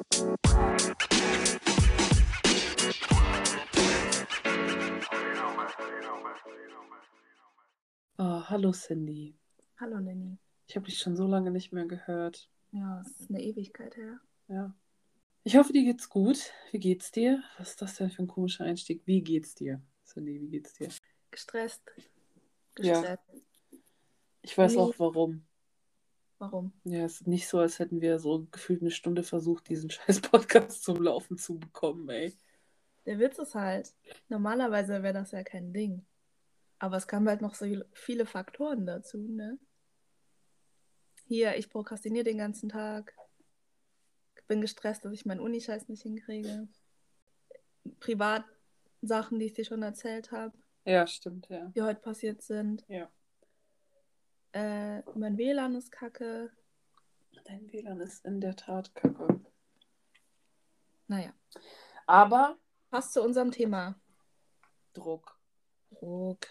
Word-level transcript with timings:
Oh, 0.00 0.04
hallo 8.48 8.70
Cindy. 8.72 9.34
Hallo 9.78 9.98
Nanny. 9.98 10.38
Ich 10.68 10.76
habe 10.76 10.86
dich 10.86 10.98
schon 10.98 11.16
so 11.16 11.26
lange 11.26 11.50
nicht 11.50 11.72
mehr 11.72 11.86
gehört. 11.86 12.48
Ja, 12.70 13.00
es 13.00 13.08
ist 13.20 13.30
eine 13.30 13.42
Ewigkeit 13.42 13.96
her. 13.96 14.20
Ja. 14.46 14.72
Ich 15.42 15.56
hoffe, 15.56 15.72
dir 15.72 15.82
geht's 15.82 16.08
gut. 16.08 16.52
Wie 16.70 16.78
geht's 16.78 17.10
dir? 17.10 17.42
Was 17.58 17.70
ist 17.70 17.82
das 17.82 17.96
denn 17.96 18.10
für 18.10 18.22
ein 18.22 18.28
komischer 18.28 18.64
Einstieg? 18.64 19.02
Wie 19.04 19.22
geht's 19.22 19.56
dir? 19.56 19.82
Cindy, 20.04 20.40
wie 20.40 20.48
geht's 20.48 20.74
dir? 20.74 20.90
Gestresst. 21.32 21.82
Ja. 22.78 23.00
Gestresst. 23.00 23.22
Ich 24.42 24.56
weiß 24.56 24.74
Nee. 24.74 24.78
auch 24.78 24.94
warum. 24.98 25.44
Warum? 26.38 26.72
Ja, 26.84 27.04
es 27.04 27.20
ist 27.20 27.26
nicht 27.26 27.48
so, 27.48 27.58
als 27.58 27.78
hätten 27.78 28.00
wir 28.00 28.18
so 28.20 28.46
gefühlt 28.50 28.80
eine 28.80 28.90
Stunde 28.92 29.22
versucht, 29.22 29.68
diesen 29.68 29.90
scheiß 29.90 30.20
Podcast 30.20 30.84
zum 30.84 31.02
Laufen 31.02 31.36
zu 31.36 31.58
bekommen, 31.58 32.08
ey. 32.08 32.32
Der 33.06 33.18
Witz 33.18 33.38
ist 33.38 33.54
halt, 33.54 33.92
normalerweise 34.28 35.02
wäre 35.02 35.14
das 35.14 35.32
ja 35.32 35.42
kein 35.42 35.72
Ding. 35.72 36.04
Aber 36.78 36.96
es 36.96 37.08
kamen 37.08 37.28
halt 37.28 37.40
noch 37.40 37.54
so 37.54 37.66
viele 37.92 38.26
Faktoren 38.26 38.86
dazu, 38.86 39.18
ne? 39.18 39.58
Hier, 41.26 41.56
ich 41.56 41.68
prokrastiniere 41.70 42.24
den 42.24 42.38
ganzen 42.38 42.68
Tag. 42.68 43.14
Bin 44.46 44.60
gestresst, 44.62 45.04
dass 45.04 45.12
ich 45.12 45.26
meinen 45.26 45.40
Unischeiß 45.40 45.88
nicht 45.88 46.02
hinkriege. 46.02 46.68
Privatsachen, 48.00 49.38
die 49.38 49.46
ich 49.46 49.52
dir 49.54 49.64
schon 49.64 49.82
erzählt 49.82 50.30
habe, 50.32 50.56
Ja, 50.86 51.06
stimmt, 51.06 51.48
ja. 51.48 51.66
die 51.74 51.82
heute 51.82 52.00
passiert 52.00 52.42
sind. 52.42 52.84
Ja. 52.88 53.10
Äh, 54.52 55.02
mein 55.14 55.36
WLAN 55.36 55.74
ist 55.74 55.92
kacke. 55.92 56.50
Dein 57.44 57.70
WLAN 57.72 58.00
ist 58.00 58.24
in 58.24 58.40
der 58.40 58.56
Tat 58.56 58.94
kacke. 58.94 59.40
Naja, 61.06 61.32
Aber 62.06 62.56
passt 62.90 63.12
zu 63.12 63.22
unserem 63.22 63.50
Thema. 63.50 63.94
Druck. 64.94 65.38
Druck. 65.90 66.46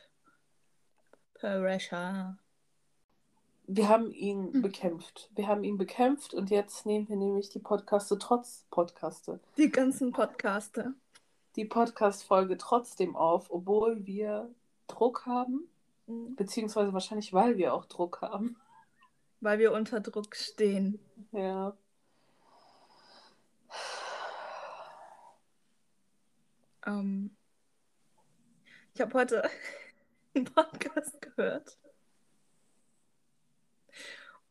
Pressure. 1.33 2.37
Wir 3.67 3.89
haben 3.89 4.11
ihn 4.11 4.53
Hm. 4.53 4.61
bekämpft. 4.61 5.29
Wir 5.35 5.47
haben 5.47 5.63
ihn 5.63 5.77
bekämpft 5.77 6.33
und 6.33 6.49
jetzt 6.49 6.85
nehmen 6.85 7.07
wir 7.09 7.17
nämlich 7.17 7.49
die 7.49 7.59
Podcaste 7.59 8.17
trotz 8.17 8.65
Podcaste. 8.71 9.39
Die 9.57 9.69
ganzen 9.69 10.11
Podcaste. 10.11 10.93
Die 11.55 11.65
Podcast-Folge 11.65 12.57
trotzdem 12.57 13.15
auf, 13.15 13.51
obwohl 13.51 14.05
wir 14.05 14.49
Druck 14.87 15.25
haben, 15.25 15.67
Mhm. 16.07 16.35
beziehungsweise 16.35 16.93
wahrscheinlich, 16.93 17.33
weil 17.33 17.57
wir 17.57 17.73
auch 17.73 17.85
Druck 17.85 18.21
haben. 18.21 18.57
Weil 19.39 19.59
wir 19.59 19.71
unter 19.71 19.99
Druck 19.99 20.35
stehen. 20.35 20.99
Ja. 21.31 21.77
Ähm, 26.85 27.35
ich 28.93 29.01
habe 29.01 29.13
heute 29.13 29.43
einen 30.35 30.45
Podcast 30.45 31.21
gehört. 31.21 31.77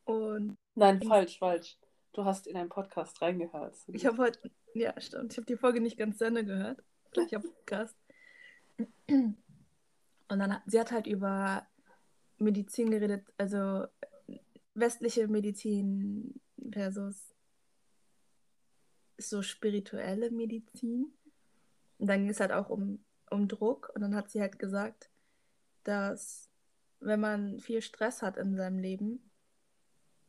Und 0.04 0.56
Nein, 0.74 1.02
falsch, 1.02 1.38
falsch. 1.38 1.78
Du 2.12 2.24
hast 2.24 2.46
in 2.46 2.56
einen 2.56 2.68
Podcast 2.68 3.20
reingehört. 3.20 3.76
ich 3.88 4.06
habe 4.06 4.18
heute, 4.18 4.50
ja, 4.74 4.98
stimmt, 5.00 5.32
ich 5.32 5.38
habe 5.38 5.46
die 5.46 5.56
Folge 5.56 5.80
nicht 5.80 5.98
ganz 5.98 6.18
zu 6.18 6.26
Ende 6.26 6.44
gehört. 6.44 6.82
Gleicher 7.10 7.40
Podcast. 7.40 7.96
Und 10.28 10.38
dann, 10.40 10.54
hat- 10.54 10.62
sie 10.66 10.80
hat 10.80 10.92
halt 10.92 11.06
über 11.06 11.66
Medizin 12.38 12.90
geredet, 12.90 13.26
also 13.38 13.86
westliche 14.74 15.28
Medizin 15.28 16.40
versus 16.72 17.34
so 19.18 19.42
spirituelle 19.42 20.30
Medizin. 20.30 21.12
Und 21.98 22.08
dann 22.08 22.20
ging 22.20 22.30
es 22.30 22.40
halt 22.40 22.52
auch 22.52 22.68
um, 22.68 23.02
um 23.30 23.48
Druck. 23.48 23.90
Und 23.94 24.02
dann 24.02 24.14
hat 24.14 24.30
sie 24.30 24.40
halt 24.40 24.58
gesagt, 24.58 25.10
dass 25.84 26.50
wenn 27.00 27.20
man 27.20 27.60
viel 27.60 27.80
Stress 27.80 28.22
hat 28.22 28.36
in 28.36 28.56
seinem 28.56 28.78
Leben, 28.78 29.30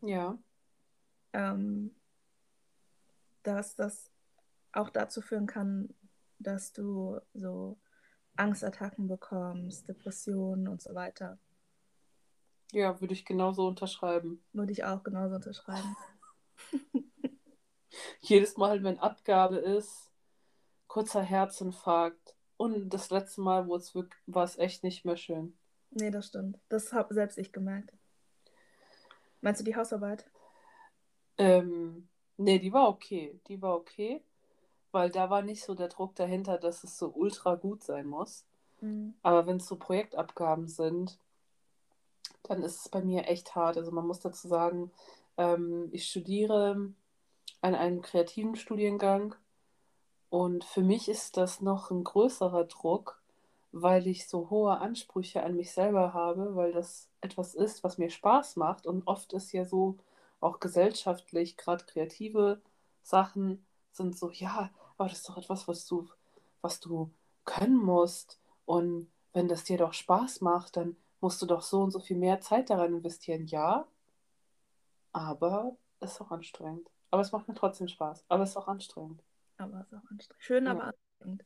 Ja. 0.02 0.38
ähm, 1.34 1.96
dass 3.44 3.76
das 3.76 4.12
auch 4.74 4.90
dazu 4.90 5.22
führen 5.22 5.48
kann, 5.48 5.94
dass 6.40 6.72
du 6.72 7.20
so 7.34 7.78
Angstattacken 8.38 9.08
bekommst, 9.08 9.88
Depressionen 9.88 10.68
und 10.68 10.82
so 10.82 10.94
weiter. 10.94 11.38
Ja, 12.72 13.00
würde 13.00 13.14
ich 13.14 13.26
genauso 13.26 13.68
unterschreiben. 13.68 14.44
Würde 14.54 14.72
ich 14.72 14.84
auch 14.84 15.04
genauso 15.04 15.36
unterschreiben. 15.36 15.96
Jedes 18.22 18.58
Mal, 18.58 18.84
wenn 18.84 19.00
Abgabe 19.00 19.58
ist, 19.58 20.12
kurzer 20.88 21.22
Herzinfarkt. 21.22 22.36
Und 22.58 22.90
das 22.90 23.10
letzte 23.10 23.42
Mal, 23.42 23.68
wo 23.68 23.76
es 23.76 23.94
wirklich, 23.94 24.22
war 24.26 24.44
es 24.44 24.58
echt 24.58 24.84
nicht 24.84 25.06
mehr 25.06 25.18
schön. 25.18 25.58
Nee, 25.92 26.12
das 26.12 26.28
stimmt. 26.28 26.60
Das 26.70 26.92
habe 26.92 27.14
selbst 27.14 27.38
ich 27.38 27.52
gemerkt. 27.52 27.94
Meinst 29.42 29.62
du 29.62 29.66
die 29.66 29.76
Hausarbeit? 29.76 30.30
Ähm, 31.38 32.10
nee, 32.38 32.60
die 32.60 32.74
war 32.74 32.90
okay. 32.90 33.40
Die 33.48 33.62
war 33.62 33.76
okay, 33.76 34.24
weil 34.92 35.10
da 35.10 35.30
war 35.30 35.42
nicht 35.42 35.64
so 35.64 35.76
der 35.76 35.90
Druck 35.90 36.16
dahinter, 36.16 36.58
dass 36.58 36.84
es 36.84 36.98
so 36.98 37.08
ultra 37.10 37.56
gut 37.56 37.84
sein 37.84 38.08
muss. 38.08 38.46
Mhm. 38.82 39.14
Aber 39.24 39.46
wenn 39.48 39.58
es 39.58 39.68
so 39.68 39.76
Projektabgaben 39.76 40.68
sind, 40.68 41.18
dann 42.44 42.64
ist 42.64 42.82
es 42.82 42.90
bei 42.90 43.02
mir 43.02 43.28
echt 43.28 43.56
hart. 43.56 43.78
Also 43.78 43.92
man 43.92 44.08
muss 44.08 44.20
dazu 44.20 44.48
sagen, 44.48 44.92
ähm, 45.38 45.90
ich 45.92 46.08
studiere 46.08 46.94
an 47.62 47.76
einem 47.76 48.02
kreativen 48.02 48.56
Studiengang 48.56 49.36
und 50.30 50.64
für 50.64 50.82
mich 50.82 51.10
ist 51.10 51.38
das 51.38 51.62
noch 51.62 51.92
ein 51.92 52.04
größerer 52.04 52.66
Druck, 52.66 53.22
weil 53.72 54.08
ich 54.08 54.28
so 54.28 54.50
hohe 54.50 54.78
Ansprüche 54.78 55.44
an 55.44 55.56
mich 55.56 55.72
selber 55.72 56.14
habe, 56.14 56.56
weil 56.56 56.72
das 56.72 57.10
etwas 57.22 57.56
ist, 57.56 57.84
was 57.84 57.98
mir 57.98 58.10
Spaß 58.10 58.56
macht 58.56 58.86
und 58.86 59.08
oft 59.08 59.34
ist 59.34 59.52
ja 59.52 59.66
so 59.66 59.98
auch 60.40 60.60
gesellschaftlich, 60.60 61.58
gerade 61.58 61.86
kreative 61.86 62.62
Sachen 63.04 63.66
sind 63.98 64.18
so, 64.18 64.32
ja, 64.32 64.70
aber 64.98 65.10
das 65.10 65.20
ist 65.20 65.30
doch 65.30 65.38
etwas, 65.38 65.68
was 65.68 65.86
du, 65.86 66.08
was 66.62 66.80
du 66.80 67.12
können 67.46 67.78
musst 67.78 68.40
und 68.66 69.12
wenn 69.34 69.48
das 69.48 69.64
dir 69.64 69.78
doch 69.78 69.94
Spaß 69.94 70.42
macht, 70.42 70.78
dann 70.78 70.96
musst 71.22 71.42
du 71.42 71.46
doch 71.46 71.62
so 71.62 71.82
und 71.82 71.92
so 71.92 72.00
viel 72.00 72.18
mehr 72.18 72.42
Zeit 72.42 72.70
daran 72.70 72.94
investieren. 72.94 73.46
Ja, 73.48 73.88
aber 75.12 75.76
es 76.00 76.14
ist 76.14 76.22
auch 76.22 76.32
anstrengend. 76.32 76.90
Aber 77.12 77.22
es 77.22 77.32
macht 77.32 77.48
mir 77.48 77.54
trotzdem 77.54 77.88
Spaß. 77.88 78.26
Aber 78.30 78.44
es 78.44 78.52
ist 78.52 78.58
auch 78.58 78.68
anstrengend. 78.68 79.22
Aber 79.58 79.82
ist 79.82 79.94
auch 79.94 80.10
anstrengend. 80.12 80.36
Schön, 80.40 80.66
Ja. 80.66 80.72
aber 80.72 80.84
anstrengend. 80.86 81.44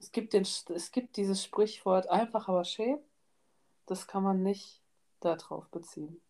Es 0.00 0.12
gibt, 0.12 0.32
den, 0.32 0.42
es 0.42 0.92
gibt 0.92 1.16
dieses 1.16 1.42
Sprichwort 1.42 2.08
einfach 2.08 2.48
aber 2.48 2.64
schön. 2.64 2.98
Das 3.86 4.06
kann 4.06 4.22
man 4.22 4.42
nicht 4.42 4.80
darauf 5.20 5.68
beziehen. 5.70 6.20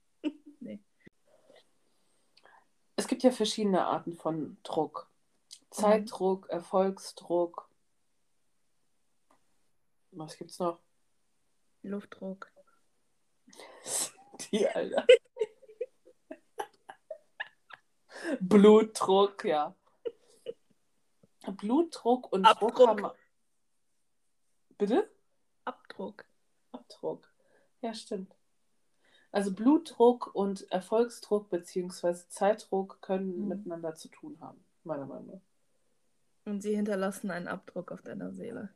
Nee. 0.60 0.80
Es 2.98 3.06
gibt 3.06 3.22
ja 3.22 3.30
verschiedene 3.30 3.86
Arten 3.86 4.16
von 4.16 4.58
Druck. 4.64 5.08
Zeitdruck, 5.70 6.48
Erfolgsdruck. 6.48 7.70
Was 10.10 10.36
gibt's 10.36 10.58
noch? 10.58 10.80
Luftdruck. 11.82 12.50
Die, 14.50 14.66
Alter. 14.66 15.06
Blutdruck, 18.40 19.44
ja. 19.44 19.76
Blutdruck 21.46 22.32
und 22.32 22.42
Druck 22.42 22.80
Abdruck. 22.80 22.88
haben. 22.88 23.10
Bitte? 24.76 25.08
Abdruck. 25.64 26.24
Abdruck. 26.72 27.32
Ja, 27.80 27.94
stimmt. 27.94 28.37
Also 29.30 29.52
Blutdruck 29.52 30.34
und 30.34 30.70
Erfolgsdruck 30.72 31.50
bzw. 31.50 32.14
Zeitdruck 32.28 33.00
können 33.02 33.42
Mhm. 33.42 33.48
miteinander 33.48 33.94
zu 33.94 34.08
tun 34.08 34.38
haben, 34.40 34.64
meiner 34.84 35.06
Meinung 35.06 35.26
nach. 35.26 35.40
Und 36.44 36.62
sie 36.62 36.74
hinterlassen 36.74 37.30
einen 37.30 37.46
Abdruck 37.48 37.92
auf 37.92 38.00
deiner 38.02 38.32
Seele. 38.32 38.70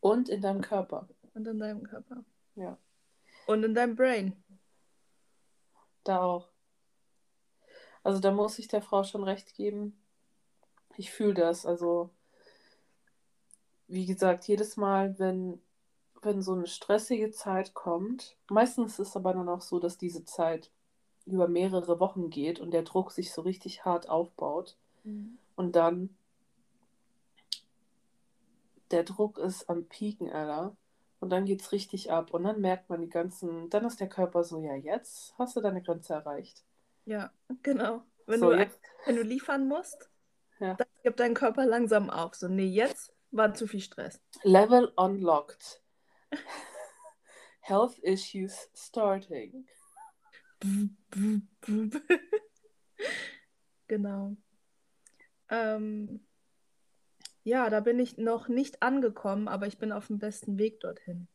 Und 0.00 0.28
in 0.28 0.40
deinem 0.40 0.62
Körper. 0.62 1.08
Und 1.34 1.46
in 1.46 1.58
deinem 1.58 1.84
Körper. 1.84 2.24
Ja. 2.56 2.76
Und 3.46 3.62
in 3.62 3.74
deinem 3.74 3.94
Brain. 3.94 4.42
Da 6.02 6.20
auch. 6.22 6.48
Also 8.02 8.18
da 8.20 8.32
muss 8.32 8.58
ich 8.58 8.68
der 8.68 8.82
Frau 8.82 9.04
schon 9.04 9.22
recht 9.22 9.54
geben. 9.54 10.00
Ich 10.96 11.12
fühle 11.12 11.34
das. 11.34 11.66
Also, 11.66 12.10
wie 13.86 14.06
gesagt, 14.06 14.48
jedes 14.48 14.76
Mal, 14.76 15.18
wenn, 15.18 15.62
wenn 16.22 16.42
so 16.42 16.52
eine 16.52 16.66
stressige 16.66 17.30
Zeit 17.30 17.74
kommt, 17.74 18.36
meistens 18.50 18.98
ist 18.98 19.08
es 19.10 19.16
aber 19.16 19.32
dann 19.32 19.48
auch 19.48 19.60
so, 19.62 19.78
dass 19.78 19.98
diese 19.98 20.24
Zeit 20.24 20.70
über 21.26 21.48
mehrere 21.48 22.00
Wochen 22.00 22.30
geht 22.30 22.58
und 22.60 22.70
der 22.72 22.82
Druck 22.82 23.12
sich 23.12 23.32
so 23.32 23.42
richtig 23.42 23.84
hart 23.84 24.08
aufbaut. 24.08 24.76
Und 25.56 25.72
dann 25.76 26.16
der 28.90 29.04
Druck 29.04 29.38
ist 29.38 29.68
am 29.68 29.84
Pieken, 29.86 30.30
Alter. 30.30 30.76
Und 31.20 31.30
dann 31.30 31.44
geht's 31.46 31.72
richtig 31.72 32.10
ab. 32.12 32.32
Und 32.32 32.44
dann 32.44 32.60
merkt 32.60 32.88
man 32.90 33.00
die 33.00 33.08
ganzen, 33.08 33.68
dann 33.70 33.84
ist 33.84 34.00
der 34.00 34.08
Körper 34.08 34.44
so, 34.44 34.60
ja, 34.62 34.74
jetzt 34.74 35.34
hast 35.38 35.56
du 35.56 35.60
deine 35.60 35.82
Grenze 35.82 36.14
erreicht. 36.14 36.62
Ja, 37.06 37.32
genau. 37.62 38.02
Wenn, 38.26 38.40
So, 38.40 38.50
du, 38.50 38.58
jetzt- 38.58 38.78
wenn 39.06 39.16
du 39.16 39.22
liefern 39.22 39.66
musst, 39.66 40.10
Ja. 40.60 40.74
dann 40.74 40.86
gibt 41.02 41.20
dein 41.20 41.34
Körper 41.34 41.66
langsam 41.66 42.08
auf. 42.10 42.34
So, 42.34 42.48
nee, 42.48 42.66
jetzt 42.66 43.12
war 43.30 43.52
zu 43.54 43.66
viel 43.66 43.80
Stress. 43.80 44.20
Level 44.42 44.92
unlocked. 44.96 45.82
Health 47.60 47.98
issues 47.98 48.68
starting. 48.74 49.66
genau. 53.86 54.36
Ähm, 55.50 56.26
ja, 57.44 57.70
da 57.70 57.80
bin 57.80 57.98
ich 57.98 58.18
noch 58.18 58.48
nicht 58.48 58.82
angekommen, 58.82 59.48
aber 59.48 59.66
ich 59.66 59.78
bin 59.78 59.92
auf 59.92 60.08
dem 60.08 60.18
besten 60.18 60.58
Weg 60.58 60.80
dorthin. 60.80 61.28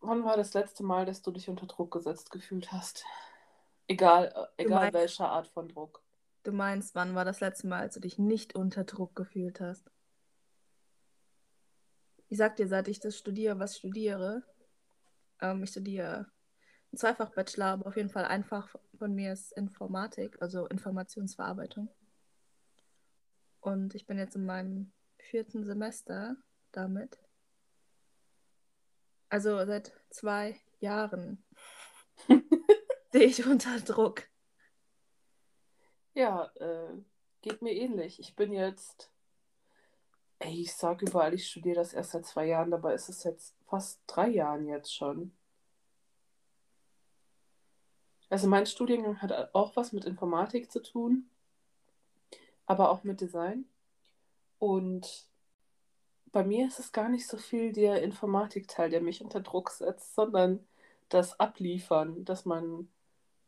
Wann 0.00 0.24
war 0.24 0.36
das 0.36 0.52
letzte 0.54 0.82
Mal, 0.82 1.06
dass 1.06 1.22
du 1.22 1.30
dich 1.30 1.48
unter 1.48 1.66
Druck 1.66 1.92
gesetzt 1.92 2.30
gefühlt 2.30 2.72
hast? 2.72 3.04
Egal, 3.86 4.32
äh, 4.56 4.62
egal 4.64 4.80
meinst- 4.80 4.94
welcher 4.94 5.28
Art 5.28 5.46
von 5.48 5.68
Druck. 5.68 6.02
Du 6.42 6.50
meinst, 6.50 6.96
wann 6.96 7.14
war 7.14 7.24
das 7.24 7.38
letzte 7.38 7.68
Mal, 7.68 7.80
als 7.82 7.94
du 7.94 8.00
dich 8.00 8.18
nicht 8.18 8.56
unter 8.56 8.82
Druck 8.82 9.14
gefühlt 9.14 9.60
hast? 9.60 9.88
Ich 12.32 12.38
sag 12.38 12.56
dir, 12.56 12.66
seit 12.66 12.88
ich 12.88 12.98
das 12.98 13.18
studiere, 13.18 13.58
was 13.58 13.76
studiere, 13.76 14.42
ähm, 15.42 15.64
ich 15.64 15.68
studiere 15.68 16.32
einen 16.90 16.96
Zweifach-Bachelor, 16.96 17.66
aber 17.66 17.86
auf 17.88 17.96
jeden 17.98 18.08
Fall 18.08 18.24
ein 18.24 18.42
Fach 18.42 18.74
von 18.96 19.14
mir 19.14 19.34
ist 19.34 19.52
Informatik, 19.52 20.40
also 20.40 20.66
Informationsverarbeitung. 20.66 21.90
Und 23.60 23.94
ich 23.94 24.06
bin 24.06 24.16
jetzt 24.16 24.34
in 24.34 24.46
meinem 24.46 24.92
vierten 25.18 25.62
Semester 25.66 26.38
damit. 26.70 27.18
Also 29.28 29.66
seit 29.66 29.92
zwei 30.08 30.58
Jahren 30.80 31.44
stehe 33.10 33.26
ich 33.26 33.44
unter 33.44 33.78
Druck. 33.80 34.22
Ja, 36.14 36.50
äh, 36.54 36.94
geht 37.42 37.60
mir 37.60 37.74
ähnlich. 37.74 38.18
Ich 38.20 38.34
bin 38.34 38.54
jetzt, 38.54 39.11
ey, 40.42 40.60
ich 40.60 40.74
sag 40.74 41.02
überall, 41.02 41.34
ich 41.34 41.48
studiere 41.48 41.76
das 41.76 41.92
erst 41.92 42.12
seit 42.12 42.26
zwei 42.26 42.46
Jahren, 42.46 42.70
dabei 42.70 42.94
ist 42.94 43.08
es 43.08 43.24
jetzt 43.24 43.54
fast 43.66 44.00
drei 44.06 44.28
Jahren 44.28 44.66
jetzt 44.66 44.94
schon. 44.94 45.32
Also 48.28 48.48
mein 48.48 48.66
Studiengang 48.66 49.20
hat 49.20 49.54
auch 49.54 49.76
was 49.76 49.92
mit 49.92 50.04
Informatik 50.04 50.70
zu 50.70 50.82
tun, 50.82 51.28
aber 52.66 52.90
auch 52.90 53.04
mit 53.04 53.20
Design. 53.20 53.66
Und 54.58 55.26
bei 56.32 56.42
mir 56.42 56.66
ist 56.66 56.78
es 56.78 56.92
gar 56.92 57.08
nicht 57.08 57.26
so 57.26 57.36
viel 57.36 57.72
der 57.72 58.02
Informatikteil, 58.02 58.88
der 58.88 59.02
mich 59.02 59.22
unter 59.22 59.40
Druck 59.40 59.70
setzt, 59.70 60.14
sondern 60.14 60.66
das 61.10 61.38
Abliefern, 61.38 62.24
dass 62.24 62.46
man, 62.46 62.88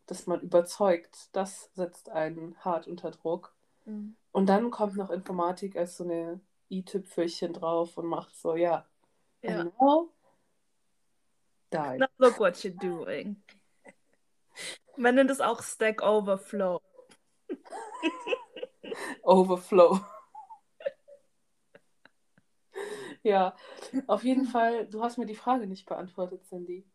dass 0.06 0.26
man 0.26 0.40
überzeugt, 0.40 1.30
das 1.32 1.70
setzt 1.74 2.10
einen 2.10 2.56
hart 2.58 2.86
unter 2.86 3.10
Druck. 3.10 3.54
Mhm. 3.86 4.16
Und 4.32 4.46
dann 4.46 4.70
kommt 4.70 4.96
noch 4.96 5.10
Informatik 5.10 5.76
als 5.76 5.96
so 5.96 6.04
eine 6.04 6.40
i-Tüpfelchen 6.78 7.52
drauf 7.52 7.96
und 7.98 8.06
macht 8.06 8.34
so, 8.36 8.56
ja, 8.56 8.86
Ja. 9.42 9.60
and 9.60 9.78
now, 9.80 10.10
die. 11.72 11.98
Now 11.98 12.06
look 12.18 12.38
what 12.40 12.54
you're 12.56 12.78
doing. 12.78 13.42
Man 14.96 15.14
nennt 15.16 15.30
es 15.30 15.40
auch 15.40 15.62
Stack 15.62 16.02
Overflow. 16.02 16.80
Overflow. 19.22 20.00
ja, 23.22 23.54
auf 24.06 24.24
jeden 24.24 24.46
Fall, 24.46 24.86
du 24.86 25.02
hast 25.02 25.18
mir 25.18 25.26
die 25.26 25.34
Frage 25.34 25.66
nicht 25.66 25.86
beantwortet, 25.86 26.44
Cindy. 26.44 26.86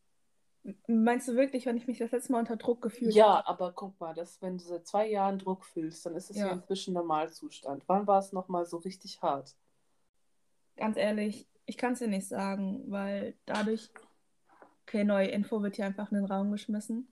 Meinst 0.87 1.27
du 1.27 1.35
wirklich, 1.35 1.65
wenn 1.65 1.77
ich 1.77 1.87
mich 1.87 1.99
das 1.99 2.11
letzte 2.11 2.33
Mal 2.33 2.39
unter 2.39 2.57
Druck 2.57 2.81
gefühlt 2.81 3.13
Ja, 3.13 3.43
aber 3.47 3.71
guck 3.71 3.99
mal, 3.99 4.13
das, 4.13 4.41
wenn 4.41 4.57
du 4.57 4.63
seit 4.63 4.85
zwei 4.85 5.09
Jahren 5.09 5.39
Druck 5.39 5.65
fühlst, 5.65 6.05
dann 6.05 6.15
ist 6.15 6.29
es 6.29 6.37
ja, 6.37 6.47
Ja. 6.47 6.51
inzwischen 6.53 6.93
Normalzustand. 6.93 7.83
Wann 7.87 8.07
war 8.07 8.19
es 8.19 8.33
nochmal 8.33 8.65
so 8.65 8.77
richtig 8.77 9.21
hart? 9.21 9.55
Ganz 10.79 10.95
ehrlich, 10.95 11.45
ich 11.65 11.77
kann 11.77 11.93
es 11.93 11.99
dir 11.99 12.07
nicht 12.07 12.27
sagen, 12.27 12.89
weil 12.89 13.35
dadurch, 13.45 13.91
okay, 14.83 15.03
neue 15.03 15.27
Info 15.27 15.61
wird 15.61 15.75
hier 15.75 15.85
einfach 15.85 16.09
in 16.09 16.19
den 16.19 16.25
Raum 16.25 16.51
geschmissen. 16.51 17.11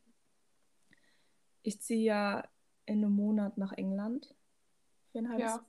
Ich 1.64 1.82
ziehe 1.82 2.06
ja 2.06 2.48
in 2.86 3.04
einem 3.04 3.12
Monat 3.12 3.58
nach 3.58 3.74
England 3.74 4.34
für 5.12 5.20
ein 5.20 5.30
halbes 5.30 5.46
Ja. 5.46 5.66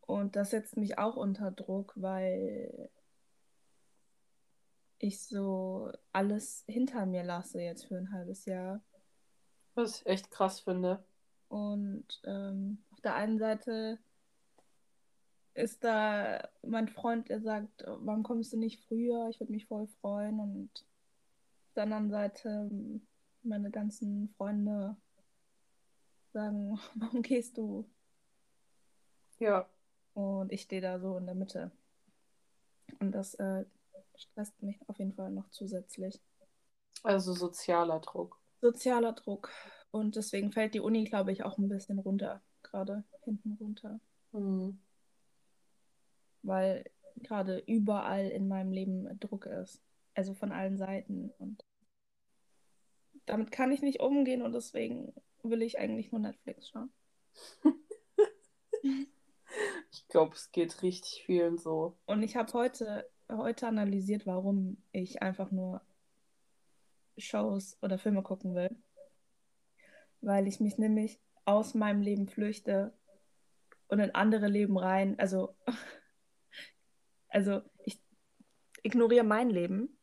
Und 0.00 0.36
das 0.36 0.50
setzt 0.50 0.78
mich 0.78 0.98
auch 0.98 1.16
unter 1.16 1.50
Druck, 1.50 1.92
weil 1.96 2.90
ich 4.98 5.22
so 5.22 5.92
alles 6.12 6.64
hinter 6.66 7.04
mir 7.04 7.24
lasse 7.24 7.60
jetzt 7.60 7.84
für 7.84 7.98
ein 7.98 8.10
halbes 8.10 8.46
Jahr. 8.46 8.82
Was 9.74 10.00
ich 10.00 10.06
echt 10.06 10.30
krass 10.30 10.60
finde. 10.60 11.04
Und 11.48 12.22
ähm, 12.24 12.82
auf 12.90 13.02
der 13.02 13.14
einen 13.16 13.38
Seite 13.38 13.98
ist 15.54 15.84
da 15.84 16.48
mein 16.62 16.88
Freund, 16.88 17.28
der 17.28 17.40
sagt, 17.40 17.84
warum 17.86 18.22
kommst 18.22 18.52
du 18.52 18.58
nicht 18.58 18.84
früher? 18.86 19.28
Ich 19.30 19.40
würde 19.40 19.52
mich 19.52 19.66
voll 19.66 19.86
freuen. 20.00 20.40
Und 20.40 20.70
auf 21.68 21.74
der 21.74 21.84
anderen 21.84 22.10
Seite 22.10 22.70
meine 23.42 23.70
ganzen 23.70 24.28
Freunde 24.36 24.96
sagen, 26.32 26.78
warum 26.96 27.22
gehst 27.22 27.56
du? 27.56 27.88
Ja. 29.38 29.68
Und 30.14 30.52
ich 30.52 30.62
stehe 30.62 30.82
da 30.82 30.98
so 30.98 31.16
in 31.16 31.26
der 31.26 31.34
Mitte. 31.34 31.70
Und 33.00 33.12
das 33.12 33.34
äh, 33.34 33.64
stresst 34.16 34.60
mich 34.62 34.78
auf 34.88 34.98
jeden 34.98 35.12
Fall 35.12 35.30
noch 35.30 35.48
zusätzlich. 35.50 36.20
Also 37.02 37.32
sozialer 37.32 38.00
Druck. 38.00 38.38
Sozialer 38.60 39.12
Druck. 39.12 39.50
Und 39.90 40.16
deswegen 40.16 40.52
fällt 40.52 40.74
die 40.74 40.80
Uni, 40.80 41.04
glaube 41.04 41.32
ich, 41.32 41.44
auch 41.44 41.58
ein 41.58 41.68
bisschen 41.68 41.98
runter. 41.98 42.42
Gerade 42.62 43.04
hinten 43.24 43.52
runter. 43.60 44.00
Hm. 44.32 44.78
Weil 46.44 46.84
gerade 47.16 47.58
überall 47.66 48.28
in 48.28 48.46
meinem 48.46 48.72
Leben 48.72 49.18
Druck 49.18 49.46
ist. 49.46 49.82
Also 50.14 50.34
von 50.34 50.52
allen 50.52 50.76
Seiten. 50.76 51.32
Und 51.38 51.64
damit 53.26 53.50
kann 53.50 53.72
ich 53.72 53.82
nicht 53.82 54.00
umgehen 54.00 54.42
und 54.42 54.52
deswegen 54.52 55.12
will 55.42 55.62
ich 55.62 55.78
eigentlich 55.78 56.12
nur 56.12 56.20
Netflix 56.20 56.68
schauen. 56.68 56.92
Ich 59.92 60.08
glaube, 60.08 60.34
es 60.34 60.50
geht 60.50 60.82
richtig 60.82 61.22
vielen 61.24 61.58
so. 61.58 61.96
Und 62.06 62.22
ich 62.22 62.34
habe 62.36 62.52
heute, 62.52 63.08
heute 63.30 63.68
analysiert, 63.68 64.26
warum 64.26 64.82
ich 64.90 65.22
einfach 65.22 65.52
nur 65.52 65.80
Shows 67.16 67.78
oder 67.80 67.98
Filme 67.98 68.22
gucken 68.22 68.54
will. 68.54 68.76
Weil 70.20 70.48
ich 70.48 70.58
mich 70.58 70.78
nämlich 70.78 71.20
aus 71.44 71.74
meinem 71.74 72.02
Leben 72.02 72.26
flüchte 72.26 72.92
und 73.88 74.00
in 74.00 74.14
andere 74.14 74.48
Leben 74.48 74.76
rein. 74.76 75.18
Also, 75.18 75.54
also 77.34 77.62
ich 77.84 78.00
ignoriere 78.82 79.24
mein 79.24 79.50
Leben 79.50 79.98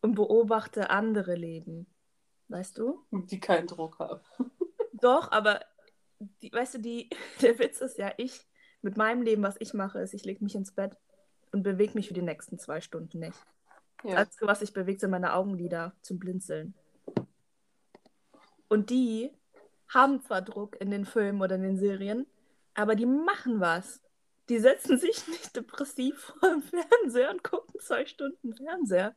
und 0.00 0.14
beobachte 0.14 0.90
andere 0.90 1.34
Leben. 1.34 1.86
Weißt 2.48 2.78
du? 2.78 3.04
Die 3.10 3.40
keinen 3.40 3.66
Druck 3.66 3.98
haben. 3.98 4.20
Doch, 4.92 5.30
aber 5.32 5.60
die, 6.18 6.52
weißt 6.52 6.74
du, 6.74 6.78
die, 6.78 7.10
der 7.42 7.58
Witz 7.58 7.80
ist 7.80 7.98
ja, 7.98 8.12
ich 8.16 8.46
mit 8.80 8.96
meinem 8.96 9.22
Leben, 9.22 9.42
was 9.42 9.56
ich 9.58 9.74
mache, 9.74 9.98
ist, 9.98 10.14
ich 10.14 10.24
lege 10.24 10.42
mich 10.42 10.54
ins 10.54 10.72
Bett 10.72 10.96
und 11.50 11.64
bewege 11.64 11.94
mich 11.94 12.08
für 12.08 12.14
die 12.14 12.22
nächsten 12.22 12.58
zwei 12.58 12.80
Stunden 12.80 13.18
nicht. 13.18 13.38
Das 14.02 14.12
Ja. 14.12 14.18
Einzige, 14.18 14.46
was 14.46 14.60
sich 14.60 14.72
bewegt, 14.72 15.00
sind 15.00 15.10
meine 15.10 15.34
Augenlider 15.34 15.96
zum 16.02 16.20
Blinzeln. 16.20 16.74
Und 18.68 18.90
die 18.90 19.32
haben 19.88 20.22
zwar 20.22 20.42
Druck 20.42 20.80
in 20.80 20.90
den 20.90 21.06
Filmen 21.06 21.42
oder 21.42 21.56
in 21.56 21.62
den 21.62 21.78
Serien, 21.78 22.26
aber 22.74 22.94
die 22.94 23.06
machen 23.06 23.58
was. 23.60 24.00
Die 24.48 24.58
setzen 24.58 24.98
sich 24.98 25.26
nicht 25.28 25.54
depressiv 25.54 26.34
vor 26.38 26.50
dem 26.50 26.62
Fernseher 26.62 27.30
und 27.30 27.44
gucken 27.44 27.80
zwei 27.80 28.06
Stunden 28.06 28.54
Fernseher. 28.54 29.14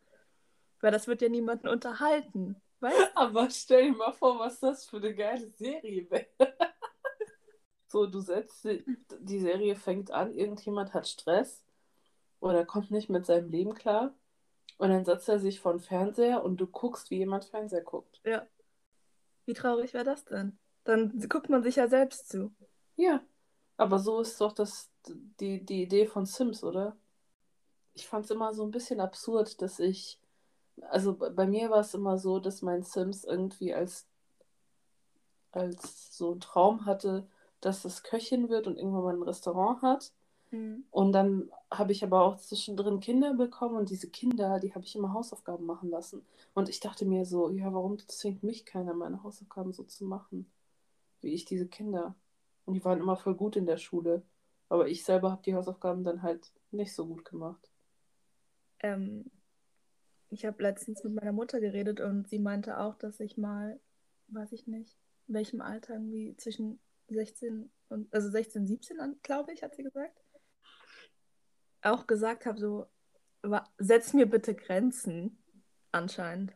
Weil 0.80 0.92
das 0.92 1.08
wird 1.08 1.22
ja 1.22 1.30
niemanden 1.30 1.68
unterhalten. 1.68 2.56
Weißt? 2.80 3.12
Aber 3.16 3.50
stell 3.52 3.92
dir 3.92 3.98
mal 3.98 4.12
vor, 4.12 4.40
was 4.40 4.60
das 4.60 4.86
für 4.86 4.98
eine 4.98 5.16
geile 5.16 5.50
Serie 5.52 6.10
wäre. 6.10 6.28
So, 7.88 8.06
du 8.06 8.22
setzt, 8.22 8.64
die, 8.64 8.86
die 9.20 9.40
Serie 9.42 9.76
fängt 9.76 10.12
an, 10.12 10.34
irgendjemand 10.34 10.94
hat 10.94 11.10
Stress 11.10 11.62
oder 12.40 12.64
kommt 12.64 12.90
nicht 12.90 13.10
mit 13.10 13.26
seinem 13.26 13.50
Leben 13.50 13.74
klar. 13.74 14.16
Und 14.78 14.92
dann 14.92 15.04
setzt 15.04 15.28
er 15.28 15.40
sich 15.40 15.60
vor 15.60 15.74
den 15.74 15.82
Fernseher 15.82 16.42
und 16.42 16.56
du 16.56 16.68
guckst, 16.68 17.12
wie 17.12 17.18
jemand 17.18 17.44
Fernseher 17.44 17.82
guckt. 17.82 18.22
Ja. 18.24 18.48
Wie 19.46 19.54
traurig 19.54 19.94
wäre 19.94 20.06
das 20.06 20.24
denn? 20.24 20.58
Dann 20.86 21.20
guckt 21.28 21.50
man 21.50 21.64
sich 21.64 21.76
ja 21.76 21.90
selbst 21.90 22.30
zu. 22.30 22.56
Ja, 22.96 23.22
aber 23.82 23.98
so 23.98 24.22
ist 24.22 24.40
doch 24.40 24.52
das, 24.52 24.92
die, 25.40 25.66
die 25.66 25.82
Idee 25.82 26.06
von 26.06 26.28
Sims, 26.28 26.64
oder? 26.64 26.96
Ich 27.96 28.08
fand 28.08 28.26
es 28.26 28.32
immer 28.32 28.54
so 28.54 28.64
ein 28.64 28.70
bisschen 28.70 29.00
absurd, 29.00 29.60
dass 29.62 29.80
ich, 29.80 30.20
also 30.82 31.16
bei 31.16 31.48
mir 31.48 31.72
war 31.72 31.80
es 31.80 31.96
immer 31.96 32.20
so, 32.20 32.40
dass 32.40 32.62
mein 32.62 32.84
Sims 32.84 33.24
irgendwie 33.24 33.74
als, 33.74 34.08
als 35.52 36.16
so 36.16 36.32
einen 36.32 36.42
Traum 36.42 36.86
hatte, 36.86 37.28
dass 37.60 37.84
es 37.84 38.04
Köchin 38.04 38.50
wird 38.50 38.68
und 38.68 38.78
irgendwann 38.78 39.04
mal 39.04 39.16
ein 39.16 39.24
Restaurant 39.24 39.82
hat. 39.82 40.12
Mhm. 40.52 40.86
Und 40.92 41.12
dann 41.14 41.52
habe 41.72 41.92
ich 41.92 42.04
aber 42.04 42.22
auch 42.22 42.38
zwischendrin 42.38 43.00
Kinder 43.00 43.34
bekommen 43.34 43.78
und 43.78 43.90
diese 43.90 44.12
Kinder, 44.12 44.60
die 44.60 44.76
habe 44.76 44.86
ich 44.86 44.96
immer 44.96 45.12
Hausaufgaben 45.14 45.66
machen 45.66 45.90
lassen. 45.90 46.24
Und 46.54 46.70
ich 46.70 46.82
dachte 46.82 47.06
mir 47.06 47.26
so, 47.26 47.50
ja, 47.50 47.74
warum 47.74 47.98
zwingt 48.08 48.44
mich 48.44 48.64
keiner, 48.64 48.94
meine 48.94 49.24
Hausaufgaben 49.24 49.74
so 49.74 49.84
zu 49.84 50.06
machen, 50.06 50.46
wie 51.22 51.34
ich 51.34 51.46
diese 51.46 51.68
Kinder? 51.68 52.14
Und 52.66 52.76
die 52.76 52.86
waren 52.86 53.00
immer 53.00 53.18
voll 53.18 53.36
gut 53.36 53.56
in 53.56 53.66
der 53.66 53.78
Schule. 53.78 54.24
Aber 54.70 54.88
ich 54.88 55.04
selber 55.04 55.32
habe 55.32 55.42
die 55.44 55.56
Hausaufgaben 55.56 56.04
dann 56.04 56.22
halt 56.22 56.52
nicht 56.72 56.94
so 56.94 57.06
gut 57.06 57.26
gemacht. 57.26 57.70
Ähm, 58.80 59.30
ich 60.30 60.46
habe 60.46 60.64
letztens 60.64 61.04
mit 61.04 61.14
meiner 61.14 61.34
Mutter 61.34 61.60
geredet 61.60 62.00
und 62.00 62.30
sie 62.30 62.40
meinte 62.40 62.80
auch, 62.80 62.96
dass 62.96 63.20
ich 63.20 63.38
mal, 63.38 63.80
weiß 64.28 64.54
ich 64.54 64.66
nicht, 64.68 64.98
in 65.28 65.34
welchem 65.34 65.62
Alter 65.62 65.94
irgendwie 65.94 66.36
zwischen 66.38 66.80
16 67.10 67.70
und, 67.90 68.14
also 68.14 68.30
16, 68.30 68.66
17 68.66 69.00
an, 69.00 69.20
glaube 69.24 69.52
ich, 69.52 69.62
hat 69.62 69.76
sie 69.76 69.84
gesagt, 69.84 70.24
auch 71.82 72.08
gesagt 72.08 72.46
habe, 72.46 72.60
so, 72.60 72.88
setz 73.78 74.14
mir 74.14 74.26
bitte 74.26 74.56
Grenzen, 74.56 75.44
anscheinend. 75.92 76.56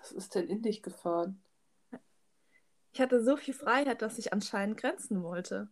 Was 0.00 0.12
ist 0.12 0.34
denn 0.34 0.48
in 0.48 0.62
dich 0.62 0.82
gefahren? 0.82 1.42
Ich 2.92 3.00
hatte 3.00 3.24
so 3.24 3.36
viel 3.36 3.54
Freiheit, 3.54 4.02
dass 4.02 4.18
ich 4.18 4.32
anscheinend 4.32 4.76
Grenzen 4.76 5.22
wollte. 5.22 5.68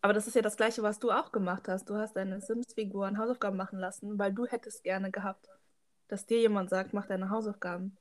Aber 0.00 0.12
das 0.12 0.26
ist 0.26 0.34
ja 0.34 0.42
das 0.42 0.56
Gleiche, 0.56 0.82
was 0.82 0.98
du 0.98 1.10
auch 1.10 1.32
gemacht 1.32 1.68
hast. 1.68 1.88
Du 1.88 1.96
hast 1.96 2.14
deine 2.14 2.40
Sims-Figuren 2.40 3.18
Hausaufgaben 3.18 3.56
machen 3.56 3.78
lassen, 3.78 4.18
weil 4.18 4.32
du 4.32 4.46
hättest 4.46 4.84
gerne 4.84 5.10
gehabt, 5.10 5.48
dass 6.08 6.26
dir 6.26 6.40
jemand 6.40 6.70
sagt, 6.70 6.92
mach 6.92 7.06
deine 7.06 7.30
Hausaufgaben. 7.30 7.96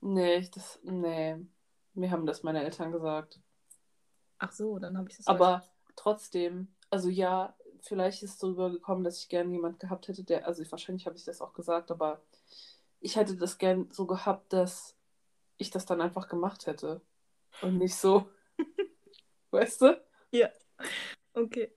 Nee, 0.00 0.36
ich 0.36 0.50
das, 0.50 0.80
nee. 0.82 1.36
Mir 1.94 2.10
haben 2.10 2.26
das 2.26 2.42
meine 2.42 2.62
Eltern 2.62 2.90
gesagt. 2.92 3.40
Ach 4.38 4.52
so, 4.52 4.78
dann 4.78 4.98
habe 4.98 5.08
ich 5.10 5.16
das 5.16 5.26
Aber 5.26 5.62
trotzdem, 5.94 6.68
also 6.90 7.08
ja, 7.08 7.56
vielleicht 7.80 8.22
ist 8.22 8.34
es 8.34 8.38
so 8.38 8.48
rübergekommen, 8.48 9.04
dass 9.04 9.18
ich 9.18 9.28
gerne 9.28 9.52
jemand 9.52 9.78
gehabt 9.78 10.08
hätte, 10.08 10.24
der, 10.24 10.46
also 10.46 10.68
wahrscheinlich 10.70 11.06
habe 11.06 11.16
ich 11.16 11.24
das 11.24 11.40
auch 11.40 11.52
gesagt, 11.52 11.90
aber 11.90 12.20
ich 13.00 13.16
hätte 13.16 13.36
das 13.36 13.58
gern 13.58 13.88
so 13.92 14.06
gehabt, 14.06 14.52
dass 14.52 14.96
ich 15.56 15.70
das 15.70 15.86
dann 15.86 16.00
einfach 16.00 16.28
gemacht 16.28 16.66
hätte. 16.66 17.00
Und 17.60 17.78
nicht 17.78 17.94
so, 17.94 18.28
weißt 19.50 19.82
du? 19.82 20.02
Ja. 20.30 20.48
Okay. 21.34 21.72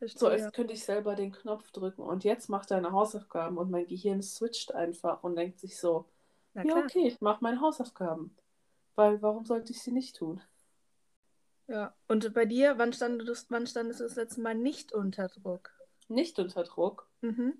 So, 0.00 0.26
Verstehe. 0.26 0.30
als 0.30 0.52
könnte 0.52 0.74
ich 0.74 0.84
selber 0.84 1.14
den 1.14 1.32
Knopf 1.32 1.70
drücken 1.70 2.02
und 2.02 2.24
jetzt 2.24 2.48
mach 2.48 2.66
deine 2.66 2.92
Hausaufgaben 2.92 3.56
und 3.56 3.70
mein 3.70 3.86
Gehirn 3.86 4.22
switcht 4.22 4.74
einfach 4.74 5.22
und 5.22 5.36
denkt 5.36 5.60
sich 5.60 5.78
so, 5.78 6.06
ja, 6.54 6.76
okay, 6.76 7.08
ich 7.08 7.20
mache 7.20 7.42
meine 7.42 7.60
Hausaufgaben. 7.60 8.36
Weil 8.96 9.22
warum 9.22 9.44
sollte 9.44 9.72
ich 9.72 9.82
sie 9.82 9.90
nicht 9.90 10.16
tun? 10.16 10.40
Ja. 11.66 11.94
Und 12.06 12.32
bei 12.34 12.44
dir, 12.44 12.78
wann 12.78 12.92
standest, 12.92 13.50
wann 13.50 13.66
standest 13.66 14.00
du 14.00 14.04
das 14.04 14.16
letzte 14.16 14.40
Mal 14.40 14.54
nicht 14.54 14.92
unter 14.92 15.28
Druck? 15.28 15.72
Nicht 16.08 16.38
unter 16.38 16.62
Druck. 16.62 17.08
Mhm. 17.22 17.54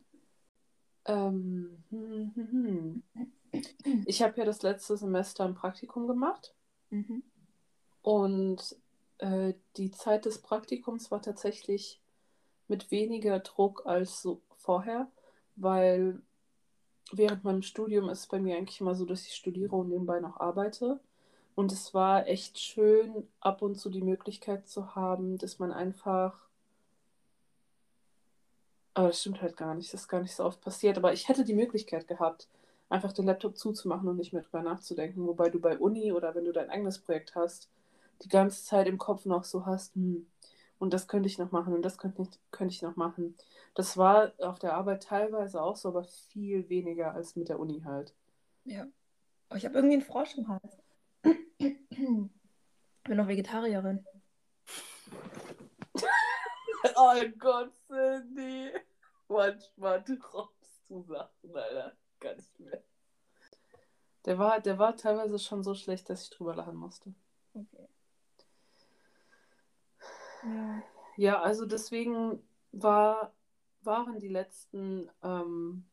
Ähm, 1.06 1.82
hm, 1.90 2.32
hm, 2.34 3.02
hm. 3.52 3.62
Ich 4.06 4.22
habe 4.22 4.36
ja 4.36 4.44
das 4.44 4.62
letzte 4.62 4.96
Semester 4.96 5.44
ein 5.44 5.54
Praktikum 5.54 6.06
gemacht 6.06 6.54
Mhm. 6.94 7.24
und 8.02 8.76
äh, 9.18 9.54
die 9.76 9.90
Zeit 9.90 10.26
des 10.26 10.38
Praktikums 10.38 11.10
war 11.10 11.20
tatsächlich 11.20 12.00
mit 12.68 12.92
weniger 12.92 13.40
Druck 13.40 13.82
als 13.84 14.22
so 14.22 14.40
vorher, 14.58 15.10
weil 15.56 16.20
während 17.12 17.42
meinem 17.42 17.62
Studium 17.62 18.08
ist 18.10 18.20
es 18.20 18.26
bei 18.28 18.38
mir 18.38 18.56
eigentlich 18.56 18.80
immer 18.80 18.94
so, 18.94 19.04
dass 19.04 19.26
ich 19.26 19.34
studiere 19.34 19.74
und 19.74 19.88
nebenbei 19.88 20.20
noch 20.20 20.38
arbeite. 20.38 21.00
Und 21.56 21.72
es 21.72 21.94
war 21.94 22.26
echt 22.28 22.58
schön, 22.58 23.28
ab 23.40 23.62
und 23.62 23.76
zu 23.76 23.90
die 23.90 24.02
Möglichkeit 24.02 24.68
zu 24.68 24.94
haben, 24.94 25.38
dass 25.38 25.58
man 25.58 25.72
einfach. 25.72 26.38
Aber 28.94 29.08
das 29.08 29.20
stimmt 29.20 29.42
halt 29.42 29.56
gar 29.56 29.74
nicht, 29.74 29.92
das 29.92 30.02
ist 30.02 30.08
gar 30.08 30.22
nicht 30.22 30.34
so 30.34 30.44
oft 30.44 30.60
passiert. 30.60 30.96
Aber 30.96 31.12
ich 31.12 31.28
hätte 31.28 31.44
die 31.44 31.54
Möglichkeit 31.54 32.06
gehabt, 32.06 32.48
einfach 32.88 33.12
den 33.12 33.26
Laptop 33.26 33.56
zuzumachen 33.56 34.08
und 34.08 34.16
nicht 34.16 34.32
mehr 34.32 34.42
drüber 34.42 34.62
nachzudenken. 34.62 35.26
Wobei 35.26 35.50
du 35.50 35.60
bei 35.60 35.78
Uni 35.78 36.12
oder 36.12 36.34
wenn 36.34 36.44
du 36.44 36.52
dein 36.52 36.70
eigenes 36.70 36.98
Projekt 36.98 37.34
hast, 37.34 37.70
die 38.22 38.28
ganze 38.28 38.64
Zeit 38.64 38.86
im 38.86 38.98
Kopf 38.98 39.24
noch 39.24 39.44
so 39.44 39.66
hast, 39.66 39.94
hm, 39.94 40.26
und 40.78 40.92
das 40.92 41.08
könnte 41.08 41.28
ich 41.28 41.38
noch 41.38 41.52
machen 41.52 41.72
und 41.72 41.82
das 41.82 41.98
könnte 41.98 42.22
ich, 42.22 42.28
könnte 42.50 42.74
ich 42.74 42.82
noch 42.82 42.96
machen. 42.96 43.36
Das 43.74 43.96
war 43.96 44.32
auf 44.38 44.58
der 44.58 44.74
Arbeit 44.74 45.04
teilweise 45.04 45.62
auch 45.62 45.76
so, 45.76 45.88
aber 45.88 46.04
viel 46.04 46.68
weniger 46.68 47.14
als 47.14 47.36
mit 47.36 47.48
der 47.48 47.58
Uni 47.58 47.82
halt. 47.82 48.14
Ja. 48.64 48.86
Aber 49.48 49.58
ich 49.58 49.64
habe 49.64 49.76
irgendwie 49.76 49.94
einen 49.94 50.02
Frosch 50.02 50.36
im 50.36 50.48
Hals. 50.48 50.78
Ich 51.58 53.08
bin 53.08 53.16
noch 53.16 53.28
Vegetarierin. 53.28 54.04
Oh 56.96 57.14
Gott, 57.38 57.72
Cindy. 57.86 58.70
Manchmal 59.28 60.04
droppst 60.04 60.90
du 60.90 61.02
Sachen, 61.02 61.56
Alter. 61.56 61.96
Gar 62.20 62.34
nicht 62.36 62.60
mehr. 62.60 62.82
Der 64.24 64.38
war, 64.38 64.60
der 64.60 64.78
war 64.78 64.96
teilweise 64.96 65.38
schon 65.38 65.62
so 65.62 65.74
schlecht, 65.74 66.08
dass 66.08 66.22
ich 66.24 66.30
drüber 66.30 66.54
lachen 66.54 66.76
musste. 66.76 67.14
Okay. 67.54 67.88
Ja. 70.44 70.82
Ja, 71.16 71.40
also 71.42 71.64
deswegen 71.64 72.42
war, 72.72 73.32
waren 73.82 74.18
die 74.18 74.28
letzten 74.28 75.10
ähm, 75.22 75.84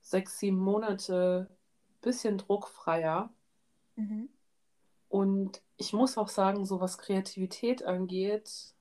sechs, 0.00 0.38
sieben 0.38 0.58
Monate 0.58 1.48
ein 1.50 2.00
bisschen 2.02 2.38
druckfreier. 2.38 3.32
Mhm. 3.96 4.28
Und 5.08 5.62
ich 5.76 5.92
muss 5.92 6.16
auch 6.16 6.28
sagen, 6.28 6.64
so 6.64 6.80
was 6.80 6.98
Kreativität 6.98 7.82
angeht, 7.82 8.74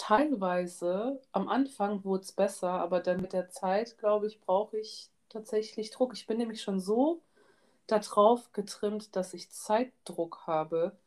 teilweise 0.00 1.20
am 1.32 1.48
Anfang 1.48 2.04
wurde 2.04 2.22
es 2.24 2.32
besser, 2.32 2.70
aber 2.70 3.00
dann 3.00 3.20
mit 3.20 3.32
der 3.32 3.50
Zeit, 3.50 3.98
glaube 3.98 4.26
ich, 4.26 4.40
brauche 4.40 4.78
ich 4.78 5.10
tatsächlich 5.28 5.90
Druck. 5.90 6.12
Ich 6.14 6.26
bin 6.26 6.38
nämlich 6.38 6.62
schon 6.62 6.80
so 6.80 7.22
darauf 7.88 8.52
getrimmt, 8.52 9.16
dass 9.16 9.34
ich 9.34 9.50
Zeitdruck 9.50 10.46
habe, 10.46 10.98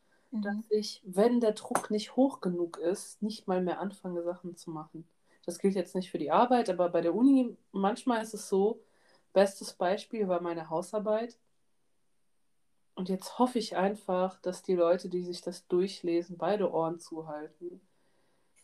dass 0.41 0.55
Mhm. 0.55 0.63
ich, 0.69 1.01
wenn 1.05 1.39
der 1.41 1.53
Druck 1.53 1.91
nicht 1.91 2.15
hoch 2.17 2.41
genug 2.41 2.77
ist, 2.79 3.21
nicht 3.23 3.47
mal 3.47 3.61
mehr 3.63 3.79
anfange, 3.79 4.23
Sachen 4.23 4.57
zu 4.57 4.71
machen. 4.71 5.07
Das 5.45 5.59
gilt 5.59 5.75
jetzt 5.75 5.95
nicht 5.95 6.11
für 6.11 6.19
die 6.19 6.31
Arbeit, 6.31 6.69
aber 6.69 6.89
bei 6.89 7.01
der 7.01 7.15
Uni, 7.15 7.57
manchmal 7.71 8.23
ist 8.23 8.33
es 8.35 8.49
so, 8.49 8.81
bestes 9.33 9.73
Beispiel 9.73 10.27
war 10.27 10.41
meine 10.41 10.69
Hausarbeit. 10.69 11.37
Und 12.95 13.07
jetzt 13.07 13.37
hoffe 13.37 13.59
ich 13.59 13.75
einfach, 13.77 14.39
dass 14.41 14.63
die 14.63 14.73
Leute, 14.73 15.07
die 15.07 15.21
sich 15.21 15.41
das 15.41 15.67
durchlesen, 15.67 16.39
beide 16.39 16.71
Ohren 16.71 16.99
zuhalten. 16.99 17.81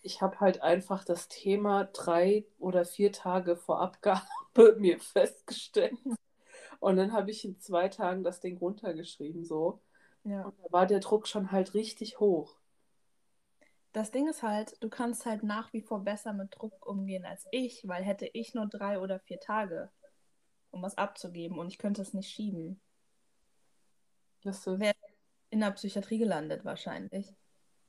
Ich 0.01 0.21
habe 0.21 0.39
halt 0.39 0.61
einfach 0.61 1.03
das 1.03 1.27
Thema 1.27 1.85
drei 1.85 2.45
oder 2.57 2.85
vier 2.85 3.11
Tage 3.11 3.55
vor 3.55 3.81
Abgabe 3.81 4.25
mir 4.77 4.99
festgestellt. 4.99 5.97
Und 6.79 6.95
dann 6.95 7.11
habe 7.11 7.31
ich 7.31 7.43
in 7.43 7.59
zwei 7.59 7.89
Tagen 7.89 8.23
das 8.23 8.39
Ding 8.39 8.57
runtergeschrieben, 8.57 9.43
so. 9.43 9.81
Ja. 10.23 10.43
Und 10.43 10.57
da 10.59 10.71
war 10.71 10.85
der 10.85 10.99
Druck 10.99 11.27
schon 11.27 11.51
halt 11.51 11.73
richtig 11.73 12.19
hoch. 12.19 12.57
Das 13.91 14.11
Ding 14.11 14.27
ist 14.27 14.43
halt, 14.43 14.81
du 14.81 14.89
kannst 14.89 15.25
halt 15.25 15.43
nach 15.43 15.73
wie 15.73 15.81
vor 15.81 16.03
besser 16.03 16.31
mit 16.33 16.55
Druck 16.55 16.85
umgehen 16.85 17.25
als 17.25 17.47
ich, 17.51 17.87
weil 17.87 18.03
hätte 18.03 18.29
ich 18.33 18.53
nur 18.53 18.67
drei 18.67 18.99
oder 18.99 19.19
vier 19.19 19.39
Tage, 19.39 19.91
um 20.69 20.81
was 20.83 20.97
abzugeben 20.97 21.57
und 21.57 21.67
ich 21.67 21.79
könnte 21.79 22.01
es 22.01 22.13
nicht 22.13 22.29
schieben. 22.29 22.79
Weißt 24.43 24.67
du? 24.67 24.79
Wer 24.79 24.93
in 25.49 25.59
der 25.61 25.71
Psychiatrie 25.71 26.19
gelandet 26.19 26.63
wahrscheinlich. 26.63 27.33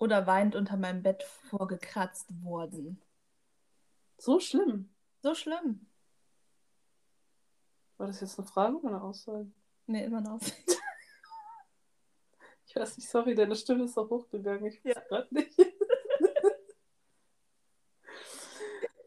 Oder 0.00 0.26
weint 0.26 0.56
unter 0.56 0.78
meinem 0.78 1.02
Bett 1.02 1.22
vorgekratzt 1.22 2.30
worden. 2.42 3.00
So 4.16 4.40
schlimm. 4.40 4.88
So 5.22 5.34
schlimm. 5.34 5.86
War 7.98 8.06
das 8.06 8.22
jetzt 8.22 8.38
eine 8.38 8.48
Frage 8.48 8.76
oder 8.78 8.88
eine 8.88 9.02
Aussage? 9.02 9.50
Nee, 9.86 10.04
immer 10.04 10.20
noch. 10.20 10.40
Ich 12.66 12.76
weiß 12.76 12.98
nicht, 12.98 13.10
sorry, 13.10 13.34
deine 13.34 13.56
Stimme 13.56 13.82
ist 13.82 13.94
so 13.94 14.08
hochgegangen. 14.08 14.64
Ich 14.66 14.84
weiß 14.84 14.94
Ja. 14.94 15.00
gerade 15.00 15.34
nicht. 15.34 15.52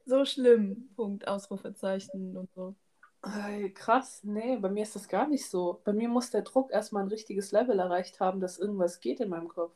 so 0.05 0.25
schlimm. 0.25 0.89
Punkt, 0.97 1.25
Ausrufezeichen 1.25 2.35
und 2.35 2.51
so. 2.55 2.75
Ey, 3.21 3.73
krass, 3.73 4.19
nee, 4.25 4.57
bei 4.57 4.69
mir 4.69 4.83
ist 4.83 4.95
das 4.95 5.07
gar 5.07 5.27
nicht 5.29 5.49
so. 5.49 5.79
Bei 5.85 5.93
mir 5.93 6.09
muss 6.09 6.29
der 6.29 6.41
Druck 6.41 6.73
erstmal 6.73 7.03
ein 7.03 7.07
richtiges 7.09 7.53
Level 7.53 7.79
erreicht 7.79 8.19
haben, 8.19 8.41
dass 8.41 8.59
irgendwas 8.59 8.99
geht 8.99 9.21
in 9.21 9.29
meinem 9.29 9.47
Kopf. 9.47 9.73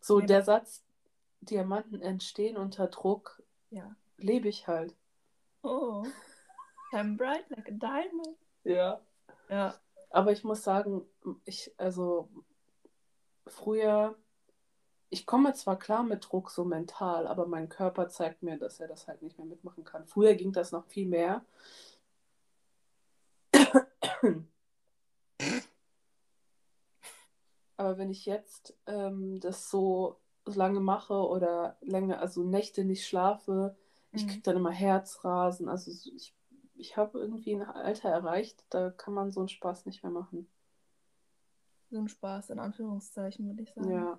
So 0.00 0.20
der 0.20 0.42
Satz, 0.42 0.82
Diamanten 1.40 2.00
entstehen 2.00 2.56
unter 2.56 2.86
Druck, 2.88 3.42
Ja. 3.70 3.94
lebe 4.16 4.48
ich 4.48 4.66
halt. 4.66 4.94
Oh. 5.62 6.04
I'm 6.92 7.16
bright 7.16 7.48
like 7.50 7.68
a 7.68 7.72
diamond. 7.72 8.36
Ja. 8.64 9.00
Ja. 9.48 9.74
Aber 10.10 10.32
ich 10.32 10.42
muss 10.44 10.62
sagen, 10.62 11.02
ich, 11.44 11.72
also 11.76 12.28
früher, 13.46 14.14
ich 15.10 15.26
komme 15.26 15.52
zwar 15.54 15.78
klar 15.78 16.02
mit 16.02 16.26
Druck 16.30 16.50
so 16.50 16.64
mental, 16.64 17.26
aber 17.26 17.46
mein 17.46 17.68
Körper 17.68 18.08
zeigt 18.08 18.42
mir, 18.42 18.58
dass 18.58 18.80
er 18.80 18.88
das 18.88 19.06
halt 19.06 19.22
nicht 19.22 19.38
mehr 19.38 19.46
mitmachen 19.46 19.84
kann. 19.84 20.06
Früher 20.06 20.34
ging 20.34 20.52
das 20.52 20.72
noch 20.72 20.86
viel 20.86 21.06
mehr. 21.06 21.44
Aber 27.78 27.98
wenn 27.98 28.10
ich 28.10 28.26
jetzt 28.26 28.76
ähm, 28.86 29.40
das 29.40 29.70
so 29.70 30.20
lange 30.46 30.80
mache 30.80 31.14
oder 31.14 31.78
länger, 31.82 32.20
also 32.20 32.44
Nächte 32.44 32.84
nicht 32.84 33.06
schlafe, 33.08 33.76
ich 34.12 34.26
Mhm. 34.26 34.28
kriege 34.28 34.44
dann 34.44 34.56
immer 34.58 34.72
Herzrasen. 34.72 35.68
Also 35.70 35.92
so- 35.92 36.10
ich, 36.14 36.34
ich 36.76 36.96
habe 36.98 37.18
irgendwie 37.20 37.54
ein 37.56 37.62
Alter 37.64 38.10
erreicht, 38.10 38.64
da 38.70 38.90
kann 38.90 39.14
man 39.14 39.32
so 39.32 39.40
einen 39.40 39.50
Spaß 39.50 39.86
nicht 39.86 40.02
mehr 40.04 40.12
machen. 40.12 40.48
So 41.90 41.98
ein 41.98 42.08
Spaß, 42.08 42.50
in 42.50 42.58
Anführungszeichen, 42.58 43.46
würde 43.46 43.62
ich 43.62 43.72
sagen. 43.74 44.08
Ja. 44.08 44.18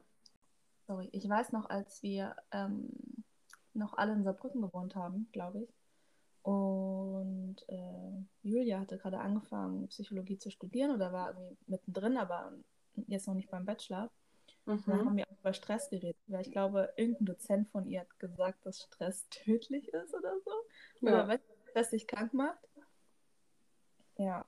Sorry, 0.87 1.09
ich 1.13 1.27
weiß 1.29 1.51
noch, 1.53 1.69
als 1.69 2.03
wir 2.03 2.35
ähm, 2.51 2.89
noch 3.73 3.93
alle 3.97 4.13
in 4.13 4.23
Saarbrücken 4.23 4.61
gewohnt 4.61 4.95
haben, 4.95 5.29
glaube 5.31 5.63
ich. 5.63 5.73
Und 6.43 7.57
äh, 7.69 8.23
Julia 8.43 8.79
hatte 8.79 8.97
gerade 8.97 9.19
angefangen, 9.19 9.87
Psychologie 9.89 10.37
zu 10.39 10.51
studieren 10.51 10.91
oder 10.91 11.13
war 11.13 11.29
irgendwie 11.29 11.57
mittendrin, 11.67 12.17
aber 12.17 12.53
jetzt 13.07 13.27
noch 13.27 13.35
nicht 13.35 13.49
beim 13.49 13.65
Bachelor. 13.65 14.09
Mhm. 14.65 14.85
haben 14.87 15.17
wir 15.17 15.25
auch 15.27 15.39
über 15.39 15.53
Stress 15.53 15.89
geredet, 15.89 16.17
weil 16.27 16.41
ich 16.41 16.51
glaube, 16.51 16.93
irgendein 16.95 17.25
Dozent 17.25 17.69
von 17.69 17.87
ihr 17.87 18.01
hat 18.01 18.19
gesagt, 18.19 18.65
dass 18.65 18.81
Stress 18.83 19.27
tödlich 19.29 19.87
ist 19.93 20.13
oder 20.13 20.33
so. 20.45 20.51
Oder 21.01 21.17
Ja. 21.17 21.27
weißt 21.27 21.43
du, 21.43 21.69
Stress 21.71 21.89
dich 21.89 22.07
krank 22.07 22.33
macht. 22.33 22.59
Ja. 24.17 24.45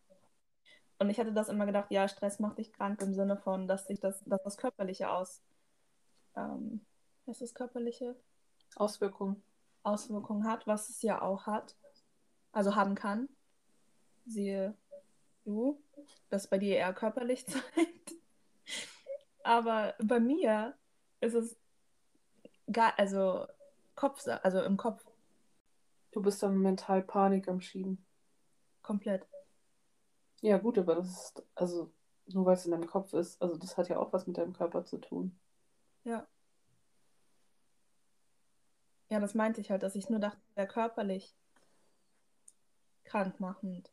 Und 1.00 1.10
ich 1.10 1.20
hatte 1.20 1.34
das 1.34 1.50
immer 1.50 1.66
gedacht, 1.66 1.90
ja, 1.90 2.08
Stress 2.08 2.38
macht 2.40 2.60
dich 2.60 2.72
krank 2.72 3.02
im 3.02 3.14
Sinne 3.14 3.36
von, 3.38 3.68
dass 3.68 3.88
sich 3.88 4.00
das, 4.00 4.24
dass 4.26 4.44
das 4.44 4.58
Körperliche 4.58 5.10
aus, 5.10 5.42
ähm, 6.36 6.86
was 7.26 7.42
ist 7.42 7.52
das 7.52 7.56
Körperliche? 7.56 8.16
Auswirkungen. 8.76 9.42
Auswirkungen 9.84 10.46
hat, 10.48 10.68
was 10.68 10.90
es 10.90 11.02
ja 11.02 11.22
auch 11.22 11.48
hat, 11.48 11.76
also 12.52 12.76
haben 12.76 12.94
kann. 12.94 13.28
Siehe 14.28 14.76
du, 15.44 15.82
das 16.30 16.48
bei 16.48 16.60
dir 16.60 16.76
eher 16.76 16.94
körperlich 16.94 17.48
zeigt. 17.76 18.14
Aber 19.44 19.96
bei 20.00 20.20
mir 20.20 20.76
ist 21.20 21.34
es 21.34 21.58
gar, 22.72 22.98
also 22.98 23.48
Kopf, 23.96 24.26
also 24.44 24.62
im 24.62 24.78
Kopf 24.78 25.04
Du 26.12 26.22
bist 26.22 26.44
dann 26.44 26.58
mental 26.58 27.02
Panik 27.02 27.48
am 27.48 27.62
Schieben. 27.62 28.06
komplett. 28.82 29.26
Ja, 30.42 30.58
gut, 30.58 30.78
aber 30.78 30.96
das 30.96 31.08
ist, 31.08 31.44
also 31.56 31.92
nur 32.26 32.46
weil 32.46 32.56
es 32.56 32.66
in 32.66 32.72
deinem 32.72 32.88
Kopf 32.88 33.14
ist, 33.14 33.42
also 33.42 33.56
das 33.56 33.78
hat 33.78 33.88
ja 33.90 33.98
auch 33.98 34.12
was 34.12 34.28
mit 34.28 34.38
deinem 34.38 34.54
Körper 34.54 34.84
zu 34.84 34.98
tun. 34.98 35.40
Ja. 36.04 36.28
Ja, 39.10 39.20
das 39.20 39.36
meinte 39.36 39.62
ich 39.62 39.72
halt, 39.72 39.84
dass 39.84 39.96
ich 39.96 40.10
nur 40.10 40.20
dachte, 40.20 40.42
wäre 40.56 40.68
körperlich 40.68 41.36
krankmachend. 43.04 43.92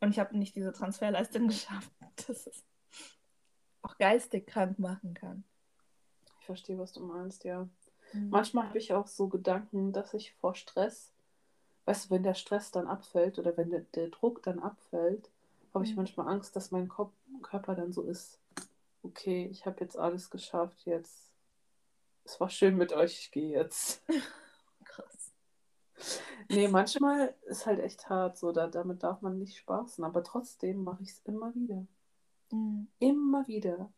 Und 0.00 0.10
ich 0.10 0.18
habe 0.18 0.36
nicht 0.36 0.56
diese 0.56 0.72
Transferleistung 0.72 1.48
geschafft, 1.48 1.92
dass 2.26 2.46
es 2.46 2.64
auch 3.88 3.98
geistig 3.98 4.46
krank 4.46 4.78
machen 4.78 5.14
kann. 5.14 5.44
Ich 6.40 6.46
verstehe, 6.46 6.78
was 6.78 6.92
du 6.92 7.00
meinst, 7.00 7.44
ja. 7.44 7.68
Mhm. 8.12 8.28
Manchmal 8.30 8.68
habe 8.68 8.78
ich 8.78 8.92
auch 8.94 9.06
so 9.06 9.28
Gedanken, 9.28 9.92
dass 9.92 10.14
ich 10.14 10.32
vor 10.34 10.54
Stress, 10.54 11.12
weißt 11.86 12.06
du, 12.06 12.10
wenn 12.10 12.22
der 12.22 12.34
Stress 12.34 12.70
dann 12.70 12.86
abfällt 12.86 13.38
oder 13.38 13.56
wenn 13.56 13.70
der, 13.70 13.80
der 13.94 14.08
Druck 14.08 14.42
dann 14.42 14.58
abfällt, 14.60 15.30
habe 15.74 15.84
ich 15.84 15.92
Mhm. 15.92 15.96
manchmal 15.96 16.28
Angst, 16.28 16.56
dass 16.56 16.70
mein 16.70 16.88
Kopf, 16.88 17.12
Körper 17.42 17.74
dann 17.74 17.92
so 17.92 18.02
ist, 18.02 18.38
okay, 19.02 19.46
ich 19.50 19.64
habe 19.66 19.80
jetzt 19.80 19.96
alles 19.98 20.30
geschafft, 20.30 20.84
jetzt, 20.86 21.32
es 22.24 22.40
war 22.40 22.50
schön 22.50 22.76
mit 22.76 22.92
euch, 22.92 23.18
ich 23.20 23.30
gehe 23.30 23.50
jetzt. 23.50 24.02
Krass. 24.84 25.32
Nee, 26.48 26.68
manchmal 26.68 27.34
ist 27.46 27.66
halt 27.66 27.80
echt 27.80 28.08
hart, 28.08 28.38
so, 28.38 28.52
da, 28.52 28.66
damit 28.68 29.02
darf 29.02 29.22
man 29.22 29.38
nicht 29.38 29.56
spaßen, 29.58 30.04
aber 30.04 30.22
trotzdem 30.24 30.84
mache 30.84 31.02
ich 31.02 31.10
es 31.10 31.20
immer 31.26 31.54
wieder. 31.54 31.86
Mhm. 32.50 32.88
Immer 32.98 33.46
wieder 33.46 33.90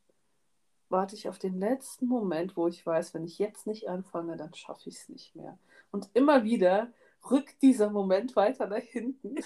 warte 0.91 1.15
ich 1.15 1.29
auf 1.29 1.39
den 1.39 1.59
letzten 1.59 2.07
Moment, 2.07 2.57
wo 2.57 2.67
ich 2.67 2.85
weiß, 2.85 3.15
wenn 3.15 3.25
ich 3.25 3.39
jetzt 3.39 3.67
nicht 3.67 3.89
anfange, 3.89 4.37
dann 4.37 4.53
schaffe 4.55 4.89
ich 4.89 4.97
es 4.97 5.09
nicht 5.09 5.37
mehr. 5.37 5.57
Und 5.93 6.11
immer 6.15 6.45
wieder 6.45 6.93
rückt 7.31 7.63
dieser 7.63 7.91
Moment 7.91 8.35
weiter 8.37 8.67
nach 8.67 8.79
hinten. 8.79 9.37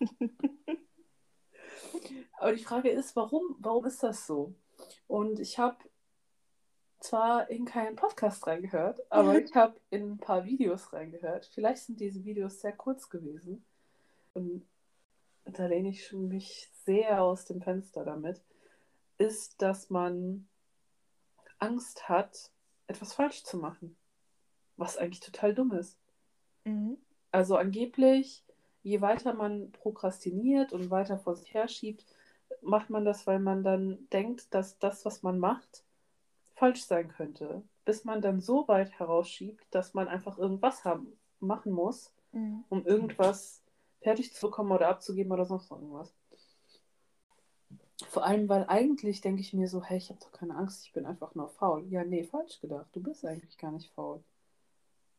Aber 2.38 2.52
die 2.52 2.62
Frage 2.62 2.90
ist, 2.90 3.16
warum, 3.16 3.56
warum 3.58 3.86
ist 3.86 4.02
das 4.02 4.26
so? 4.26 4.54
Und 5.08 5.40
ich 5.40 5.58
habe 5.58 5.78
zwar 7.00 7.50
in 7.50 7.64
keinen 7.64 7.96
Podcast 7.96 8.46
reingehört, 8.46 9.00
aber 9.10 9.38
ich 9.38 9.54
habe 9.54 9.80
in 9.90 10.12
ein 10.12 10.18
paar 10.18 10.44
Videos 10.44 10.92
reingehört. 10.92 11.46
Vielleicht 11.46 11.84
sind 11.84 11.98
diese 12.00 12.24
Videos 12.24 12.60
sehr 12.60 12.72
kurz 12.72 13.08
gewesen. 13.08 13.64
Und 14.34 14.66
da 15.52 15.66
lehne 15.66 15.88
ich 15.88 16.12
mich 16.12 16.70
sehr 16.84 17.22
aus 17.22 17.44
dem 17.44 17.60
Fenster 17.60 18.04
damit, 18.04 18.42
ist, 19.18 19.60
dass 19.60 19.90
man 19.90 20.48
Angst 21.58 22.08
hat, 22.08 22.50
etwas 22.86 23.14
falsch 23.14 23.44
zu 23.44 23.58
machen. 23.58 23.96
Was 24.76 24.96
eigentlich 24.96 25.20
total 25.20 25.54
dumm 25.54 25.72
ist. 25.72 25.98
Mhm. 26.64 26.98
Also 27.32 27.56
angeblich, 27.56 28.44
je 28.82 29.00
weiter 29.00 29.34
man 29.34 29.72
prokrastiniert 29.72 30.72
und 30.72 30.90
weiter 30.90 31.18
vor 31.18 31.34
sich 31.34 31.52
herschiebt, 31.52 32.06
macht 32.62 32.90
man 32.90 33.04
das, 33.04 33.26
weil 33.26 33.40
man 33.40 33.62
dann 33.62 34.08
denkt, 34.10 34.54
dass 34.54 34.78
das, 34.78 35.04
was 35.04 35.22
man 35.22 35.38
macht, 35.38 35.84
falsch 36.54 36.84
sein 36.84 37.08
könnte. 37.08 37.62
Bis 37.84 38.04
man 38.04 38.20
dann 38.20 38.40
so 38.40 38.66
weit 38.68 38.98
herausschiebt, 38.98 39.66
dass 39.70 39.94
man 39.94 40.08
einfach 40.08 40.38
irgendwas 40.38 40.84
haben, 40.84 41.18
machen 41.40 41.72
muss, 41.72 42.12
Mhm. 42.32 42.64
um 42.68 42.84
irgendwas 42.84 43.62
fertig 44.00 44.32
zu 44.34 44.46
bekommen 44.46 44.72
oder 44.72 44.88
abzugeben 44.88 45.32
oder 45.32 45.44
sonst 45.46 45.70
noch 45.70 45.80
irgendwas. 45.80 46.14
Vor 48.08 48.24
allem, 48.24 48.48
weil 48.48 48.64
eigentlich 48.68 49.20
denke 49.20 49.40
ich 49.40 49.52
mir 49.52 49.68
so, 49.68 49.82
hey, 49.82 49.98
ich 49.98 50.10
habe 50.10 50.20
doch 50.20 50.32
keine 50.32 50.56
Angst, 50.56 50.86
ich 50.86 50.92
bin 50.92 51.04
einfach 51.04 51.34
nur 51.34 51.48
faul. 51.48 51.84
Ja, 51.88 52.04
nee, 52.04 52.24
falsch 52.24 52.60
gedacht. 52.60 52.88
Du 52.92 53.02
bist 53.02 53.24
eigentlich 53.24 53.58
gar 53.58 53.72
nicht 53.72 53.90
faul. 53.92 54.22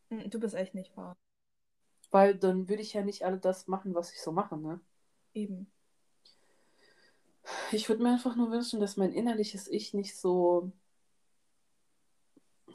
Mhm, 0.08 0.30
Du 0.30 0.40
bist 0.40 0.54
echt 0.54 0.74
nicht 0.74 0.92
faul. 0.94 1.14
Weil 2.10 2.34
dann 2.36 2.68
würde 2.68 2.82
ich 2.82 2.92
ja 2.94 3.02
nicht 3.02 3.24
alle 3.24 3.38
das 3.38 3.68
machen, 3.68 3.94
was 3.94 4.12
ich 4.12 4.20
so 4.20 4.32
mache, 4.32 4.56
ne? 4.56 4.80
Eben. 5.34 5.70
Ich 7.72 7.88
würde 7.88 8.02
mir 8.02 8.12
einfach 8.12 8.36
nur 8.36 8.50
wünschen, 8.50 8.80
dass 8.80 8.96
mein 8.96 9.12
innerliches 9.12 9.68
Ich 9.68 9.94
nicht 9.94 10.16
so. 10.16 10.72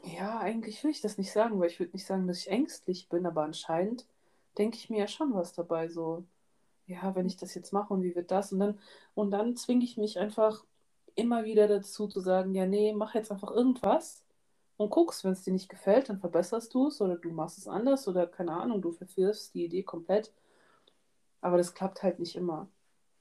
Ja, 0.04 0.38
eigentlich 0.38 0.82
will 0.84 0.90
ich 0.90 1.00
das 1.00 1.18
nicht 1.18 1.32
sagen, 1.32 1.58
weil 1.58 1.68
ich 1.68 1.80
würde 1.80 1.92
nicht 1.92 2.06
sagen, 2.06 2.26
dass 2.26 2.38
ich 2.38 2.50
ängstlich 2.50 3.08
bin, 3.08 3.26
aber 3.26 3.42
anscheinend 3.42 4.06
denke 4.58 4.76
ich 4.76 4.90
mir 4.90 5.00
ja 5.00 5.08
schon 5.08 5.34
was 5.34 5.52
dabei, 5.52 5.88
so, 5.88 6.24
ja, 6.86 7.14
wenn 7.14 7.26
ich 7.26 7.36
das 7.36 7.54
jetzt 7.54 7.72
mache 7.72 7.92
und 7.94 8.02
wie 8.02 8.14
wird 8.14 8.30
das? 8.30 8.52
Und 8.52 8.60
dann, 8.60 8.78
und 9.14 9.30
dann 9.30 9.56
zwinge 9.56 9.84
ich 9.84 9.96
mich 9.96 10.18
einfach 10.18 10.64
immer 11.14 11.44
wieder 11.44 11.68
dazu 11.68 12.08
zu 12.08 12.20
sagen, 12.20 12.54
ja, 12.54 12.66
nee, 12.66 12.92
mach 12.92 13.14
jetzt 13.14 13.32
einfach 13.32 13.50
irgendwas 13.50 14.24
und 14.76 14.90
guckst, 14.90 15.24
wenn 15.24 15.32
es 15.32 15.42
dir 15.42 15.52
nicht 15.52 15.68
gefällt, 15.68 16.08
dann 16.08 16.20
verbesserst 16.20 16.72
du 16.74 16.88
es 16.88 17.00
oder 17.00 17.16
du 17.16 17.30
machst 17.30 17.58
es 17.58 17.68
anders 17.68 18.06
oder 18.08 18.26
keine 18.26 18.52
Ahnung, 18.52 18.82
du 18.82 18.92
verfehlst 18.92 19.54
die 19.54 19.64
Idee 19.64 19.82
komplett. 19.82 20.32
Aber 21.40 21.56
das 21.56 21.74
klappt 21.74 22.02
halt 22.02 22.18
nicht 22.18 22.36
immer. 22.36 22.68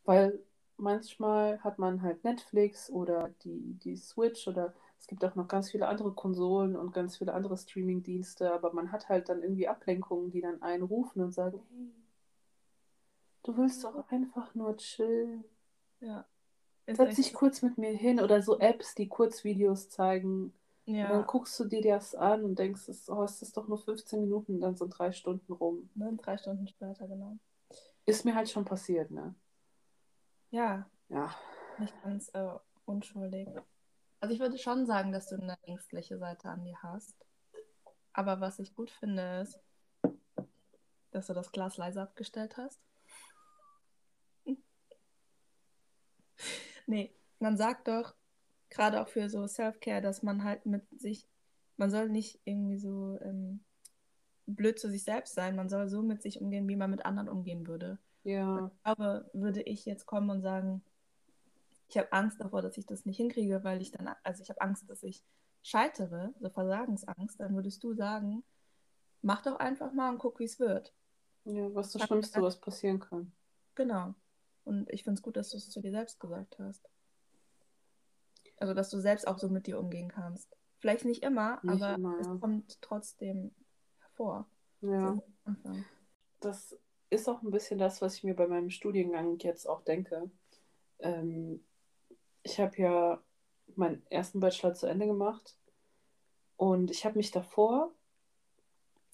Weil 0.04 0.40
manchmal 0.78 1.60
hat 1.64 1.80
man 1.80 2.02
halt 2.02 2.24
Netflix 2.24 2.90
oder 2.90 3.30
die, 3.44 3.74
die 3.84 3.96
Switch 3.96 4.48
oder 4.48 4.74
es 5.06 5.10
gibt 5.10 5.24
auch 5.24 5.36
noch 5.36 5.48
ganz 5.48 5.70
viele 5.70 5.88
andere 5.88 6.12
Konsolen 6.14 6.76
und 6.76 6.92
ganz 6.92 7.18
viele 7.18 7.36
andere 7.36 7.56
Streaming-Dienste, 7.56 8.52
aber 8.52 8.74
man 8.74 8.92
hat 8.92 9.08
halt 9.08 9.30
dann 9.30 9.44
irgendwie 9.44 9.68
Ablenkungen, 9.68 10.32
die 10.32 10.42
dann 10.42 10.64
einen 10.64 10.82
rufen 10.82 11.22
und 11.22 11.32
sagen, 11.32 11.62
hey, 11.70 11.94
du 13.44 13.56
willst 13.56 13.84
doch 13.84 14.10
einfach 14.10 14.56
nur 14.56 14.76
chillen. 14.78 15.44
Ja. 16.00 16.26
Setz 16.88 17.18
dich 17.18 17.32
so. 17.32 17.38
kurz 17.38 17.62
mit 17.62 17.78
mir 17.78 17.92
hin 17.92 18.20
oder 18.20 18.42
so 18.42 18.58
Apps, 18.60 18.96
die 18.96 19.08
Kurzvideos 19.08 19.92
zeigen. 19.92 20.54
Und 20.86 21.10
dann 21.12 21.22
Ja, 21.22 21.22
guckst 21.28 21.60
du 21.60 21.66
dir 21.66 21.84
das 21.84 22.16
an 22.16 22.44
und 22.44 22.58
denkst, 22.58 22.90
oh, 23.10 23.22
es 23.22 23.44
ist 23.44 23.56
doch 23.58 23.68
nur 23.68 23.78
15 23.78 24.22
Minuten, 24.22 24.60
dann 24.60 24.76
sind 24.76 24.90
drei 24.90 25.12
Stunden 25.12 25.54
rum. 25.54 25.88
ne, 25.94 26.14
drei 26.18 26.36
Stunden 26.40 26.68
später, 26.68 27.08
genau. 27.08 27.38
Ist 28.08 28.26
mir 28.26 28.34
halt 28.34 28.50
schon 28.50 28.66
passiert, 28.66 29.12
ne? 29.12 29.36
Ja, 30.50 30.90
Ja. 31.10 31.30
nicht 31.78 32.02
ganz 32.02 32.30
äh, 32.34 32.58
unschuldig. 32.86 33.48
Also 34.20 34.34
ich 34.34 34.40
würde 34.40 34.58
schon 34.58 34.86
sagen, 34.86 35.12
dass 35.12 35.28
du 35.28 35.36
eine 35.36 35.58
ängstliche 35.64 36.18
Seite 36.18 36.50
an 36.50 36.64
dir 36.64 36.82
hast. 36.82 37.16
Aber 38.14 38.40
was 38.40 38.60
ich 38.60 38.74
gut 38.74 38.90
finde, 38.90 39.42
ist, 39.42 39.60
dass 41.12 41.28
du 41.28 41.34
das 41.34 41.52
Glas 41.52 41.78
leise 41.78 42.02
abgestellt 42.02 42.58
hast. 42.58 42.80
Nee, 46.88 47.16
man 47.40 47.58
sagt 47.58 47.88
doch, 47.88 48.14
gerade 48.70 49.02
auch 49.02 49.08
für 49.08 49.30
so 49.30 49.48
Self-Care, 49.48 50.02
dass 50.02 50.24
man 50.24 50.44
halt 50.44 50.66
mit 50.66 50.84
sich, 51.00 51.28
man 51.78 51.90
soll 51.90 52.10
nicht 52.10 52.40
irgendwie 52.46 52.78
so 52.78 53.18
ähm, 53.22 53.64
blöd 54.46 54.80
zu 54.80 54.90
sich 54.90 55.04
selbst 55.04 55.34
sein, 55.34 55.56
man 55.56 55.70
soll 55.70 55.88
so 55.88 56.02
mit 56.02 56.22
sich 56.22 56.42
umgehen, 56.42 56.68
wie 56.68 56.76
man 56.76 56.92
mit 56.92 57.06
anderen 57.06 57.30
umgehen 57.30 57.68
würde. 57.68 57.98
Ja. 58.24 58.72
Aber 58.84 59.30
würde 59.34 59.62
ich 59.62 59.86
jetzt 59.86 60.06
kommen 60.06 60.30
und 60.30 60.42
sagen, 60.42 60.84
ich 61.88 61.98
habe 61.98 62.12
Angst 62.12 62.40
davor, 62.40 62.62
dass 62.62 62.78
ich 62.78 62.86
das 62.86 63.06
nicht 63.06 63.18
hinkriege, 63.18 63.64
weil 63.64 63.82
ich 63.82 63.92
dann, 63.92 64.10
also 64.24 64.42
ich 64.42 64.50
habe 64.50 64.62
Angst, 64.62 64.90
dass 64.90 65.04
ich 65.04 65.24
scheitere, 65.62 66.34
so 66.40 66.50
Versagensangst, 66.50 67.40
dann 67.40 67.56
würdest 67.56 67.84
du 67.84 67.94
sagen, 67.94 68.44
mach 69.22 69.42
doch 69.42 69.58
einfach 69.58 69.94
mal 69.94 70.12
und 70.12 70.20
guck, 70.20 70.40
wie 70.40 70.46
es 70.46 70.60
wird. 70.60 70.94
Ja, 71.46 71.74
was 71.74 71.92
das 71.92 72.04
Schlimmste, 72.04 72.42
was 72.42 72.60
passieren 72.60 73.00
kann. 73.00 73.32
Genau. 73.76 74.14
Und 74.64 74.90
ich 74.92 75.04
finde 75.04 75.20
es 75.20 75.22
gut, 75.22 75.38
dass 75.38 75.50
du 75.52 75.58
es 75.58 75.70
zu 75.70 75.80
dir 75.80 75.92
selbst 75.92 76.20
gesagt 76.20 76.58
hast. 76.60 76.90
Also, 78.58 78.74
dass 78.74 78.90
du 78.90 79.00
selbst 79.00 79.28
auch 79.28 79.38
so 79.38 79.50
mit 79.50 79.68
dir 79.68 79.80
umgehen 79.80 80.10
kannst. 80.10 80.56
Vielleicht 80.80 81.06
nicht 81.06 81.24
immer, 81.24 81.60
Nicht 81.64 81.82
aber 81.82 81.96
immer, 81.96 82.20
es 82.20 82.28
ja. 82.28 82.36
kommt 82.38 82.82
trotzdem 82.82 83.54
hervor. 84.00 84.48
Ja. 84.82 85.18
Das 86.40 86.78
ist 87.10 87.28
auch 87.28 87.42
ein 87.42 87.52
bisschen 87.52 87.80
das, 87.80 88.02
was 88.02 88.16
ich 88.16 88.24
mir 88.24 88.36
bei 88.36 88.48
meinem 88.48 88.70
Studiengang 88.70 89.38
jetzt 89.40 89.68
auch 89.68 89.82
denke. 89.82 90.30
Ähm, 91.00 91.64
ich 92.46 92.60
habe 92.60 92.78
ja 92.78 93.24
meinen 93.76 94.06
ersten 94.10 94.40
Bachelor 94.40 94.74
zu 94.76 94.86
Ende 94.86 95.08
gemacht 95.08 95.58
und 96.56 96.92
ich 96.92 97.04
habe 97.04 97.18
mich 97.18 97.32
davor 97.32 97.92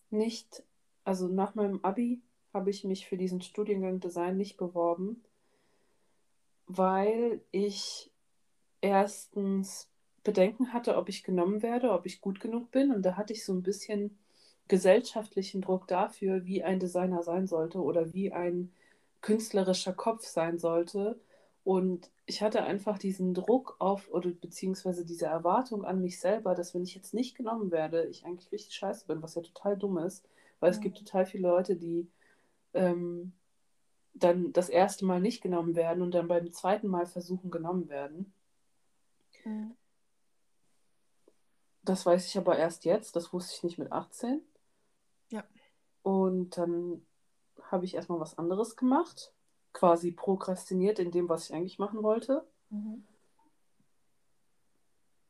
nicht, 0.09 0.63
also 1.05 1.27
nach 1.27 1.55
meinem 1.55 1.79
Abi 1.81 2.21
habe 2.53 2.69
ich 2.69 2.83
mich 2.83 3.07
für 3.07 3.17
diesen 3.17 3.41
Studiengang 3.41 4.01
Design 4.01 4.35
nicht 4.35 4.57
beworben, 4.57 5.23
weil 6.67 7.41
ich 7.51 8.11
erstens 8.81 9.89
Bedenken 10.23 10.73
hatte, 10.73 10.97
ob 10.97 11.07
ich 11.07 11.23
genommen 11.23 11.61
werde, 11.61 11.91
ob 11.91 12.05
ich 12.05 12.19
gut 12.19 12.41
genug 12.41 12.69
bin. 12.71 12.91
Und 12.91 13.03
da 13.03 13.15
hatte 13.15 13.33
ich 13.33 13.45
so 13.45 13.53
ein 13.53 13.63
bisschen 13.63 14.19
gesellschaftlichen 14.67 15.61
Druck 15.61 15.87
dafür, 15.87 16.45
wie 16.45 16.63
ein 16.63 16.79
Designer 16.79 17.23
sein 17.23 17.47
sollte 17.47 17.79
oder 17.79 18.13
wie 18.13 18.33
ein 18.33 18.73
künstlerischer 19.21 19.93
Kopf 19.93 20.25
sein 20.25 20.59
sollte. 20.59 21.19
Und 21.63 22.09
ich 22.25 22.41
hatte 22.41 22.63
einfach 22.63 22.97
diesen 22.97 23.33
Druck 23.33 23.75
auf, 23.79 24.09
oder 24.09 24.29
beziehungsweise 24.31 25.05
diese 25.05 25.25
Erwartung 25.27 25.85
an 25.85 26.01
mich 26.01 26.19
selber, 26.19 26.55
dass 26.55 26.73
wenn 26.73 26.83
ich 26.83 26.95
jetzt 26.95 27.13
nicht 27.13 27.35
genommen 27.35 27.71
werde, 27.71 28.05
ich 28.07 28.25
eigentlich 28.25 28.51
richtig 28.51 28.75
scheiße 28.75 29.05
bin, 29.07 29.21
was 29.21 29.35
ja 29.35 29.41
total 29.43 29.77
dumm 29.77 29.97
ist, 29.99 30.27
weil 30.59 30.71
es 30.71 30.77
Ja. 30.77 30.83
gibt 30.83 30.97
total 30.97 31.25
viele 31.25 31.47
Leute, 31.47 31.75
die 31.75 32.09
ähm, 32.73 33.33
dann 34.13 34.53
das 34.53 34.69
erste 34.69 35.05
Mal 35.05 35.21
nicht 35.21 35.41
genommen 35.41 35.75
werden 35.75 36.01
und 36.01 36.11
dann 36.13 36.27
beim 36.27 36.51
zweiten 36.51 36.87
Mal 36.87 37.05
versuchen 37.05 37.51
genommen 37.51 37.89
werden. 37.89 38.33
Mhm. 39.45 39.75
Das 41.83 42.05
weiß 42.05 42.25
ich 42.27 42.37
aber 42.37 42.57
erst 42.57 42.85
jetzt, 42.85 43.15
das 43.15 43.33
wusste 43.33 43.55
ich 43.55 43.63
nicht 43.63 43.77
mit 43.77 43.91
18. 43.91 44.41
Ja. 45.29 45.43
Und 46.03 46.57
dann 46.57 47.05
habe 47.63 47.85
ich 47.85 47.95
erstmal 47.95 48.19
was 48.19 48.37
anderes 48.37 48.75
gemacht, 48.75 49.33
quasi 49.73 50.11
prokrastiniert 50.11 50.99
in 50.99 51.11
dem, 51.11 51.29
was 51.29 51.49
ich 51.49 51.55
eigentlich 51.55 51.79
machen 51.79 52.03
wollte. 52.03 52.45
Mhm. 52.69 53.05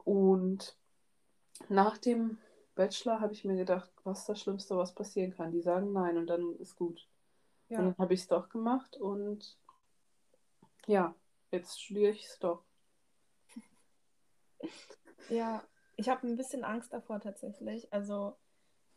Und 0.04 0.78
nach 1.70 1.98
dem 1.98 2.38
Bachelor 2.76 3.20
habe 3.20 3.34
ich 3.34 3.46
mir 3.46 3.56
gedacht, 3.56 3.92
was 4.04 4.22
ist 4.22 4.30
das 4.30 4.42
Schlimmste, 4.42 4.78
was 4.78 4.94
passieren 4.94 5.32
kann? 5.32 5.52
Die 5.52 5.62
sagen 5.62 5.94
nein 5.94 6.18
und 6.18 6.28
dann 6.28 6.56
ist 6.58 6.76
gut. 6.76 7.08
Und 7.70 7.76
Ja. 7.76 7.82
dann 7.84 7.98
habe 7.98 8.14
ich 8.14 8.22
es 8.22 8.28
doch 8.28 8.50
gemacht 8.50 8.98
und 8.98 9.58
ja, 10.88 11.14
jetzt 11.52 11.82
studiere 11.82 12.12
ich 12.12 12.26
es 12.26 12.40
doch. 12.40 12.64
Ja, 15.30 15.64
ich 15.96 16.10
habe 16.10 16.28
ein 16.28 16.36
bisschen 16.36 16.66
Angst 16.66 16.92
davor 16.92 17.22
tatsächlich. 17.22 17.94
Also, 17.94 18.36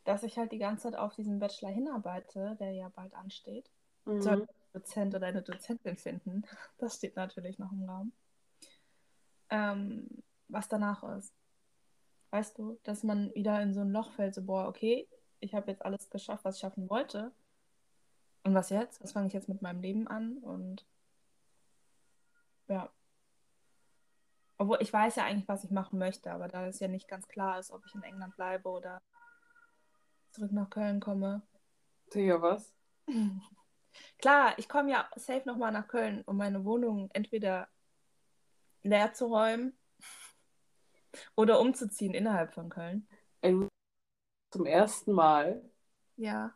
dass 0.02 0.24
ich 0.24 0.36
halt 0.36 0.50
die 0.50 0.58
ganze 0.58 0.84
Zeit 0.84 0.96
auf 0.96 1.14
diesen 1.14 1.38
Bachelor 1.38 1.70
hinarbeite, 1.70 2.56
der 2.58 2.72
ja 2.72 2.88
bald 2.88 3.14
ansteht. 3.14 3.70
Mhm. 4.04 4.20
ein 4.26 4.48
Dozent 4.74 5.14
oder 5.14 5.26
eine 5.26 5.42
Dozentin 5.42 5.96
finden. 5.96 6.42
Das 6.78 6.96
steht 6.96 7.16
natürlich 7.16 7.58
noch 7.58 7.72
im 7.72 7.88
Raum. 7.88 8.12
Ähm, 9.50 10.08
was 10.48 10.68
danach 10.68 11.02
ist. 11.16 11.32
Weißt 12.30 12.58
du, 12.58 12.78
dass 12.82 13.04
man 13.04 13.32
wieder 13.34 13.62
in 13.62 13.72
so 13.72 13.80
ein 13.80 13.92
Loch 13.92 14.10
fällt, 14.10 14.34
so, 14.34 14.42
boah, 14.42 14.66
okay, 14.66 15.08
ich 15.38 15.54
habe 15.54 15.70
jetzt 15.70 15.84
alles 15.84 16.10
geschafft, 16.10 16.44
was 16.44 16.56
ich 16.56 16.60
schaffen 16.60 16.90
wollte. 16.90 17.32
Und 18.42 18.54
was 18.54 18.70
jetzt? 18.70 19.02
Was 19.02 19.12
fange 19.12 19.28
ich 19.28 19.32
jetzt 19.32 19.48
mit 19.48 19.62
meinem 19.62 19.80
Leben 19.80 20.08
an? 20.08 20.38
Und 20.38 20.84
ja. 22.68 22.92
Obwohl 24.58 24.78
ich 24.80 24.92
weiß 24.92 25.16
ja 25.16 25.24
eigentlich, 25.24 25.48
was 25.48 25.64
ich 25.64 25.70
machen 25.70 25.98
möchte, 25.98 26.32
aber 26.32 26.48
da 26.48 26.66
es 26.66 26.80
ja 26.80 26.88
nicht 26.88 27.08
ganz 27.08 27.28
klar 27.28 27.58
ist, 27.58 27.70
ob 27.70 27.84
ich 27.86 27.94
in 27.94 28.02
England 28.02 28.36
bleibe 28.36 28.68
oder 28.68 29.00
zurück 30.30 30.52
nach 30.52 30.70
Köln 30.70 31.00
komme. 31.00 31.42
Digga, 32.12 32.42
was? 32.42 32.74
Klar, 34.18 34.54
ich 34.58 34.68
komme 34.68 34.90
ja 34.90 35.08
safe 35.16 35.42
nochmal 35.46 35.72
nach 35.72 35.88
Köln, 35.88 36.22
um 36.26 36.36
meine 36.36 36.64
Wohnung 36.64 37.10
entweder 37.12 37.68
leer 38.82 39.12
zu 39.12 39.26
räumen 39.26 39.76
oder 41.36 41.60
umzuziehen 41.60 42.14
innerhalb 42.14 42.52
von 42.52 42.68
Köln. 42.70 43.06
Zum 44.50 44.66
ersten 44.66 45.12
Mal 45.12 45.62
Ja. 46.16 46.52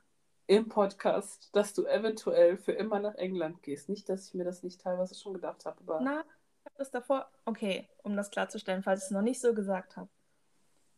im 0.46 0.68
Podcast, 0.68 1.50
dass 1.54 1.74
du 1.74 1.84
eventuell 1.84 2.56
für 2.56 2.72
immer 2.72 3.00
nach 3.00 3.14
England 3.16 3.62
gehst. 3.62 3.88
Nicht, 3.88 4.08
dass 4.08 4.28
ich 4.28 4.34
mir 4.34 4.44
das 4.44 4.62
nicht 4.62 4.80
teilweise 4.80 5.14
schon 5.14 5.34
gedacht 5.34 5.66
habe, 5.66 5.80
aber 5.80 6.00
Na, 6.00 6.20
ich 6.20 6.64
habe 6.66 6.74
das 6.78 6.90
davor. 6.90 7.30
Okay, 7.44 7.88
um 8.02 8.16
das 8.16 8.30
klarzustellen, 8.30 8.82
falls 8.82 9.00
ich 9.00 9.06
es 9.06 9.10
noch 9.10 9.22
nicht 9.22 9.40
so 9.40 9.52
gesagt 9.54 9.96
habe. 9.96 10.08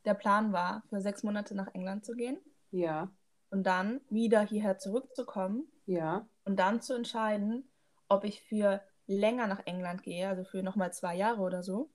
Der 0.05 0.15
Plan 0.15 0.53
war, 0.53 0.83
für 0.89 1.01
sechs 1.01 1.23
Monate 1.23 1.55
nach 1.55 1.75
England 1.75 2.05
zu 2.05 2.15
gehen 2.15 2.39
ja, 2.71 3.11
und 3.51 3.65
dann 3.65 4.01
wieder 4.09 4.41
hierher 4.43 4.79
zurückzukommen 4.79 5.71
ja, 5.91 6.29
und 6.45 6.57
dann 6.57 6.81
zu 6.81 6.95
entscheiden, 6.95 7.69
ob 8.09 8.23
ich 8.23 8.43
für 8.43 8.81
länger 9.09 9.49
nach 9.49 9.67
England 9.67 10.05
gehe, 10.05 10.29
also 10.29 10.45
für 10.45 10.63
nochmal 10.63 10.93
zwei 10.93 11.17
Jahre 11.17 11.41
oder 11.43 11.65
so, 11.65 11.91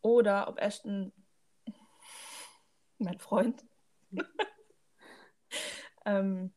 oder 0.00 0.48
ob 0.48 0.58
Ashton, 0.58 1.12
mein 2.98 3.18
Freund, 3.18 3.62
ähm, 6.06 6.54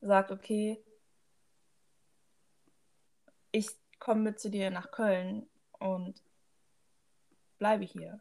sagt, 0.00 0.32
okay, 0.32 0.84
ich 3.52 3.68
komme 4.00 4.22
mit 4.22 4.40
zu 4.40 4.50
dir 4.50 4.72
nach 4.72 4.90
Köln 4.90 5.48
und 5.78 6.20
bleibe 7.58 7.84
hier. 7.84 8.20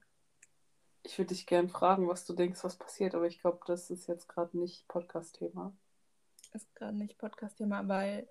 ich 1.02 1.18
würde 1.18 1.30
dich 1.30 1.48
gern 1.48 1.68
fragen, 1.68 2.08
was 2.08 2.26
du 2.26 2.34
denkst, 2.34 2.64
was 2.64 2.78
passiert, 2.78 3.16
aber 3.16 3.26
ich 3.26 3.42
glaube, 3.42 3.60
das 3.66 3.90
ist 3.90 4.06
jetzt 4.06 4.30
gerade 4.30 4.56
nicht 4.56 4.88
Podcast-Thema. 4.88 5.76
Ist 6.54 6.76
gerade 6.76 6.96
nicht 6.96 7.18
Podcast-Thema, 7.18 7.88
weil 7.88 8.28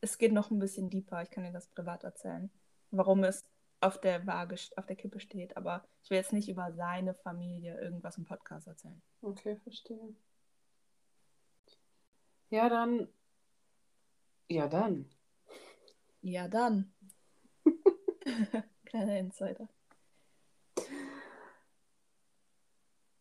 es 0.00 0.16
geht 0.16 0.32
noch 0.32 0.50
ein 0.50 0.58
bisschen 0.58 0.88
deeper. 0.88 1.22
Ich 1.22 1.30
kann 1.30 1.44
dir 1.44 1.52
das 1.52 1.68
privat 1.68 2.04
erzählen, 2.04 2.50
warum 2.90 3.22
es 3.22 3.44
auf 3.80 4.00
der 4.00 4.26
Waage, 4.26 4.56
auf 4.76 4.86
der 4.86 4.96
Kippe 4.96 5.20
steht. 5.20 5.56
Aber 5.56 5.86
ich 6.02 6.10
will 6.10 6.16
jetzt 6.16 6.32
nicht 6.32 6.48
über 6.48 6.72
seine 6.72 7.14
Familie 7.14 7.78
irgendwas 7.78 8.16
im 8.16 8.24
Podcast 8.24 8.66
erzählen. 8.66 9.02
Okay, 9.20 9.56
verstehe. 9.62 10.14
Ja, 12.48 12.68
dann. 12.68 13.08
Ja, 14.48 14.68
dann. 14.68 15.10
Ja, 16.22 16.48
dann. 16.48 16.94
Kleiner 18.86 19.18
Insider. 19.18 19.68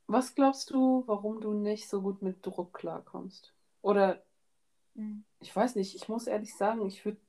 Was 0.07 0.35
glaubst 0.35 0.69
du, 0.69 1.03
warum 1.07 1.41
du 1.41 1.53
nicht 1.53 1.89
so 1.89 2.01
gut 2.01 2.21
mit 2.21 2.45
Druck 2.45 2.73
klarkommst? 2.73 3.53
Oder. 3.81 4.23
Ich 5.39 5.55
weiß 5.55 5.75
nicht, 5.75 5.95
ich 5.95 6.09
muss 6.09 6.27
ehrlich 6.27 6.55
sagen, 6.55 6.85
ich 6.85 7.03
würde 7.05 7.19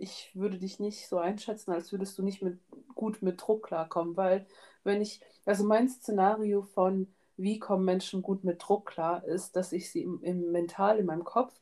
ich 0.00 0.30
würde 0.34 0.58
dich 0.58 0.80
nicht 0.80 1.08
so 1.08 1.18
einschätzen, 1.18 1.72
als 1.72 1.92
würdest 1.92 2.16
du 2.16 2.22
nicht 2.22 2.40
mit, 2.40 2.58
gut 2.94 3.20
mit 3.20 3.40
Druck 3.40 3.66
klarkommen, 3.66 4.16
weil 4.16 4.46
wenn 4.82 5.02
ich, 5.02 5.20
also 5.44 5.62
mein 5.64 5.88
Szenario 5.90 6.62
von, 6.62 7.06
wie 7.36 7.58
kommen 7.58 7.84
Menschen 7.84 8.22
gut 8.22 8.42
mit 8.42 8.66
Druck 8.66 8.86
klar, 8.86 9.24
ist, 9.24 9.56
dass 9.56 9.72
ich 9.72 9.90
sie 9.90 10.02
im, 10.02 10.22
im 10.22 10.52
mental 10.52 10.98
in 10.98 11.06
meinem 11.06 11.24
Kopf 11.24 11.54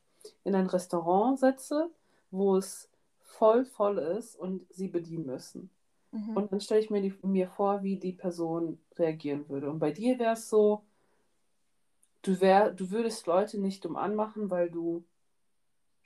in 0.45 0.55
ein 0.55 0.67
Restaurant 0.67 1.37
setze, 1.37 1.89
wo 2.31 2.55
es 2.55 2.89
voll 3.19 3.65
voll 3.65 3.97
ist 3.97 4.35
und 4.37 4.65
sie 4.73 4.87
bedienen 4.87 5.25
müssen. 5.25 5.69
Mhm. 6.11 6.37
Und 6.37 6.51
dann 6.51 6.61
stelle 6.61 6.79
ich 6.79 6.89
mir, 6.89 7.01
die, 7.01 7.13
mir 7.21 7.49
vor, 7.49 7.83
wie 7.83 7.97
die 7.97 8.13
Person 8.13 8.79
reagieren 8.97 9.47
würde. 9.49 9.69
Und 9.69 9.79
bei 9.79 9.91
dir 9.91 10.17
wäre 10.17 10.33
es 10.33 10.49
so, 10.49 10.83
du, 12.21 12.39
wär, 12.41 12.71
du 12.71 12.89
würdest 12.89 13.27
Leute 13.27 13.59
nicht 13.59 13.83
dumm 13.85 13.95
anmachen, 13.95 14.49
weil 14.49 14.69
du 14.69 15.03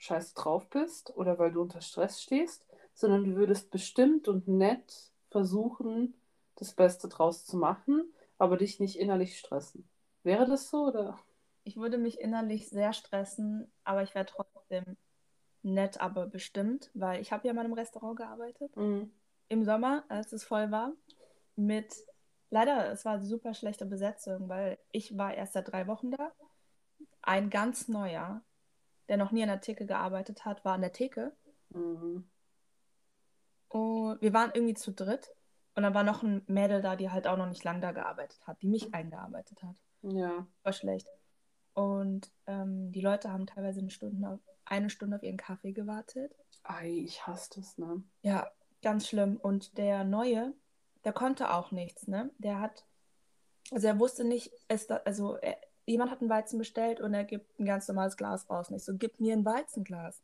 scheiße 0.04 0.34
drauf 0.34 0.68
bist 0.70 1.16
oder 1.16 1.38
weil 1.38 1.52
du 1.52 1.62
unter 1.62 1.80
Stress 1.80 2.22
stehst, 2.22 2.66
sondern 2.94 3.24
du 3.24 3.36
würdest 3.36 3.70
bestimmt 3.70 4.28
und 4.28 4.46
nett 4.46 5.10
versuchen, 5.30 6.14
das 6.56 6.72
Beste 6.72 7.08
draus 7.08 7.44
zu 7.44 7.56
machen, 7.56 8.12
aber 8.38 8.56
dich 8.56 8.80
nicht 8.80 8.98
innerlich 8.98 9.38
stressen. 9.38 9.88
Wäre 10.22 10.46
das 10.46 10.70
so 10.70 10.86
oder? 10.86 11.18
Ich 11.64 11.76
würde 11.76 11.98
mich 11.98 12.20
innerlich 12.20 12.68
sehr 12.68 12.92
stressen, 12.92 13.70
aber 13.84 14.02
ich 14.02 14.14
wäre 14.14 14.26
trotzdem 14.26 14.96
nett, 15.62 16.00
aber 16.00 16.26
bestimmt, 16.26 16.90
weil 16.94 17.20
ich 17.20 17.32
habe 17.32 17.48
ja 17.48 17.54
mal 17.54 17.64
im 17.64 17.72
Restaurant 17.72 18.16
gearbeitet. 18.16 18.76
Mhm. 18.76 19.10
Im 19.48 19.64
Sommer, 19.64 20.04
als 20.08 20.32
es 20.32 20.44
voll 20.44 20.70
war, 20.70 20.92
mit 21.56 21.94
leider, 22.50 22.90
es 22.92 23.04
war 23.04 23.20
super 23.20 23.54
schlechte 23.54 23.86
Besetzung, 23.86 24.48
weil 24.48 24.78
ich 24.92 25.16
war 25.16 25.34
erst 25.34 25.54
seit 25.54 25.72
drei 25.72 25.86
Wochen 25.86 26.10
da. 26.10 26.32
Ein 27.22 27.50
ganz 27.50 27.88
neuer, 27.88 28.42
der 29.08 29.16
noch 29.16 29.32
nie 29.32 29.42
an 29.42 29.48
der 29.48 29.60
Theke 29.60 29.86
gearbeitet 29.86 30.44
hat, 30.44 30.64
war 30.64 30.74
an 30.74 30.80
der 30.82 30.92
Theke. 30.92 31.32
Mhm. 31.70 32.28
Und 33.68 34.22
wir 34.22 34.32
waren 34.32 34.52
irgendwie 34.54 34.74
zu 34.74 34.92
dritt. 34.92 35.30
Und 35.74 35.82
dann 35.82 35.94
war 35.94 36.04
noch 36.04 36.22
ein 36.22 36.42
Mädel 36.46 36.80
da, 36.80 36.94
die 36.94 37.10
halt 37.10 37.26
auch 37.26 37.36
noch 37.36 37.48
nicht 37.48 37.64
lange 37.64 37.80
da 37.80 37.90
gearbeitet 37.90 38.46
hat, 38.46 38.62
die 38.62 38.68
mich 38.68 38.94
eingearbeitet 38.94 39.62
hat. 39.62 39.74
Ja. 40.02 40.46
War 40.62 40.72
schlecht. 40.72 41.08
Und 41.72 42.30
ähm, 42.46 42.92
die 42.92 43.00
Leute 43.00 43.32
haben 43.32 43.46
teilweise 43.46 43.80
eine 43.80 43.90
Stunde, 43.90 44.28
auf, 44.28 44.40
eine 44.64 44.90
Stunde 44.90 45.16
auf 45.16 45.22
ihren 45.24 45.36
Kaffee 45.36 45.72
gewartet. 45.72 46.32
Ei, 46.62 46.88
ich 47.04 47.26
hasse 47.26 47.50
das, 47.56 47.76
ne? 47.76 48.04
Ja, 48.22 48.48
ganz 48.82 49.08
schlimm. 49.08 49.36
Und 49.36 49.76
der 49.76 50.04
Neue, 50.04 50.54
der 51.02 51.12
konnte 51.12 51.52
auch 51.52 51.72
nichts, 51.72 52.06
ne? 52.06 52.30
Der 52.38 52.60
hat, 52.60 52.86
also 53.72 53.88
er 53.88 53.98
wusste 53.98 54.24
nicht, 54.24 54.52
es 54.68 54.86
da, 54.86 54.98
also 54.98 55.34
er, 55.34 55.58
jemand 55.86 56.10
hat 56.10 56.20
einen 56.20 56.30
Weizen 56.30 56.58
bestellt 56.58 57.00
und 57.00 57.14
er 57.14 57.24
gibt 57.24 57.58
ein 57.58 57.64
ganz 57.64 57.88
normales 57.88 58.16
Glas 58.16 58.48
raus. 58.48 58.70
Nicht 58.70 58.84
so, 58.84 58.94
gib 58.96 59.20
mir 59.20 59.34
ein 59.34 59.44
Weizenglas. 59.44 60.22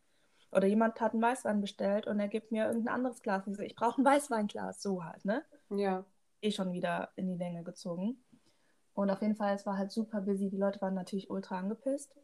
Oder 0.53 0.67
jemand 0.67 1.01
hat 1.01 1.13
einen 1.13 1.23
Weißwein 1.23 1.61
bestellt 1.61 2.07
und 2.07 2.19
er 2.19 2.29
gibt 2.29 2.51
mir 2.51 2.67
irgendein 2.67 2.95
anderes 2.95 3.23
Glas. 3.23 3.47
Und 3.47 3.53
ich 3.53 3.57
so, 3.57 3.63
ich 3.63 3.77
brauche 3.77 4.01
ein 4.01 4.05
Weißweinglas. 4.05 4.83
So 4.83 5.05
halt, 5.05 5.25
ne? 5.25 5.45
Ja. 5.71 6.05
Eh 6.41 6.51
schon 6.51 6.73
wieder 6.73 7.11
in 7.17 7.29
die 7.29 7.37
Länge 7.37 7.63
gezogen. 7.63 8.25
Und 8.95 9.11
auf 9.11 9.23
jeden 9.23 9.37
Fall, 9.37 9.55
es 9.55 9.65
war 9.67 9.79
halt 9.79 9.93
super 9.93 10.21
busy. 10.21 10.51
Die 10.51 10.57
Leute 10.57 10.81
waren 10.81 10.95
natürlich 10.95 11.31
ultra 11.31 11.59
angepisst. 11.59 12.17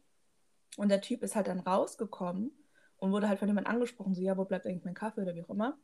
Und 0.75 0.89
der 0.89 1.01
Typ 1.01 1.23
ist 1.23 1.35
halt 1.35 1.47
dann 1.47 1.61
rausgekommen 1.61 2.51
und 2.97 3.11
wurde 3.11 3.29
halt 3.29 3.39
von 3.39 3.47
jemandem 3.47 3.73
angesprochen, 3.73 4.13
so, 4.13 4.21
ja, 4.21 4.37
wo 4.37 4.45
bleibt 4.45 4.65
eigentlich 4.65 4.83
mein 4.83 4.93
Kaffee 4.93 5.21
oder 5.21 5.35
wie 5.35 5.43
auch 5.43 5.49
immer. 5.49 5.77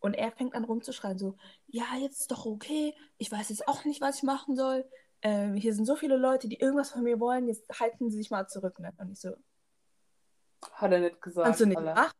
Und 0.00 0.14
er 0.14 0.30
fängt 0.30 0.54
an 0.54 0.64
rumzuschreien, 0.64 1.18
so, 1.18 1.36
ja, 1.66 1.84
jetzt 2.00 2.20
ist 2.20 2.30
doch 2.30 2.46
okay, 2.46 2.94
ich 3.16 3.32
weiß 3.32 3.48
jetzt 3.48 3.66
auch 3.66 3.84
nicht, 3.84 4.00
was 4.00 4.18
ich 4.18 4.22
machen 4.22 4.54
soll. 4.54 4.84
Ähm, 5.22 5.54
hier 5.54 5.74
sind 5.74 5.84
so 5.84 5.96
viele 5.96 6.16
Leute, 6.16 6.48
die 6.48 6.60
irgendwas 6.60 6.90
von 6.90 7.02
mir 7.02 7.18
wollen, 7.18 7.48
jetzt 7.48 7.68
halten 7.80 8.10
sie 8.10 8.18
sich 8.18 8.30
mal 8.30 8.46
zurück. 8.46 8.78
Ne? 8.78 8.92
Und 8.98 9.10
ich 9.10 9.20
so, 9.20 9.34
Hat 10.72 10.92
er 10.92 11.00
nicht 11.00 11.20
gesagt. 11.20 11.44
kannst 11.44 11.60
du 11.60 11.66
nicht 11.66 11.80
machen? 11.80 12.12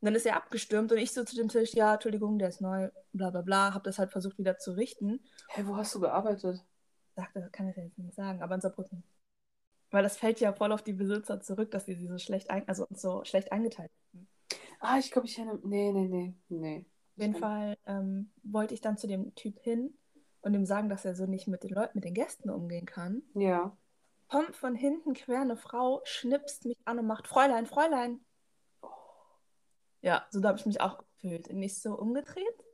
Und 0.00 0.06
dann 0.06 0.14
ist 0.14 0.26
er 0.26 0.36
abgestürmt 0.36 0.92
und 0.92 0.98
ich 0.98 1.12
so 1.12 1.24
zu 1.24 1.36
dem 1.36 1.48
Tisch, 1.48 1.72
ja, 1.72 1.94
Entschuldigung, 1.94 2.38
der 2.38 2.48
ist 2.48 2.60
neu, 2.60 2.90
bla 3.12 3.30
bla 3.30 3.40
bla, 3.40 3.72
hab 3.72 3.84
das 3.84 3.98
halt 3.98 4.12
versucht 4.12 4.38
wieder 4.38 4.58
zu 4.58 4.72
richten. 4.72 5.20
Hey, 5.48 5.66
wo 5.66 5.76
hast 5.76 5.94
du 5.94 6.00
gearbeitet? 6.00 6.62
Sagte, 7.14 7.40
das 7.40 7.50
kann 7.50 7.68
ich 7.68 7.76
ja 7.76 7.84
jetzt 7.84 7.98
nicht 7.98 8.14
sagen, 8.14 8.42
aber 8.42 8.54
in 8.54 8.60
Saarbrücken. 8.60 9.02
Weil 9.90 10.02
das 10.02 10.18
fällt 10.18 10.38
ja 10.40 10.52
voll 10.52 10.72
auf 10.72 10.82
die 10.82 10.92
Besitzer 10.92 11.40
zurück, 11.40 11.70
dass 11.70 11.86
sie 11.86 11.94
sie 11.94 12.08
so 12.08 12.18
schlecht, 12.18 12.50
ein, 12.50 12.68
also 12.68 12.86
so 12.90 13.24
schlecht 13.24 13.52
eingeteilt 13.52 13.90
haben. 14.12 14.28
Ah, 14.80 14.98
ich 14.98 15.10
glaube, 15.10 15.26
ich 15.26 15.38
erinnere. 15.38 15.60
Nee, 15.64 15.92
nee, 15.92 16.08
nee. 16.08 16.34
Nee. 16.48 16.86
Auf 17.16 17.22
jeden 17.22 17.34
Fall 17.36 17.78
ähm, 17.86 18.30
wollte 18.42 18.74
ich 18.74 18.82
dann 18.82 18.98
zu 18.98 19.06
dem 19.06 19.34
Typ 19.34 19.58
hin 19.60 19.96
und 20.46 20.54
ihm 20.54 20.64
sagen, 20.64 20.88
dass 20.88 21.04
er 21.04 21.16
so 21.16 21.26
nicht 21.26 21.48
mit 21.48 21.64
den 21.64 21.70
Leuten, 21.70 21.98
mit 21.98 22.04
den 22.04 22.14
Gästen 22.14 22.50
umgehen 22.50 22.86
kann. 22.86 23.22
Ja. 23.34 23.76
Kommt 24.28 24.54
von 24.54 24.76
hinten 24.76 25.12
quer 25.12 25.40
eine 25.40 25.56
Frau, 25.56 26.02
schnipst 26.04 26.64
mich 26.64 26.78
an 26.84 27.00
und 27.00 27.06
macht 27.06 27.26
Fräulein, 27.26 27.66
Fräulein. 27.66 28.24
Ja, 30.02 30.24
so 30.30 30.38
da 30.38 30.50
habe 30.50 30.58
ich 30.58 30.66
mich 30.66 30.80
auch 30.80 30.98
gefühlt. 30.98 31.52
Nicht 31.52 31.82
so 31.82 31.98
umgedreht. 31.98 32.64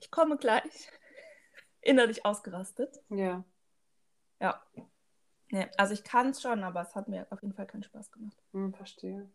Ich 0.00 0.10
komme 0.10 0.36
gleich. 0.36 0.90
Innerlich 1.80 2.26
ausgerastet. 2.26 3.00
Ja. 3.08 3.44
Ja. 4.40 4.60
Nee, 5.50 5.68
also 5.76 5.94
ich 5.94 6.02
kann 6.02 6.30
es 6.30 6.42
schon, 6.42 6.64
aber 6.64 6.82
es 6.82 6.96
hat 6.96 7.06
mir 7.06 7.28
auf 7.30 7.40
jeden 7.42 7.54
Fall 7.54 7.68
keinen 7.68 7.84
Spaß 7.84 8.10
gemacht. 8.10 8.42
Hm, 8.52 8.74
verstehe. 8.74 9.30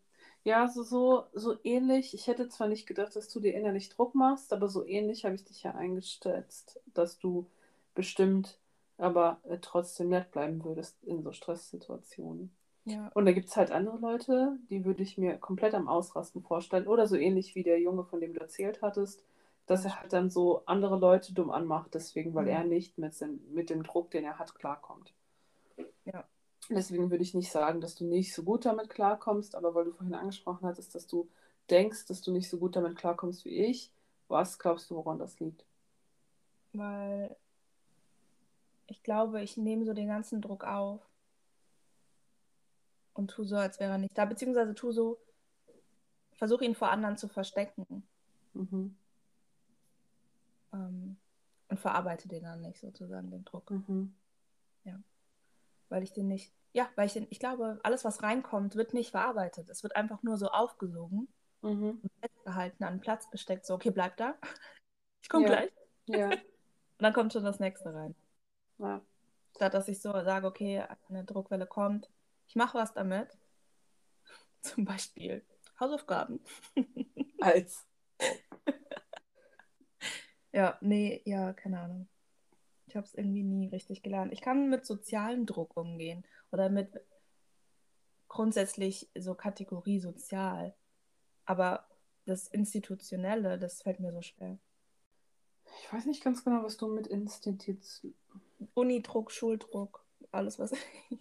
Ja, 0.48 0.66
so, 0.66 0.82
so, 0.82 1.24
so 1.34 1.56
ähnlich. 1.62 2.14
Ich 2.14 2.26
hätte 2.26 2.48
zwar 2.48 2.68
nicht 2.68 2.86
gedacht, 2.86 3.14
dass 3.14 3.28
du 3.28 3.38
dir 3.38 3.52
innerlich 3.54 3.90
Druck 3.90 4.14
machst, 4.14 4.54
aber 4.54 4.68
so 4.68 4.86
ähnlich 4.86 5.26
habe 5.26 5.34
ich 5.34 5.44
dich 5.44 5.62
ja 5.62 5.74
eingeschätzt, 5.74 6.80
dass 6.94 7.18
du 7.18 7.46
bestimmt 7.94 8.58
aber 8.96 9.40
äh, 9.44 9.58
trotzdem 9.60 10.08
nett 10.08 10.30
bleiben 10.30 10.64
würdest 10.64 10.96
in 11.04 11.22
so 11.22 11.32
Stresssituationen. 11.32 12.50
Ja. 12.86 13.10
Und 13.12 13.26
da 13.26 13.32
gibt 13.32 13.48
es 13.50 13.56
halt 13.58 13.70
andere 13.70 13.98
Leute, 13.98 14.56
die 14.70 14.86
würde 14.86 15.02
ich 15.02 15.18
mir 15.18 15.36
komplett 15.36 15.74
am 15.74 15.86
Ausrasten 15.86 16.42
vorstellen. 16.42 16.86
Oder 16.86 17.06
so 17.06 17.16
ähnlich 17.16 17.54
wie 17.54 17.62
der 17.62 17.78
Junge, 17.78 18.04
von 18.04 18.18
dem 18.20 18.32
du 18.32 18.40
erzählt 18.40 18.80
hattest, 18.80 19.22
dass 19.66 19.84
er 19.84 20.00
halt 20.00 20.14
dann 20.14 20.30
so 20.30 20.62
andere 20.64 20.98
Leute 20.98 21.34
dumm 21.34 21.50
anmacht, 21.50 21.92
deswegen, 21.92 22.34
weil 22.34 22.44
Mhm. 22.44 22.50
er 22.50 22.64
nicht 22.64 22.96
mit, 22.96 23.20
dem- 23.20 23.40
mit 23.52 23.68
dem 23.68 23.82
Druck, 23.82 24.10
den 24.12 24.24
er 24.24 24.38
hat, 24.38 24.54
klarkommt. 24.54 25.12
Ja. 26.06 26.24
Deswegen 26.70 27.10
würde 27.10 27.22
ich 27.22 27.34
nicht 27.34 27.50
sagen, 27.50 27.80
dass 27.80 27.94
du 27.94 28.04
nicht 28.04 28.34
so 28.34 28.42
gut 28.42 28.66
damit 28.66 28.90
klarkommst, 28.90 29.54
aber 29.54 29.74
weil 29.74 29.86
du 29.86 29.92
vorhin 29.92 30.14
angesprochen 30.14 30.66
hattest, 30.66 30.94
dass 30.94 31.06
du 31.06 31.28
denkst, 31.70 32.06
dass 32.06 32.20
du 32.20 32.30
nicht 32.30 32.48
so 32.48 32.58
gut 32.58 32.76
damit 32.76 32.96
klarkommst 32.96 33.44
wie 33.44 33.64
ich, 33.64 33.90
was 34.28 34.58
glaubst 34.58 34.90
du, 34.90 34.96
woran 34.96 35.18
das 35.18 35.40
liegt? 35.40 35.64
Weil 36.74 37.34
ich 38.86 39.02
glaube, 39.02 39.42
ich 39.42 39.56
nehme 39.56 39.84
so 39.84 39.94
den 39.94 40.08
ganzen 40.08 40.42
Druck 40.42 40.64
auf 40.64 41.00
und 43.14 43.30
tu 43.30 43.44
so, 43.44 43.56
als 43.56 43.80
wäre 43.80 43.92
er 43.92 43.98
nicht 43.98 44.16
da, 44.16 44.24
beziehungsweise 44.26 44.74
tu 44.74 44.92
so, 44.92 45.18
versuche 46.32 46.64
ihn 46.64 46.74
vor 46.74 46.90
anderen 46.90 47.16
zu 47.16 47.28
verstecken 47.28 48.06
Mhm. 48.54 48.96
ähm, 50.72 51.16
und 51.68 51.80
verarbeite 51.80 52.28
den 52.28 52.44
dann 52.44 52.62
nicht 52.62 52.80
sozusagen, 52.80 53.30
den 53.30 53.44
Druck, 53.44 53.70
Mhm. 53.70 54.14
weil 55.90 56.02
ich 56.02 56.12
den 56.12 56.28
nicht, 56.28 56.52
ja, 56.72 56.88
weil 56.96 57.06
ich 57.06 57.12
den, 57.14 57.26
ich 57.30 57.40
glaube, 57.40 57.80
alles, 57.82 58.04
was 58.04 58.22
reinkommt, 58.22 58.74
wird 58.76 58.94
nicht 58.94 59.10
verarbeitet. 59.10 59.68
Es 59.70 59.82
wird 59.82 59.96
einfach 59.96 60.22
nur 60.22 60.36
so 60.36 60.48
aufgesogen 60.48 61.28
Mhm. 61.62 62.00
und 62.02 62.10
festgehalten, 62.20 62.84
an 62.84 62.90
einen 62.92 63.00
Platz 63.00 63.30
gesteckt, 63.30 63.66
so, 63.66 63.74
okay, 63.74 63.90
bleib 63.90 64.16
da, 64.16 64.34
ich 65.22 65.28
komme 65.28 65.44
Ja. 65.46 65.56
gleich. 65.56 65.72
Ja. 66.06 66.30
Und 67.00 67.04
dann 67.04 67.12
kommt 67.12 67.32
schon 67.32 67.44
das 67.44 67.60
nächste 67.60 67.94
rein. 67.94 68.14
ja. 68.78 69.00
Statt 69.54 69.72
dass 69.74 69.88
ich 69.88 70.00
so 70.00 70.12
sage, 70.12 70.46
okay, 70.46 70.84
eine 71.08 71.24
Druckwelle 71.24 71.66
kommt, 71.66 72.10
ich 72.48 72.54
mache 72.56 72.76
was 72.78 72.92
damit. 72.94 73.36
Zum 74.62 74.84
Beispiel 74.84 75.44
Hausaufgaben. 75.80 76.40
Als. 77.40 77.86
Ja, 80.52 80.76
nee, 80.80 81.22
ja, 81.24 81.52
keine 81.52 81.80
Ahnung. 81.80 82.08
Ich 82.86 82.96
habe 82.96 83.06
es 83.06 83.14
irgendwie 83.14 83.42
nie 83.42 83.68
richtig 83.68 84.02
gelernt. 84.02 84.32
Ich 84.32 84.40
kann 84.40 84.68
mit 84.70 84.86
sozialem 84.86 85.46
Druck 85.46 85.76
umgehen 85.76 86.24
oder 86.50 86.68
mit 86.68 87.00
grundsätzlich 88.28 89.08
so 89.18 89.34
Kategorie 89.34 90.00
sozial. 90.00 90.74
Aber 91.44 91.88
das 92.26 92.48
Institutionelle, 92.48 93.58
das 93.58 93.82
fällt 93.82 94.00
mir 94.00 94.12
so 94.12 94.22
schwer. 94.22 94.58
Ich 95.82 95.92
weiß 95.92 96.06
nicht 96.06 96.22
ganz 96.22 96.44
genau, 96.44 96.62
was 96.62 96.76
du 96.76 96.88
mit 96.88 97.06
Institution. 97.06 98.14
Unidruck, 98.74 99.30
Schuldruck, 99.30 100.04
alles 100.30 100.58
was. 100.58 100.72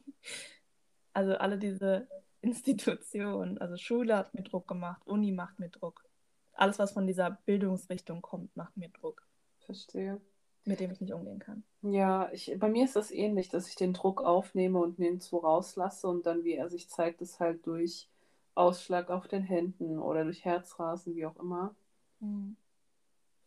Also 1.13 1.33
alle 1.33 1.57
diese 1.57 2.07
Institutionen. 2.41 3.57
Also 3.57 3.75
Schule 3.77 4.15
hat 4.15 4.35
mir 4.35 4.43
Druck 4.43 4.67
gemacht, 4.67 5.01
Uni 5.07 5.31
macht 5.31 5.57
mir 5.57 5.69
Druck. 5.69 6.05
Alles, 6.53 6.77
was 6.77 6.91
von 6.91 7.07
dieser 7.07 7.31
Bildungsrichtung 7.31 8.21
kommt, 8.21 8.55
macht 8.55 8.77
mir 8.77 8.89
Druck, 8.89 9.25
Verstehe. 9.65 10.21
Mit 10.67 10.79
dem 10.79 10.91
ich 10.91 10.99
nicht 10.99 11.13
umgehen 11.13 11.39
kann. 11.39 11.63
Ja, 11.81 12.29
ich, 12.31 12.53
bei 12.59 12.69
mir 12.69 12.83
ist 12.83 12.95
das 12.95 13.11
ähnlich, 13.11 13.49
dass 13.49 13.67
ich 13.67 13.75
den 13.75 13.93
Druck 13.93 14.21
aufnehme 14.21 14.79
und 14.79 14.99
nirgendwo 14.99 15.37
rauslasse 15.37 16.07
und 16.07 16.25
dann, 16.25 16.43
wie 16.43 16.53
er 16.53 16.69
sich 16.69 16.89
zeigt, 16.89 17.21
ist 17.21 17.39
halt 17.39 17.65
durch 17.65 18.09
Ausschlag 18.53 19.09
auf 19.09 19.27
den 19.27 19.43
Händen 19.43 19.97
oder 19.97 20.23
durch 20.23 20.43
Herzrasen, 20.43 21.15
wie 21.15 21.25
auch 21.25 21.37
immer. 21.37 21.73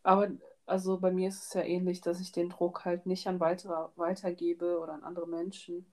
Aber 0.03 0.31
also 0.65 0.99
bei 0.99 1.11
mir 1.11 1.29
ist 1.29 1.43
es 1.43 1.53
ja 1.53 1.61
ähnlich, 1.61 2.01
dass 2.01 2.19
ich 2.19 2.31
den 2.31 2.49
Druck 2.49 2.85
halt 2.85 3.05
nicht 3.05 3.27
an 3.27 3.39
weitere 3.39 3.89
weitergebe 3.97 4.79
oder 4.79 4.93
an 4.93 5.03
andere 5.03 5.27
Menschen, 5.27 5.85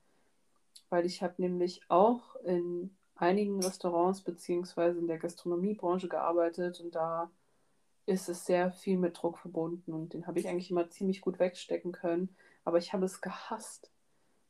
weil 0.89 1.05
ich 1.05 1.23
habe 1.23 1.35
nämlich 1.39 1.83
auch 1.89 2.37
in 2.37 2.97
einigen 3.17 3.63
Restaurants 3.63 4.23
beziehungsweise 4.23 4.99
in 4.99 5.09
der 5.09 5.19
Gastronomiebranche 5.19 6.09
gearbeitet 6.09 6.81
und 6.81 6.95
da 6.95 7.31
ist 8.09 8.29
es 8.29 8.47
sehr 8.47 8.73
viel 8.73 8.99
mit 8.99 9.21
Druck 9.21 9.39
verbunden 9.39 9.93
und 9.93 10.15
den 10.15 10.27
habe 10.27 10.41
ich 10.41 10.49
eigentlich 10.49 10.71
immer 10.71 10.89
ziemlich 10.89 11.21
gut 11.21 11.39
wegstecken 11.39 11.93
können, 11.93 12.35
aber 12.65 12.79
ich 12.79 12.93
habe 12.93 13.05
es 13.05 13.21
gehasst 13.21 13.91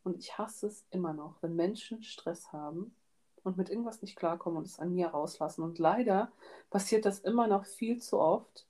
und 0.05 0.19
ich 0.19 0.39
hasse 0.39 0.69
es 0.69 0.87
immer 0.91 1.13
noch, 1.13 1.43
wenn 1.43 1.57
Menschen 1.57 2.03
Stress 2.03 2.53
haben 2.53 2.95
und 3.43 3.57
mit 3.57 3.69
irgendwas 3.69 4.01
nicht 4.01 4.17
klarkommen 4.17 4.59
und 4.59 4.67
es 4.67 4.79
an 4.79 4.95
mir 4.95 5.09
rauslassen. 5.09 5.63
Und 5.63 5.79
leider 5.79 6.31
passiert 6.71 7.05
das 7.05 7.19
immer 7.19 7.47
noch 7.47 7.65
viel 7.65 8.01
zu 8.01 8.19
oft. 8.19 8.67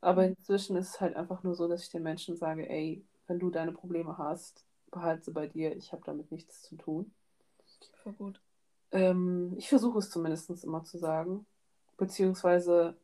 Aber 0.00 0.26
inzwischen 0.26 0.76
ist 0.76 0.90
es 0.90 1.00
halt 1.00 1.16
einfach 1.16 1.42
nur 1.42 1.54
so, 1.54 1.66
dass 1.66 1.82
ich 1.82 1.90
den 1.90 2.02
Menschen 2.02 2.36
sage, 2.36 2.68
ey, 2.68 3.02
wenn 3.26 3.38
du 3.38 3.50
deine 3.50 3.72
Probleme 3.72 4.18
hast, 4.18 4.64
behalte 4.90 5.24
sie 5.24 5.30
bei 5.32 5.46
dir, 5.46 5.74
ich 5.76 5.92
habe 5.92 6.02
damit 6.04 6.30
nichts 6.30 6.62
zu 6.62 6.76
tun. 6.76 7.12
Voll 8.02 8.12
gut. 8.12 8.40
Ähm, 8.92 9.54
ich 9.56 9.68
versuche 9.68 9.98
es 9.98 10.10
zumindest 10.10 10.50
immer 10.62 10.84
zu 10.84 10.98
sagen, 10.98 11.46
beziehungsweise 11.96 12.96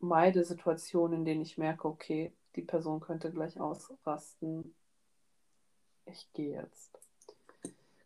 meide 0.00 0.44
Situationen, 0.44 1.20
in 1.20 1.24
denen 1.24 1.42
ich 1.42 1.58
merke, 1.58 1.88
okay, 1.88 2.32
die 2.54 2.62
Person 2.62 3.00
könnte 3.00 3.30
gleich 3.30 3.60
ausrasten. 3.60 4.74
Ich 6.06 6.32
gehe 6.32 6.54
jetzt. 6.54 6.98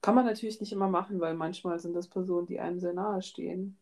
Kann 0.03 0.15
man 0.15 0.25
natürlich 0.25 0.61
nicht 0.61 0.73
immer 0.73 0.89
machen, 0.89 1.21
weil 1.21 1.35
manchmal 1.35 1.79
sind 1.79 1.95
das 1.95 2.09
Personen, 2.09 2.47
die 2.47 2.59
einem 2.59 2.81
sehr 2.81 2.95
nahe 2.95 3.23
stehen. 3.23 3.79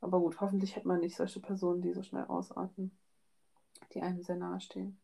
Aber 0.00 0.20
gut, 0.20 0.40
hoffentlich 0.40 0.76
hat 0.76 0.84
man 0.84 1.00
nicht 1.00 1.16
solche 1.16 1.40
Personen, 1.40 1.82
die 1.82 1.92
so 1.92 2.02
schnell 2.02 2.24
ausatmen, 2.24 2.96
die 3.92 4.02
einem 4.02 4.22
sehr 4.22 4.36
nahe 4.36 4.60
stehen. 4.60 4.98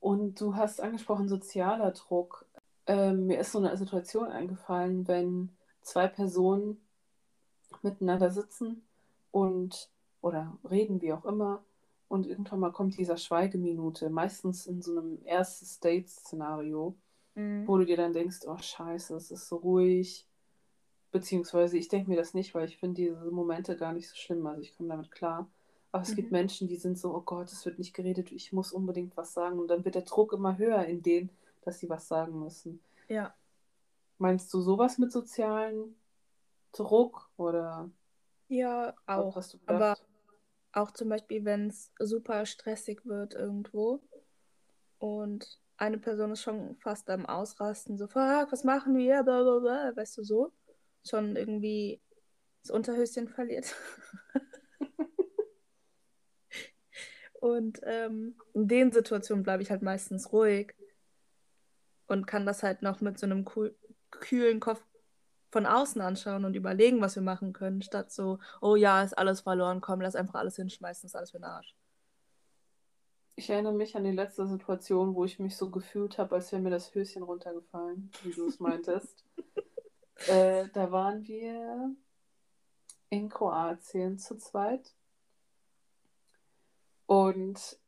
Und 0.00 0.40
du 0.40 0.54
hast 0.54 0.80
angesprochen, 0.80 1.28
sozialer 1.28 1.92
Druck. 1.92 2.46
Ähm, 2.86 3.26
mir 3.26 3.38
ist 3.38 3.52
so 3.52 3.58
eine 3.58 3.76
Situation 3.76 4.28
eingefallen, 4.28 5.08
wenn 5.08 5.56
zwei 5.80 6.06
Personen 6.06 6.80
miteinander 7.82 8.30
sitzen 8.30 8.86
und 9.30 9.90
oder 10.24 10.56
reden, 10.70 11.02
wie 11.02 11.12
auch 11.12 11.24
immer, 11.26 11.62
und 12.08 12.26
irgendwann 12.26 12.60
mal 12.60 12.72
kommt 12.72 12.96
dieser 12.96 13.16
Schweigeminute, 13.18 14.08
meistens 14.08 14.66
in 14.66 14.80
so 14.80 14.92
einem 14.92 15.18
erstes 15.24 15.80
Date-Szenario, 15.80 16.94
wo 17.66 17.76
du 17.78 17.84
dir 17.84 17.96
dann 17.96 18.12
denkst, 18.12 18.40
oh 18.46 18.56
scheiße, 18.56 19.14
es 19.16 19.30
ist 19.30 19.48
so 19.48 19.56
ruhig. 19.56 20.26
Beziehungsweise 21.10 21.76
ich 21.76 21.88
denke 21.88 22.08
mir 22.10 22.16
das 22.16 22.32
nicht, 22.32 22.54
weil 22.54 22.68
ich 22.68 22.78
finde 22.78 23.02
diese 23.02 23.30
Momente 23.30 23.76
gar 23.76 23.92
nicht 23.92 24.08
so 24.08 24.16
schlimm. 24.16 24.46
Also 24.46 24.62
ich 24.62 24.76
komme 24.76 24.88
damit 24.88 25.10
klar. 25.10 25.48
Aber 25.92 26.02
es 26.02 26.14
gibt 26.14 26.30
Mhm. 26.30 26.38
Menschen, 26.38 26.68
die 26.68 26.76
sind 26.76 26.98
so, 26.98 27.14
oh 27.14 27.20
Gott, 27.20 27.50
es 27.52 27.64
wird 27.66 27.78
nicht 27.78 27.92
geredet, 27.94 28.32
ich 28.32 28.52
muss 28.52 28.72
unbedingt 28.72 29.16
was 29.16 29.32
sagen. 29.32 29.58
Und 29.58 29.68
dann 29.68 29.84
wird 29.84 29.94
der 29.94 30.02
Druck 30.02 30.32
immer 30.32 30.56
höher 30.56 30.84
in 30.86 31.02
denen, 31.02 31.30
dass 31.62 31.80
sie 31.80 31.88
was 31.88 32.08
sagen 32.08 32.38
müssen. 32.38 32.80
Ja. 33.08 33.34
Meinst 34.18 34.52
du 34.54 34.60
sowas 34.60 34.98
mit 34.98 35.12
sozialen 35.12 35.96
Druck 36.72 37.28
oder 37.36 37.90
Ja, 38.48 38.94
auch. 39.06 39.36
hast 39.36 39.54
du 39.54 39.58
Aber? 39.66 39.96
Auch 40.74 40.90
zum 40.90 41.08
Beispiel, 41.08 41.44
wenn 41.44 41.68
es 41.68 41.92
super 41.98 42.46
stressig 42.46 43.04
wird 43.04 43.34
irgendwo 43.34 44.02
und 44.98 45.60
eine 45.76 45.98
Person 45.98 46.32
ist 46.32 46.42
schon 46.42 46.76
fast 46.76 47.10
am 47.10 47.26
Ausrasten, 47.26 47.98
so, 47.98 48.06
fuck, 48.06 48.52
was 48.52 48.64
machen 48.64 48.96
wir? 48.96 49.22
Blablabla, 49.22 49.96
weißt 49.96 50.18
du 50.18 50.24
so? 50.24 50.52
Schon 51.04 51.36
irgendwie 51.36 52.00
das 52.62 52.70
Unterhöschen 52.70 53.28
verliert. 53.28 53.74
Und 57.44 57.80
ähm, 57.82 58.36
in 58.54 58.68
den 58.68 58.90
Situationen 58.90 59.42
bleibe 59.42 59.62
ich 59.62 59.70
halt 59.70 59.82
meistens 59.82 60.32
ruhig 60.32 60.74
und 62.06 62.26
kann 62.26 62.46
das 62.46 62.62
halt 62.62 62.80
noch 62.80 63.02
mit 63.02 63.18
so 63.18 63.26
einem 63.26 63.44
kühlen 64.10 64.60
Kopf 64.60 64.82
von 65.54 65.66
außen 65.66 66.00
anschauen 66.00 66.44
und 66.44 66.56
überlegen, 66.56 67.00
was 67.00 67.14
wir 67.14 67.22
machen 67.22 67.52
können, 67.52 67.80
statt 67.80 68.10
so, 68.10 68.40
oh 68.60 68.74
ja, 68.74 69.04
ist 69.04 69.16
alles 69.16 69.42
verloren, 69.42 69.80
komm, 69.80 70.00
lass 70.00 70.16
einfach 70.16 70.34
alles 70.34 70.56
hinschmeißen, 70.56 71.06
ist 71.06 71.14
alles 71.14 71.30
für 71.30 71.38
den 71.38 71.44
Arsch. 71.44 71.76
Ich 73.36 73.48
erinnere 73.48 73.72
mich 73.72 73.94
an 73.94 74.02
die 74.02 74.10
letzte 74.10 74.48
Situation, 74.48 75.14
wo 75.14 75.24
ich 75.24 75.38
mich 75.38 75.56
so 75.56 75.70
gefühlt 75.70 76.18
habe, 76.18 76.34
als 76.34 76.50
wäre 76.50 76.60
mir 76.60 76.70
das 76.70 76.92
Höschen 76.92 77.22
runtergefallen, 77.22 78.10
wie 78.24 78.32
du 78.32 78.48
es 78.48 78.58
meintest. 78.58 79.24
äh, 80.26 80.66
da 80.72 80.90
waren 80.90 81.24
wir 81.24 81.94
in 83.10 83.28
Kroatien 83.28 84.18
zu 84.18 84.36
zweit. 84.36 84.92
Und 87.06 87.78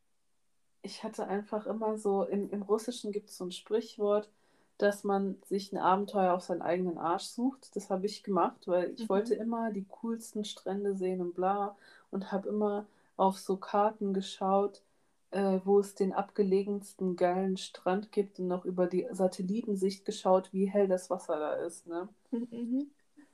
ich 0.83 1.03
hatte 1.03 1.27
einfach 1.27 1.67
immer 1.67 1.99
so, 1.99 2.23
im, 2.23 2.49
im 2.51 2.63
Russischen 2.63 3.11
gibt 3.11 3.31
es 3.31 3.37
so 3.37 3.45
ein 3.45 3.51
Sprichwort, 3.51 4.31
dass 4.79 5.05
man 5.05 5.37
sich 5.47 5.73
ein 5.73 5.79
Abenteuer 5.79 6.35
auf 6.35 6.43
seinen 6.43 6.63
eigenen 6.63 6.99
Arsch 6.99 7.25
sucht. 7.25 7.75
Das 7.77 7.91
habe 7.91 8.07
ich 8.07 8.23
gemacht, 8.23 8.67
weil 8.69 8.91
ich 8.93 9.09
Mhm. 9.09 9.09
wollte 9.09 9.35
immer 9.35 9.73
die 9.73 9.85
coolsten 9.87 10.45
Strände 10.45 10.95
sehen 10.97 11.21
und 11.21 11.35
bla 11.35 11.77
und 12.11 12.33
habe 12.33 12.49
immer 12.49 12.87
auf 13.17 13.39
so 13.39 13.57
Karten 13.57 14.13
geschaut, 14.15 14.83
äh, 15.31 15.61
wo 15.65 15.79
es 15.81 15.95
den 15.95 16.13
abgelegensten 16.13 17.17
geilen 17.17 17.57
Strand 17.57 18.13
gibt 18.13 18.39
und 18.39 18.49
noch 18.49 18.65
über 18.65 18.87
die 18.87 19.07
Satellitensicht 19.13 20.05
geschaut, 20.05 20.53
wie 20.53 20.67
hell 20.67 20.89
das 20.89 21.11
Wasser 21.11 21.39
da 21.39 21.55
ist. 21.55 21.87
Ne? 21.87 22.09
Mhm. 22.33 22.91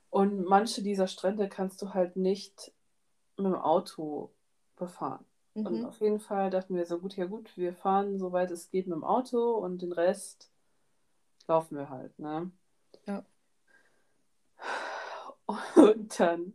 Und 0.09 0.45
manche 0.45 0.81
dieser 0.83 1.07
Strände 1.07 1.49
kannst 1.49 1.81
du 1.81 1.93
halt 1.93 2.15
nicht 2.15 2.71
mit 3.37 3.47
dem 3.47 3.55
Auto 3.55 4.31
befahren. 4.77 5.25
Und 5.63 5.83
Mhm. 5.83 5.85
auf 5.85 6.01
jeden 6.01 6.21
Fall 6.21 6.51
dachten 6.51 6.75
wir 6.75 6.85
so, 6.87 6.99
gut, 6.99 7.17
ja 7.17 7.25
gut, 7.27 7.57
wir 7.57 7.73
fahren 7.75 8.19
soweit 8.19 8.51
es 8.51 8.71
geht 8.71 8.87
mit 8.87 8.95
dem 8.95 9.05
Auto 9.05 9.57
und 9.57 9.81
den 9.83 9.93
Rest 9.93 10.51
laufen 11.47 11.77
wir 11.77 11.89
halt, 11.89 12.17
ne? 12.19 12.51
Ja. 13.07 13.23
Und 15.75 16.19
dann 16.19 16.53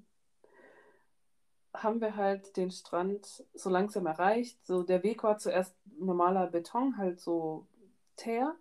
haben 1.75 2.01
wir 2.01 2.17
halt 2.17 2.57
den 2.57 2.71
Strand 2.71 3.45
so 3.55 3.71
langsam 3.71 4.07
erreicht. 4.07 4.65
So 4.67 4.83
der 4.83 5.03
Weg 5.03 5.23
war 5.23 5.39
zuerst 5.39 5.75
normaler 5.99 6.47
Beton, 6.49 6.97
halt 6.99 7.21
so 7.21 7.67
Teer. 8.17 8.57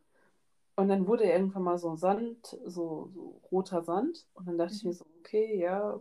Und 0.75 0.89
dann 0.89 1.07
wurde 1.07 1.23
irgendwann 1.25 1.63
mal 1.63 1.77
so 1.79 1.95
Sand, 1.95 2.45
so, 2.65 3.09
so 3.13 3.41
roter 3.51 3.83
Sand. 3.83 4.27
Und 4.35 4.47
dann 4.47 4.57
dachte 4.57 4.75
ich 4.75 4.83
Mhm. 4.83 4.89
mir 4.89 4.93
so, 4.93 5.05
okay, 5.19 5.57
ja, 5.57 5.99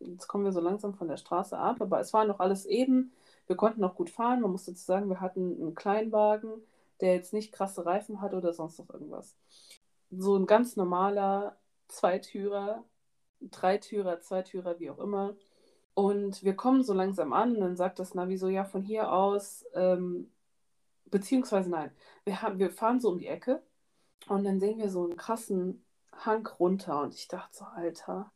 jetzt 0.00 0.28
kommen 0.28 0.44
wir 0.44 0.52
so 0.52 0.60
langsam 0.60 0.94
von 0.94 1.08
der 1.08 1.16
Straße 1.16 1.56
ab. 1.58 1.80
Aber 1.80 2.00
es 2.00 2.12
war 2.12 2.24
noch 2.26 2.40
alles 2.40 2.66
eben. 2.66 3.12
Wir 3.46 3.56
konnten 3.56 3.80
noch 3.80 3.94
gut 3.94 4.10
fahren. 4.10 4.40
Man 4.42 4.50
muss 4.52 4.66
dazu 4.66 4.84
sagen, 4.84 5.08
wir 5.08 5.20
hatten 5.20 5.60
einen 5.60 5.74
Kleinwagen, 5.74 6.52
der 7.00 7.14
jetzt 7.14 7.32
nicht 7.32 7.52
krasse 7.52 7.86
Reifen 7.86 8.20
hat 8.20 8.34
oder 8.34 8.52
sonst 8.52 8.78
noch 8.78 8.90
irgendwas. 8.90 9.36
So 10.10 10.36
ein 10.36 10.46
ganz 10.46 10.76
normaler 10.76 11.58
Zweitürer, 11.88 12.84
Dreitürer, 13.40 14.20
Zweitürer, 14.20 14.78
wie 14.80 14.90
auch 14.90 14.98
immer. 14.98 15.36
Und 15.94 16.42
wir 16.44 16.56
kommen 16.56 16.82
so 16.82 16.92
langsam 16.94 17.32
an 17.32 17.54
und 17.56 17.60
dann 17.60 17.76
sagt 17.76 17.98
das 17.98 18.14
Navi 18.14 18.36
so, 18.36 18.48
ja, 18.48 18.64
von 18.64 18.82
hier 18.82 19.12
aus, 19.12 19.64
ähm, 19.74 20.30
beziehungsweise 21.06 21.70
nein, 21.70 21.92
wir, 22.24 22.42
haben, 22.42 22.58
wir 22.58 22.70
fahren 22.70 23.00
so 23.00 23.10
um 23.10 23.18
die 23.18 23.28
Ecke 23.28 23.62
und 24.28 24.44
dann 24.44 24.60
sehen 24.60 24.78
wir 24.78 24.90
so 24.90 25.04
einen 25.04 25.16
krassen 25.16 25.84
Hang 26.12 26.46
runter 26.46 27.02
und 27.02 27.14
ich 27.14 27.28
dachte 27.28 27.56
so, 27.56 27.64
Alter, 27.64 28.32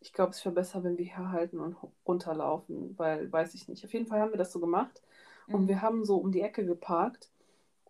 ich 0.00 0.12
glaube, 0.12 0.30
es 0.32 0.44
wäre 0.44 0.54
besser, 0.54 0.82
wenn 0.84 0.98
wir 0.98 1.04
hier 1.04 1.30
halten 1.30 1.60
und 1.60 1.76
runterlaufen, 2.06 2.98
weil, 2.98 3.30
weiß 3.30 3.54
ich 3.54 3.68
nicht. 3.68 3.84
Auf 3.84 3.92
jeden 3.92 4.06
Fall 4.06 4.20
haben 4.20 4.32
wir 4.32 4.38
das 4.38 4.52
so 4.52 4.60
gemacht 4.60 5.02
und 5.50 5.66
Mhm. 5.66 5.68
wir 5.68 5.82
haben 5.82 6.04
so 6.04 6.16
um 6.16 6.32
die 6.32 6.40
Ecke 6.42 6.64
geparkt 6.64 7.29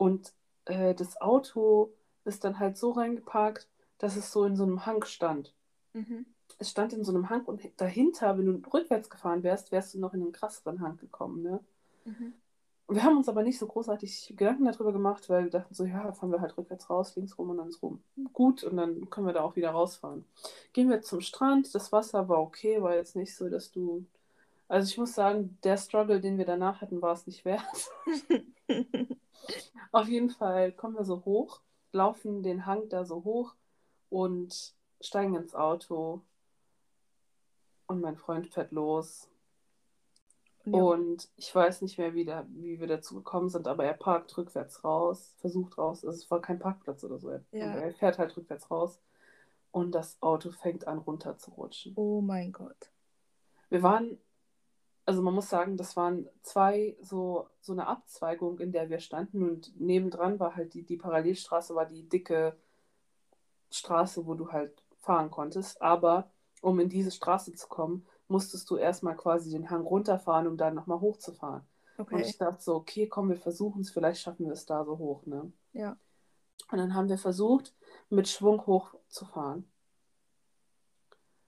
und 0.01 0.33
äh, 0.65 0.95
das 0.95 1.21
Auto 1.21 1.93
ist 2.25 2.45
dann 2.45 2.59
halt 2.59 2.79
so 2.79 2.93
reingeparkt, 2.93 3.69
dass 3.99 4.17
es 4.17 4.33
so 4.33 4.45
in 4.45 4.57
so 4.57 4.63
einem 4.63 4.87
Hang 4.87 5.05
stand. 5.05 5.53
Mhm. 5.93 6.25
Es 6.59 6.71
stand 6.71 6.95
in 6.95 7.05
so 7.05 7.13
einem 7.13 7.29
Hang 7.29 7.45
und 7.45 7.61
dahinter, 7.77 8.39
wenn 8.39 8.47
du 8.47 8.71
rückwärts 8.71 9.11
gefahren 9.11 9.43
wärst, 9.43 9.73
wärst 9.73 9.93
du 9.93 10.01
noch 10.01 10.15
in 10.15 10.23
einen 10.23 10.33
krasseren 10.33 10.81
Hang 10.81 10.97
gekommen, 10.97 11.43
ne? 11.43 11.61
Mhm. 12.07 12.33
Wir 12.89 13.05
haben 13.05 13.19
uns 13.19 13.29
aber 13.29 13.43
nicht 13.43 13.59
so 13.59 13.67
großartig 13.67 14.35
Gedanken 14.37 14.65
darüber 14.65 14.93
gemacht, 14.93 15.29
weil 15.29 15.45
wir 15.45 15.51
dachten 15.51 15.75
so, 15.75 15.85
ja, 15.85 16.11
fahren 16.13 16.33
wir 16.33 16.41
halt 16.41 16.57
rückwärts 16.57 16.89
raus, 16.89 17.15
links 17.15 17.39
rum 17.39 17.51
und 17.51 17.59
dann 17.59 17.71
rum. 17.83 18.03
Gut, 18.33 18.65
und 18.65 18.79
dann 18.79 19.11
können 19.11 19.27
wir 19.27 19.35
da 19.35 19.43
auch 19.43 19.55
wieder 19.55 19.71
rausfahren. 19.71 20.25
Gehen 20.73 20.89
wir 20.89 21.03
zum 21.03 21.21
Strand, 21.21 21.75
das 21.75 21.93
Wasser 21.93 22.27
war 22.31 22.41
okay, 22.41 22.81
war 22.81 22.95
jetzt 22.95 23.17
nicht 23.17 23.37
so, 23.37 23.51
dass 23.51 23.71
du. 23.71 24.07
Also 24.71 24.89
ich 24.89 24.99
muss 24.99 25.15
sagen, 25.15 25.59
der 25.65 25.77
Struggle, 25.77 26.21
den 26.21 26.39
wir 26.39 26.45
danach 26.47 26.81
hatten, 26.81 27.03
war 27.03 27.13
es 27.13 27.27
nicht 27.27 27.45
wert. 27.45 27.61
Auf 29.93 30.07
jeden 30.07 30.31
Fall 30.31 30.71
kommen 30.71 30.95
wir 30.95 31.05
so 31.05 31.25
hoch, 31.25 31.61
laufen 31.91 32.45
den 32.45 32.67
Hang 32.67 32.89
da 32.89 33.05
so 33.05 33.25
hoch 33.25 33.57
und 34.11 34.73
steigen 35.01 35.35
ins 35.35 35.57
Auto. 35.57 36.23
Und 37.89 38.01
mein 38.01 38.17
Freund 38.17 38.47
fährt 38.47 38.71
los. 38.71 39.29
Ja. 40.67 40.79
Und 40.79 41.29
ich 41.35 41.53
weiß 41.53 41.83
nicht 41.83 41.99
mehr, 41.99 42.15
wie, 42.15 42.25
da, 42.25 42.47
wie 42.51 42.79
wir 42.79 42.87
dazu 42.87 43.17
gekommen 43.17 43.49
sind, 43.49 43.67
aber 43.67 43.85
er 43.85 43.95
parkt 43.95 44.39
rückwärts 44.39 44.85
raus, 44.85 45.35
versucht 45.41 45.79
raus. 45.79 46.05
Also 46.05 46.17
es 46.17 46.31
war 46.31 46.41
kein 46.41 46.61
Parkplatz 46.61 47.03
oder 47.03 47.19
so. 47.19 47.31
Er, 47.31 47.43
Ja. 47.51 47.75
er 47.75 47.93
fährt 47.95 48.19
halt 48.21 48.37
rückwärts 48.37 48.71
raus 48.71 49.01
und 49.73 49.97
das 49.97 50.17
Auto 50.23 50.53
fängt 50.53 50.87
an 50.87 50.99
runterzurutschen. 50.99 51.95
Oh 51.97 52.21
mein 52.21 52.53
Gott. 52.53 52.93
Wir 53.69 53.83
waren, 53.83 54.17
also 55.11 55.23
man 55.23 55.35
muss 55.35 55.49
sagen, 55.49 55.77
das 55.77 55.97
waren 55.97 56.29
zwei, 56.43 56.97
so, 57.03 57.49
so 57.61 57.73
eine 57.73 57.89
Abzweigung, 57.89 58.61
in 58.61 58.71
der 58.71 58.91
wir 58.91 59.01
standen 59.01 59.43
und 59.43 59.81
nebendran 59.81 60.39
war 60.39 60.55
halt 60.55 60.73
die, 60.73 60.85
die 60.85 60.97
Parallelstraße, 60.97 61.75
war 61.75 61.85
die 61.85 62.09
dicke 62.09 62.57
Straße, 63.73 64.25
wo 64.25 64.35
du 64.35 64.53
halt 64.53 64.85
fahren 64.99 65.29
konntest. 65.33 65.83
Aber 65.83 66.31
um 66.63 66.79
in 66.79 66.89
diese 66.89 67.11
Straße 67.11 67.53
zu 67.55 67.67
kommen, 67.67 68.07
musstest 68.29 68.71
du 68.71 68.77
erstmal 68.77 69.17
quasi 69.17 69.51
den 69.51 69.69
Hang 69.69 69.83
runterfahren, 69.85 70.47
um 70.47 70.57
dann 70.57 70.77
nochmal 70.77 71.01
hochzufahren. 71.01 71.67
Und 71.99 72.21
Okay. 72.21 72.21
ich 72.21 72.39
dachte 72.39 72.63
so, 72.63 72.77
okay, 72.77 73.09
komm, 73.09 73.31
wir 73.31 73.37
versuchen 73.37 73.81
es, 73.81 73.91
vielleicht 73.91 74.21
schaffen 74.23 74.47
wir 74.47 74.53
es 74.53 74.65
da 74.65 74.85
so 74.85 74.97
hoch, 74.97 75.27
ne? 75.27 75.53
Ja. 75.73 75.97
Und 76.71 76.79
dann 76.79 76.95
haben 76.95 77.09
wir 77.09 77.19
versucht, 77.19 77.75
mit 78.11 78.29
Schwung 78.29 78.65
hochzufahren. 78.65 79.69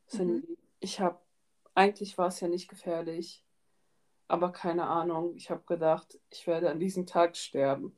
Cindy, 0.08 0.58
ich 0.80 0.98
habe, 0.98 1.20
eigentlich 1.74 2.18
war 2.18 2.26
es 2.26 2.40
ja 2.40 2.48
nicht 2.48 2.68
gefährlich, 2.68 3.41
aber 4.32 4.50
keine 4.50 4.86
Ahnung, 4.86 5.36
ich 5.36 5.50
habe 5.50 5.62
gedacht, 5.66 6.18
ich 6.30 6.46
werde 6.46 6.70
an 6.70 6.80
diesem 6.80 7.04
Tag 7.04 7.36
sterben. 7.36 7.94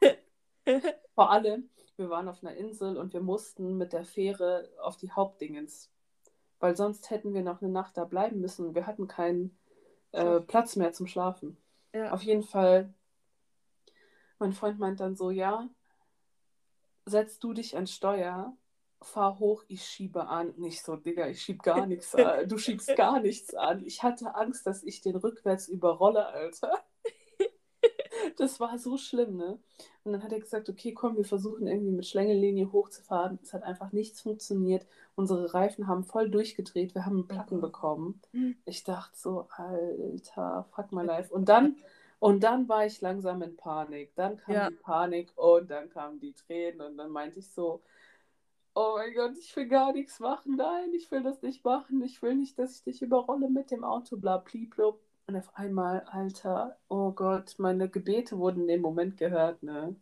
Vor 1.14 1.30
allem, 1.30 1.70
wir 1.96 2.10
waren 2.10 2.28
auf 2.28 2.42
einer 2.42 2.56
Insel 2.56 2.96
und 2.96 3.12
wir 3.12 3.20
mussten 3.20 3.76
mit 3.76 3.92
der 3.92 4.04
Fähre 4.04 4.68
auf 4.80 4.96
die 4.96 5.12
Hauptdingens, 5.12 5.88
weil 6.58 6.76
sonst 6.76 7.10
hätten 7.10 7.32
wir 7.32 7.44
noch 7.44 7.62
eine 7.62 7.70
Nacht 7.70 7.96
da 7.96 8.04
bleiben 8.04 8.40
müssen 8.40 8.66
und 8.66 8.74
wir 8.74 8.88
hatten 8.88 9.06
keinen 9.06 9.56
äh. 10.10 10.40
Platz 10.40 10.74
mehr 10.74 10.92
zum 10.92 11.06
Schlafen. 11.06 11.56
ja. 11.94 12.10
Auf 12.10 12.22
jeden 12.22 12.42
Fall, 12.42 12.92
mein 14.40 14.54
Freund 14.54 14.80
meint 14.80 14.98
dann 14.98 15.14
so, 15.14 15.30
ja, 15.30 15.68
setz 17.04 17.38
du 17.38 17.52
dich 17.52 17.76
an 17.76 17.86
Steuer, 17.86 18.56
fahr 19.02 19.38
hoch, 19.38 19.64
ich 19.68 19.84
schiebe 19.84 20.26
an. 20.28 20.54
Nicht 20.56 20.82
so, 20.84 20.96
Digga, 20.96 21.28
ich 21.28 21.42
schieb 21.42 21.62
gar 21.62 21.86
nichts 21.86 22.14
an. 22.14 22.48
Du 22.48 22.58
schiebst 22.58 22.94
gar 22.96 23.20
nichts 23.20 23.54
an. 23.54 23.84
Ich 23.84 24.02
hatte 24.02 24.34
Angst, 24.34 24.66
dass 24.66 24.82
ich 24.82 25.00
den 25.00 25.16
rückwärts 25.16 25.68
überrolle, 25.68 26.26
Alter. 26.26 26.72
Das 28.36 28.60
war 28.60 28.78
so 28.78 28.96
schlimm, 28.98 29.36
ne? 29.36 29.58
Und 30.04 30.12
dann 30.12 30.22
hat 30.22 30.32
er 30.32 30.38
gesagt, 30.40 30.68
okay, 30.68 30.92
komm, 30.92 31.16
wir 31.16 31.24
versuchen 31.24 31.66
irgendwie 31.66 31.90
mit 31.90 32.06
Schlängellinie 32.06 32.70
hochzufahren. 32.70 33.38
Es 33.42 33.52
hat 33.52 33.62
einfach 33.64 33.92
nichts 33.92 34.20
funktioniert. 34.20 34.86
Unsere 35.16 35.52
Reifen 35.54 35.88
haben 35.88 36.04
voll 36.04 36.30
durchgedreht. 36.30 36.94
Wir 36.94 37.04
haben 37.04 37.16
einen 37.16 37.28
Platten 37.28 37.60
Gott. 37.60 37.72
bekommen. 37.72 38.20
Mhm. 38.32 38.56
Ich 38.64 38.84
dachte 38.84 39.16
so, 39.18 39.48
Alter, 39.56 40.66
fuck 40.74 40.92
my 40.92 41.02
life. 41.02 41.32
Und 41.34 41.48
dann, 41.48 41.76
und 42.20 42.44
dann 42.44 42.68
war 42.68 42.86
ich 42.86 43.00
langsam 43.00 43.42
in 43.42 43.56
Panik. 43.56 44.14
Dann 44.14 44.36
kam 44.38 44.54
Ja. 44.54 44.68
die 44.70 44.76
Panik 44.76 45.32
und 45.36 45.70
dann 45.70 45.88
kamen 45.90 46.20
die 46.20 46.34
Tränen. 46.34 46.80
Und 46.80 46.96
dann 46.98 47.10
meinte 47.10 47.40
ich 47.40 47.50
so, 47.50 47.82
oh 48.74 48.94
mein 48.96 49.14
Gott, 49.14 49.36
ich 49.38 49.54
will 49.56 49.68
gar 49.68 49.92
nichts 49.92 50.20
machen. 50.20 50.56
Nein, 50.56 50.92
ich 50.94 51.10
will 51.10 51.22
das 51.22 51.42
nicht 51.42 51.64
machen. 51.64 52.02
Ich 52.02 52.22
will 52.22 52.34
nicht, 52.34 52.58
dass 52.58 52.76
ich 52.76 52.84
dich 52.84 53.02
überrolle 53.02 53.48
mit 53.48 53.70
dem 53.70 53.84
Auto, 53.84 54.16
bla, 54.16 54.38
bliblub. 54.38 55.00
Und 55.26 55.36
auf 55.36 55.54
einmal, 55.56 56.00
Alter, 56.06 56.76
oh 56.88 57.12
Gott, 57.12 57.54
meine 57.58 57.88
Gebete 57.88 58.38
wurden 58.38 58.62
in 58.62 58.68
dem 58.68 58.82
Moment 58.82 59.16
gehört, 59.16 59.62
ne? 59.62 59.94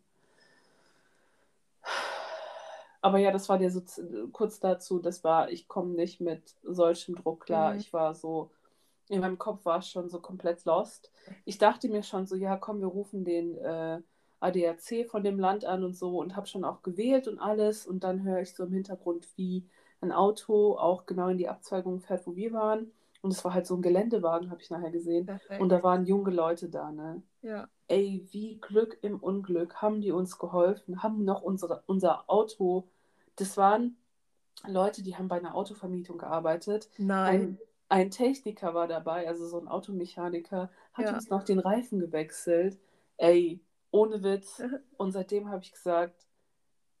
Aber 3.01 3.17
ja, 3.17 3.31
das 3.31 3.49
war 3.49 3.57
dir 3.57 3.71
so 3.71 3.81
kurz 4.31 4.59
dazu, 4.59 4.99
das 4.99 5.23
war, 5.23 5.49
ich 5.49 5.67
komme 5.67 5.93
nicht 5.93 6.21
mit 6.21 6.55
solchem 6.63 7.15
Druck 7.15 7.45
klar. 7.45 7.73
Mhm. 7.73 7.79
Ich 7.79 7.93
war 7.93 8.13
so, 8.13 8.51
in 9.09 9.21
meinem 9.21 9.39
Kopf 9.39 9.65
war 9.65 9.79
es 9.79 9.89
schon 9.89 10.09
so 10.09 10.19
komplett 10.19 10.65
lost. 10.65 11.11
Ich 11.45 11.57
dachte 11.57 11.89
mir 11.89 12.03
schon 12.03 12.27
so, 12.27 12.35
ja, 12.35 12.57
komm, 12.57 12.79
wir 12.79 12.87
rufen 12.87 13.25
den 13.25 13.57
äh, 13.57 14.01
ADAC 14.41 15.07
von 15.09 15.23
dem 15.23 15.39
Land 15.39 15.65
an 15.65 15.83
und 15.83 15.95
so 15.95 16.19
und 16.19 16.35
habe 16.35 16.47
schon 16.47 16.65
auch 16.65 16.81
gewählt 16.81 17.27
und 17.27 17.39
alles. 17.39 17.87
Und 17.87 18.03
dann 18.03 18.23
höre 18.23 18.41
ich 18.41 18.53
so 18.53 18.63
im 18.65 18.73
Hintergrund, 18.73 19.27
wie 19.37 19.65
ein 20.01 20.11
Auto 20.11 20.77
auch 20.77 21.05
genau 21.05 21.29
in 21.29 21.37
die 21.37 21.47
Abzweigung 21.49 22.01
fährt, 22.01 22.25
wo 22.27 22.35
wir 22.35 22.51
waren. 22.53 22.91
Und 23.21 23.31
es 23.31 23.45
war 23.45 23.53
halt 23.53 23.67
so 23.67 23.75
ein 23.75 23.81
Geländewagen, 23.83 24.49
habe 24.49 24.61
ich 24.61 24.69
nachher 24.71 24.91
gesehen. 24.91 25.27
Perfekt. 25.27 25.61
Und 25.61 25.69
da 25.69 25.83
waren 25.83 26.05
junge 26.05 26.31
Leute 26.31 26.69
da, 26.69 26.91
ne? 26.91 27.21
ja. 27.41 27.69
Ey, 27.87 28.25
wie 28.31 28.57
Glück 28.61 28.97
im 29.01 29.19
Unglück 29.19 29.75
haben 29.81 29.99
die 30.01 30.13
uns 30.13 30.39
geholfen, 30.39 31.03
haben 31.03 31.25
noch 31.25 31.41
unsere, 31.41 31.83
unser 31.87 32.29
Auto. 32.29 32.87
Das 33.35 33.57
waren 33.57 33.97
Leute, 34.65 35.03
die 35.03 35.17
haben 35.17 35.27
bei 35.27 35.37
einer 35.37 35.55
Autovermietung 35.55 36.17
gearbeitet. 36.17 36.89
Nein. 36.97 37.41
Ein, 37.41 37.59
ein 37.89 38.09
Techniker 38.11 38.73
war 38.73 38.87
dabei, 38.87 39.27
also 39.27 39.45
so 39.47 39.59
ein 39.59 39.67
Automechaniker, 39.67 40.71
hat 40.93 41.05
Ja. 41.05 41.13
uns 41.13 41.29
noch 41.29 41.43
den 41.43 41.59
Reifen 41.59 41.99
gewechselt. 41.99 42.79
Ey, 43.17 43.59
ohne 43.91 44.23
Witz. 44.23 44.61
Und 44.97 45.11
seitdem 45.11 45.49
habe 45.49 45.63
ich 45.63 45.71
gesagt, 45.71 46.27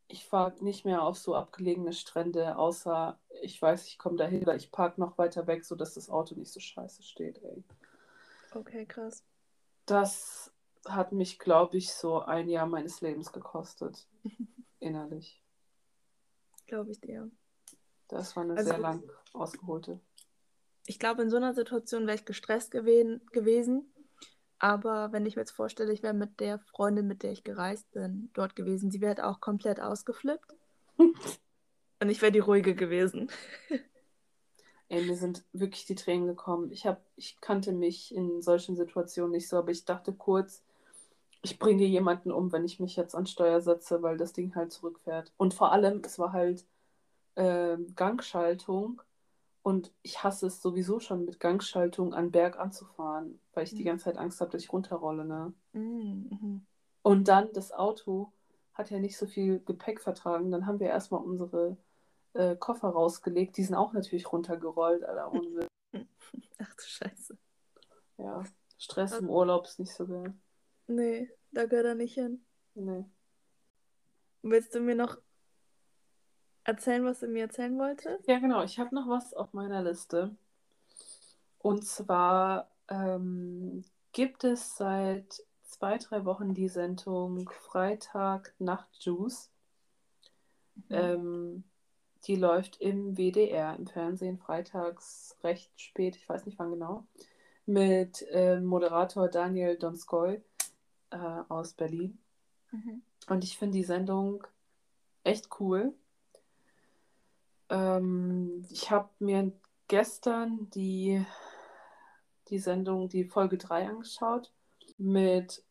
ich 0.07 0.25
fahre 0.25 0.53
nicht 0.63 0.83
mehr 0.85 1.03
auf 1.03 1.17
so 1.17 1.35
abgelegene 1.35 1.93
Strände, 1.93 2.57
außer 2.57 3.17
ich 3.41 3.61
weiß, 3.61 3.87
ich 3.87 3.97
komme 3.97 4.17
dahin 4.17 4.41
oder 4.43 4.55
ich 4.55 4.71
parke 4.71 4.99
noch 4.99 5.17
weiter 5.17 5.47
weg, 5.47 5.63
sodass 5.63 5.93
das 5.93 6.09
Auto 6.09 6.35
nicht 6.35 6.51
so 6.51 6.59
scheiße 6.59 7.01
steht. 7.03 7.41
Ey. 7.43 7.63
Okay, 8.53 8.85
krass. 8.85 9.23
Das 9.85 10.51
hat 10.85 11.11
mich, 11.13 11.39
glaube 11.39 11.77
ich, 11.77 11.93
so 11.93 12.19
ein 12.19 12.49
Jahr 12.49 12.65
meines 12.65 12.99
Lebens 13.01 13.31
gekostet. 13.31 14.05
Innerlich. 14.79 15.41
Glaube 16.67 16.91
ich 16.91 16.99
dir. 16.99 17.29
Das 18.09 18.35
war 18.35 18.43
eine 18.43 18.57
Also- 18.57 18.69
sehr 18.69 18.79
lang 18.79 19.09
ausgeholte. 19.33 19.99
Ich 20.87 20.99
glaube, 20.99 21.21
in 21.21 21.29
so 21.29 21.37
einer 21.37 21.53
Situation 21.53 22.07
wäre 22.07 22.15
ich 22.15 22.25
gestresst 22.25 22.71
gewesen. 22.71 23.90
Aber 24.63 25.11
wenn 25.11 25.25
ich 25.25 25.35
mir 25.35 25.41
jetzt 25.41 25.51
vorstelle, 25.51 25.91
ich 25.91 26.03
wäre 26.03 26.13
mit 26.13 26.39
der 26.39 26.59
Freundin, 26.59 27.07
mit 27.07 27.23
der 27.23 27.31
ich 27.31 27.43
gereist 27.43 27.91
bin, 27.93 28.29
dort 28.33 28.55
gewesen, 28.55 28.91
sie 28.91 29.01
wäre 29.01 29.15
halt 29.15 29.23
auch 29.23 29.41
komplett 29.41 29.79
ausgeflippt. 29.79 30.55
Und 30.97 32.09
ich 32.09 32.21
wäre 32.21 32.31
die 32.31 32.39
ruhige 32.39 32.75
gewesen. 32.75 33.31
Ey, 34.87 35.03
mir 35.03 35.15
sind 35.15 35.43
wirklich 35.51 35.87
die 35.87 35.95
Tränen 35.95 36.27
gekommen. 36.27 36.71
Ich, 36.71 36.85
hab, 36.85 37.01
ich 37.15 37.41
kannte 37.41 37.71
mich 37.71 38.13
in 38.13 38.43
solchen 38.43 38.75
Situationen 38.75 39.31
nicht 39.31 39.49
so, 39.49 39.57
aber 39.57 39.71
ich 39.71 39.83
dachte 39.83 40.13
kurz, 40.13 40.61
ich 41.41 41.57
bringe 41.57 41.85
jemanden 41.85 42.31
um, 42.31 42.51
wenn 42.51 42.63
ich 42.63 42.79
mich 42.79 42.95
jetzt 42.95 43.15
an 43.15 43.25
Steuer 43.25 43.61
setze, 43.61 44.03
weil 44.03 44.17
das 44.17 44.31
Ding 44.31 44.53
halt 44.53 44.71
zurückfährt. 44.71 45.31
Und 45.37 45.55
vor 45.55 45.71
allem, 45.71 46.03
es 46.05 46.19
war 46.19 46.33
halt 46.33 46.67
ähm, 47.35 47.95
Gangschaltung 47.95 49.01
und 49.63 49.91
ich 50.01 50.23
hasse 50.23 50.47
es 50.47 50.61
sowieso 50.61 50.99
schon 50.99 51.25
mit 51.25 51.39
Gangschaltung 51.39 52.13
an 52.13 52.31
Berg 52.31 52.57
anzufahren, 52.59 53.39
weil 53.53 53.63
ich 53.65 53.71
die 53.71 53.81
Mhm. 53.81 53.85
ganze 53.85 54.05
Zeit 54.05 54.17
Angst 54.17 54.41
habe, 54.41 54.51
dass 54.51 54.63
ich 54.63 54.73
runterrolle, 54.73 55.25
ne? 55.25 55.53
Mhm. 55.73 56.65
Und 57.03 57.27
dann 57.27 57.51
das 57.53 57.71
Auto 57.71 58.31
hat 58.73 58.89
ja 58.89 58.99
nicht 58.99 59.17
so 59.17 59.27
viel 59.27 59.59
Gepäck 59.59 60.01
vertragen. 60.01 60.51
Dann 60.51 60.65
haben 60.65 60.79
wir 60.79 60.87
erstmal 60.87 61.21
unsere 61.23 61.77
äh, 62.33 62.55
Koffer 62.55 62.89
rausgelegt. 62.89 63.57
Die 63.57 63.63
sind 63.63 63.75
auch 63.75 63.91
natürlich 63.93 64.31
runtergerollt. 64.31 65.03
Ohne 65.03 65.67
Witz. 65.93 66.07
Ach 66.59 66.73
du 66.75 66.83
Scheiße. 66.83 67.37
Ja, 68.17 68.43
Stress 68.77 69.13
im 69.19 69.29
Urlaub 69.29 69.65
ist 69.65 69.79
nicht 69.79 69.93
so 69.93 70.07
geil. 70.07 70.33
Nee, 70.87 71.29
da 71.51 71.65
gehört 71.65 71.87
er 71.87 71.95
nicht 71.95 72.13
hin. 72.13 72.45
Nee. 72.75 73.03
Willst 74.43 74.73
du 74.73 74.79
mir 74.79 74.95
noch 74.95 75.17
erzählen, 76.63 77.03
was 77.05 77.19
du 77.19 77.27
mir 77.27 77.43
erzählen 77.43 77.77
wolltest? 77.77 78.27
Ja, 78.27 78.39
genau. 78.39 78.63
Ich 78.63 78.79
habe 78.79 78.93
noch 78.93 79.07
was 79.07 79.33
auf 79.33 79.53
meiner 79.53 79.83
Liste. 79.83 80.35
Und 81.59 81.85
zwar 81.85 82.69
ähm, 82.87 83.83
gibt 84.11 84.43
es 84.43 84.77
seit 84.77 85.43
zwei, 85.63 85.97
drei 85.97 86.25
Wochen 86.25 86.53
die 86.53 86.67
Sendung 86.67 87.49
Freitag 87.49 88.53
Nachtjuice. 88.59 89.49
Ähm, 90.89 91.63
die 92.25 92.35
läuft 92.35 92.81
im 92.81 93.17
WDR, 93.17 93.75
im 93.75 93.87
Fernsehen, 93.87 94.37
freitags 94.37 95.35
recht 95.43 95.71
spät, 95.79 96.15
ich 96.15 96.27
weiß 96.27 96.45
nicht 96.45 96.59
wann 96.59 96.71
genau, 96.71 97.05
mit 97.65 98.25
ähm, 98.31 98.65
Moderator 98.65 99.27
Daniel 99.27 99.77
Donskoy 99.77 100.41
äh, 101.11 101.17
aus 101.49 101.73
Berlin. 101.73 102.17
Mhm. 102.71 103.01
Und 103.27 103.43
ich 103.43 103.57
finde 103.57 103.77
die 103.77 103.83
Sendung 103.83 104.45
echt 105.23 105.49
cool. 105.59 105.93
Ähm, 107.71 108.65
ich 108.71 108.91
habe 108.91 109.09
mir 109.19 109.51
gestern 109.89 110.69
die, 110.71 111.25
die 112.49 112.59
Sendung, 112.59 113.09
die 113.09 113.25
Folge 113.25 113.57
3 113.57 113.87
angeschaut 113.89 114.51
mit 114.97 115.63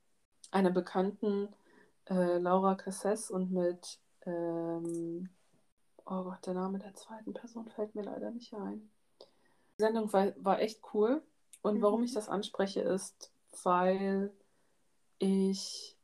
einer 0.52 0.70
bekannten 0.70 1.48
äh, 2.08 2.38
Laura 2.38 2.74
Casses 2.76 3.30
und 3.30 3.52
mit, 3.52 4.00
ähm, 4.26 5.30
oh 6.06 6.24
Gott, 6.24 6.46
der 6.46 6.54
Name 6.54 6.78
der 6.78 6.94
zweiten 6.94 7.34
Person 7.34 7.68
fällt 7.70 7.94
mir 7.94 8.04
leider 8.04 8.30
nicht 8.32 8.54
ein. 8.54 8.90
Die 9.78 9.82
Sendung 9.82 10.12
war, 10.12 10.32
war 10.38 10.60
echt 10.60 10.80
cool. 10.94 11.22
Und 11.62 11.82
warum 11.82 12.02
Mhm. 12.02 12.04
ich 12.04 12.14
das 12.14 12.28
anspreche, 12.28 12.82
ist, 12.82 13.32
weil 13.64 14.32
ich 15.18 15.96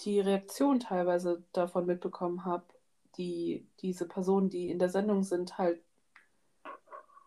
die 0.00 0.20
Reaktion 0.20 0.80
teilweise 0.80 1.44
davon 1.52 1.86
mitbekommen 1.86 2.44
habe, 2.44 2.64
die 3.20 3.66
diese 3.80 4.06
Personen, 4.08 4.48
die 4.48 4.70
in 4.70 4.78
der 4.78 4.88
Sendung 4.88 5.22
sind, 5.22 5.58
halt 5.58 5.80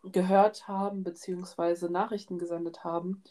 gehört 0.04 0.68
haben, 0.68 1.04
beziehungsweise 1.04 1.90
Nachrichten 1.90 2.38
gesendet 2.38 2.84
haben, 2.84 3.24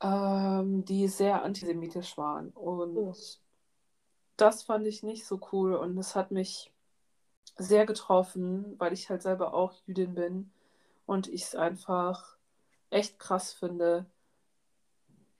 ähm, 0.00 0.84
die 0.84 1.08
sehr 1.08 1.42
antisemitisch 1.42 2.16
waren. 2.16 2.50
Und 2.50 2.96
Oh. 2.96 3.14
das 4.36 4.62
fand 4.62 4.86
ich 4.86 5.02
nicht 5.02 5.26
so 5.26 5.40
cool 5.52 5.74
und 5.74 5.98
es 5.98 6.16
hat 6.16 6.30
mich 6.30 6.72
sehr 7.58 7.84
getroffen, 7.84 8.76
weil 8.78 8.92
ich 8.92 9.10
halt 9.10 9.22
selber 9.22 9.52
auch 9.52 9.74
Jüdin 9.86 10.14
bin 10.14 10.50
und 11.06 11.28
ich 11.28 11.42
es 11.42 11.54
einfach 11.54 12.36
echt 12.90 13.18
krass 13.18 13.52
finde, 13.52 14.06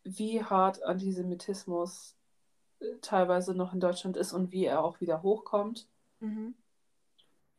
wie 0.05 0.43
hart 0.43 0.83
Antisemitismus 0.83 2.15
äh, 2.81 2.85
teilweise 3.01 3.55
noch 3.55 3.73
in 3.73 3.81
Deutschland 3.81 4.17
ist 4.17 4.33
und 4.33 4.53
wie 4.53 4.67
er 4.67 4.85
auch 4.85 5.01
wieder 5.01 5.23
hochkommt. 5.23 5.87
Mhm. 6.21 6.55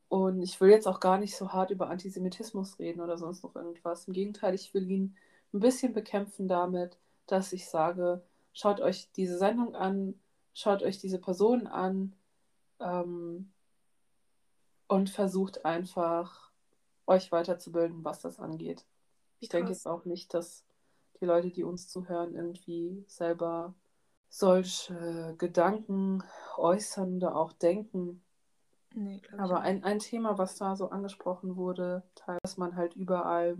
Und 0.09 0.41
ich 0.41 0.59
will 0.59 0.69
jetzt 0.69 0.87
auch 0.87 0.99
gar 0.99 1.17
nicht 1.17 1.35
so 1.37 1.53
hart 1.53 1.71
über 1.71 1.89
Antisemitismus 1.89 2.79
reden 2.79 2.99
oder 3.01 3.17
sonst 3.17 3.43
noch 3.43 3.55
irgendwas. 3.55 4.07
Im 4.07 4.13
Gegenteil, 4.13 4.53
ich 4.53 4.73
will 4.73 4.89
ihn 4.89 5.15
ein 5.53 5.59
bisschen 5.59 5.93
bekämpfen 5.93 6.47
damit, 6.47 6.97
dass 7.27 7.53
ich 7.53 7.69
sage, 7.69 8.21
schaut 8.53 8.81
euch 8.81 9.11
diese 9.13 9.37
Sendung 9.37 9.73
an, 9.75 10.19
schaut 10.53 10.83
euch 10.83 10.97
diese 10.97 11.19
Personen 11.19 11.67
an 11.67 12.13
ähm, 12.79 13.51
und 14.87 15.09
versucht 15.09 15.63
einfach, 15.65 16.51
euch 17.07 17.31
weiterzubilden, 17.31 18.03
was 18.03 18.19
das 18.19 18.39
angeht. 18.39 18.85
Ich 19.39 19.49
denke 19.49 19.67
Krass. 19.67 19.79
jetzt 19.79 19.87
auch 19.87 20.05
nicht, 20.05 20.33
dass 20.33 20.65
die 21.19 21.25
Leute, 21.25 21.49
die 21.51 21.63
uns 21.63 21.87
zuhören, 21.87 22.35
irgendwie 22.35 23.03
selber 23.07 23.73
solche 24.29 25.35
Gedanken 25.37 26.23
äußern 26.57 27.17
oder 27.17 27.35
auch 27.35 27.53
denken. 27.53 28.21
Nee, 28.95 29.21
Aber 29.37 29.61
ein, 29.61 29.83
ein 29.83 29.99
Thema, 29.99 30.37
was 30.37 30.57
da 30.57 30.75
so 30.75 30.89
angesprochen 30.89 31.55
wurde, 31.55 32.03
dass 32.43 32.57
man 32.57 32.75
halt 32.75 32.95
überall, 32.95 33.57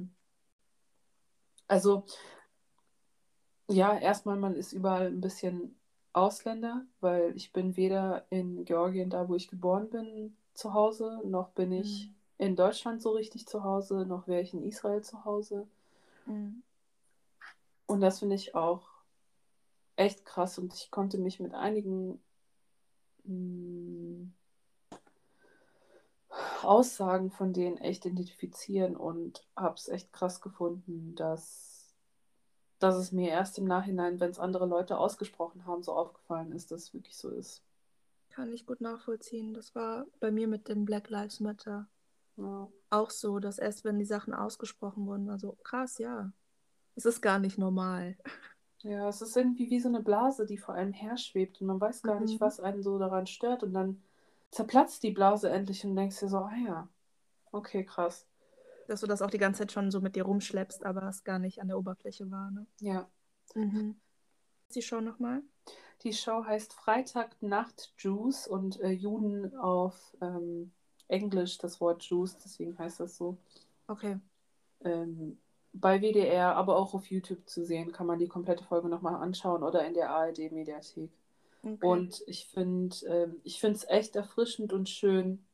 also 1.70 2.06
ja, 3.70 3.98
erstmal, 3.98 4.38
man 4.38 4.56
ist 4.56 4.74
überall 4.74 5.08
ein 5.08 5.22
bisschen 5.22 5.76
Ausländer, 6.14 6.86
weil 7.00 7.36
ich 7.36 7.54
bin 7.54 7.76
weder 7.78 8.26
in 8.30 8.66
Georgien, 8.66 9.10
da 9.10 9.30
wo 9.30 9.36
ich 9.36 9.48
geboren 9.48 9.90
bin, 9.90 10.36
zu 10.54 10.74
Hause, 10.74 11.22
noch 11.26 11.50
bin 11.52 11.72
ich 11.72 12.10
Mhm. 12.10 12.16
in 12.38 12.56
Deutschland 12.56 13.02
so 13.02 13.12
richtig 13.12 13.48
zu 13.48 13.64
Hause, 13.64 14.06
noch 14.06 14.28
wäre 14.28 14.42
ich 14.42 14.54
in 14.54 14.64
Israel 14.64 15.02
zu 15.04 15.26
Hause. 15.26 15.68
Mhm. 16.26 16.62
Und 17.86 18.02
das 18.02 18.18
finde 18.20 18.34
ich 18.36 18.56
auch 18.56 18.88
echt 19.96 20.26
krass 20.26 20.58
und 20.60 20.74
ich 20.74 20.92
konnte 20.92 21.18
mich 21.18 21.40
mit 21.40 21.54
einigen 21.54 22.20
mh, 23.24 24.28
Aussagen 26.66 27.32
von 27.32 27.54
denen 27.54 27.78
echt 27.78 28.06
identifizieren 28.06 28.96
und 28.98 29.48
habe 29.56 29.76
es 29.76 29.88
echt 29.90 30.14
krass 30.14 30.42
gefunden, 30.42 31.16
dass, 31.16 31.96
dass 32.80 32.96
es 32.98 33.12
mir 33.14 33.30
erst 33.32 33.58
im 33.60 33.66
Nachhinein, 33.66 34.20
wenn 34.20 34.32
es 34.32 34.40
andere 34.40 34.66
Leute 34.68 34.98
ausgesprochen 34.98 35.66
haben, 35.68 35.84
so 35.84 35.94
aufgefallen 35.94 36.52
ist, 36.54 36.72
dass 36.72 36.84
es 36.84 36.94
wirklich 36.96 37.18
so 37.18 37.30
ist. 37.32 37.64
Kann 38.30 38.52
ich 38.52 38.66
gut 38.66 38.82
nachvollziehen. 38.82 39.54
Das 39.54 39.76
war 39.76 40.08
bei 40.20 40.32
mir 40.32 40.48
mit 40.48 40.68
dem 40.68 40.86
Black 40.86 41.12
Lives 41.12 41.40
Matter 41.40 41.88
Ja. 42.38 42.70
auch 42.90 43.10
so, 43.10 43.40
dass 43.40 43.58
erst 43.58 43.84
wenn 43.86 43.98
die 44.00 44.06
Sachen 44.06 44.34
ausgesprochen 44.34 45.06
wurden, 45.08 45.30
also 45.30 45.58
krass, 45.64 45.98
ja. 45.98 46.32
Es 46.96 47.06
ist 47.06 47.22
gar 47.22 47.40
nicht 47.40 47.58
normal. 47.58 48.18
Ja, 48.84 49.08
es 49.10 49.22
ist 49.22 49.36
irgendwie 49.38 49.70
wie 49.70 49.80
so 49.80 49.90
eine 49.90 50.02
Blase, 50.02 50.46
die 50.46 50.58
vor 50.58 50.74
einem 50.76 50.94
herschwebt 50.94 51.62
und 51.62 51.68
man 51.68 51.80
weiß 51.80 52.02
gar 52.04 52.20
nicht, 52.20 52.34
Mhm. 52.36 52.40
was 52.42 52.60
einen 52.60 52.82
so 52.84 52.98
daran 53.00 53.28
stört 53.28 53.64
und 53.64 53.74
dann 53.74 54.02
zerplatzt 54.52 55.04
die 55.04 55.12
Blase 55.12 55.50
endlich 55.50 55.84
und 55.86 55.96
denkst 55.96 56.20
dir 56.20 56.30
so, 56.30 56.38
ah 56.38 56.56
ja, 56.66 56.90
okay, 57.52 57.84
krass. 57.84 58.28
Dass 58.88 59.02
du 59.02 59.08
das 59.08 59.22
auch 59.22 59.30
die 59.30 59.38
ganze 59.38 59.60
Zeit 59.60 59.72
schon 59.72 59.92
so 59.92 60.02
mit 60.02 60.16
dir 60.16 60.24
rumschleppst, 60.24 60.86
aber 60.86 61.04
es 61.04 61.24
gar 61.24 61.40
nicht 61.40 61.62
an 61.62 61.70
der 61.70 61.78
Oberfläche 61.78 62.30
war, 62.30 62.52
ne? 62.52 62.68
Ja. 62.80 63.10
Mhm. 63.56 64.00
Die 64.76 64.82
Show 64.82 65.02
nochmal? 65.02 65.42
Die 66.04 66.14
Show 66.14 66.46
heißt 66.46 66.74
Freitagnacht 66.74 67.94
Juice 67.98 68.48
und 68.48 68.80
äh, 68.82 68.90
Juden 68.90 69.56
auf 69.58 70.16
ähm, 70.22 70.72
Englisch 71.08 71.58
das 71.58 71.80
Wort 71.80 72.04
Juice, 72.04 72.38
deswegen 72.38 72.78
heißt 72.78 73.00
das 73.00 73.18
so. 73.18 73.38
Okay. 73.88 74.20
Ähm, 74.84 75.38
bei 75.74 76.02
WDR, 76.02 76.56
aber 76.56 76.78
auch 76.78 76.94
auf 76.94 77.10
YouTube 77.10 77.48
zu 77.48 77.64
sehen, 77.64 77.92
kann 77.92 78.08
man 78.08 78.20
die 78.20 78.28
komplette 78.28 78.64
Folge 78.64 78.90
nochmal 78.90 79.16
anschauen 79.16 79.64
oder 79.64 79.86
in 79.86 79.94
der 79.94 80.10
ARD-Mediathek. 80.10 81.12
Okay. 81.64 81.86
Und 81.86 82.24
ich 82.28 82.48
finde 82.48 82.96
ich 83.44 83.60
finde 83.60 83.78
es 83.78 83.88
echt 83.88 84.16
erfrischend 84.16 84.74
und 84.74 84.90
schön, 84.90 85.46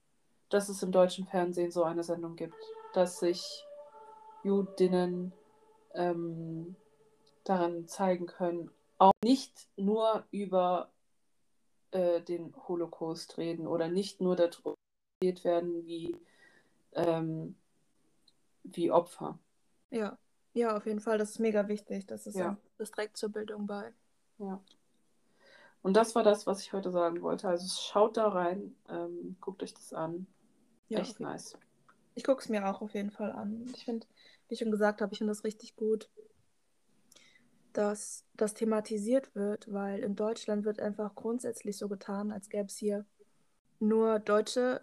dass 0.50 0.70
es 0.70 0.84
im 0.84 0.92
deutschen 0.92 1.26
Fernsehen 1.26 1.72
so 1.72 1.84
eine 1.84 2.04
Sendung 2.04 2.36
gibt, 2.36 2.56
dass 2.94 3.20
sich 3.20 3.66
Judinnen 4.44 5.34
ähm, 5.94 6.76
daran 7.44 7.88
zeigen 7.88 8.28
können, 8.28 8.72
auch 8.98 9.12
nicht 9.24 9.68
nur 9.76 10.26
über 10.32 10.92
äh, 11.92 12.22
den 12.22 12.54
Holocaust 12.68 13.38
reden 13.38 13.68
oder 13.68 13.88
nicht 13.88 14.22
nur 14.22 14.36
darüber 14.36 14.76
werden 15.22 15.86
wie, 15.86 16.16
ähm, 16.94 17.56
wie 18.64 18.92
Opfer. 18.92 19.40
Ja. 19.90 20.18
Ja, 20.54 20.76
auf 20.76 20.86
jeden 20.86 21.00
Fall. 21.00 21.18
Das 21.18 21.32
ist 21.32 21.40
mega 21.40 21.68
wichtig. 21.68 22.08
Das 22.08 22.26
ist 22.26 22.36
Ja. 22.36 22.58
das 22.78 22.92
trägt 22.92 23.18
zur 23.18 23.30
Bildung 23.30 23.68
bei. 23.68 23.94
Ja. 24.40 24.60
Und 25.88 25.94
das 25.94 26.16
war 26.16 26.24
das, 26.24 26.46
was 26.46 26.60
ich 26.60 26.74
heute 26.74 26.92
sagen 26.92 27.22
wollte. 27.22 27.48
Also 27.48 27.66
schaut 27.82 28.18
da 28.18 28.28
rein, 28.28 28.76
ähm, 28.90 29.38
guckt 29.40 29.64
euch 29.64 29.74
das 29.74 29.94
an. 29.94 30.28
Ja, 30.90 31.00
Echt 31.00 31.22
nice. 31.22 31.58
Ich 32.14 32.26
gucke 32.26 32.42
es 32.42 32.50
mir 32.50 32.68
auch 32.68 32.82
auf 32.82 32.94
jeden 32.94 33.10
Fall 33.10 33.32
an. 33.32 33.64
Ich 33.74 33.86
finde, 33.86 34.06
wie 34.50 34.56
ich 34.56 34.60
schon 34.60 34.70
gesagt 34.70 35.00
habe, 35.00 35.14
ich 35.14 35.20
finde 35.20 35.32
das 35.32 35.46
richtig 35.46 35.78
gut, 35.78 36.10
dass 37.72 38.26
das 38.34 38.54
thematisiert 38.54 39.34
wird, 39.34 39.72
weil 39.72 40.00
in 40.00 40.18
Deutschland 40.18 40.66
wird 40.66 40.82
einfach 40.82 41.16
grundsätzlich 41.16 41.78
so 41.78 41.88
getan, 41.88 42.34
als 42.34 42.50
gäbe 42.50 42.66
es 42.66 42.76
hier 42.76 43.06
nur 43.80 44.20
Deutsche 44.20 44.82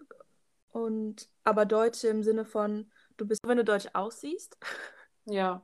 und 0.72 1.28
aber 1.42 1.66
Deutsche 1.66 2.08
im 2.08 2.22
Sinne 2.22 2.46
von, 2.46 2.90
du 3.18 3.26
bist, 3.26 3.42
wenn 3.46 3.58
du 3.58 3.64
deutsch 3.64 3.88
aussiehst 3.92 4.56
Ja, 5.26 5.60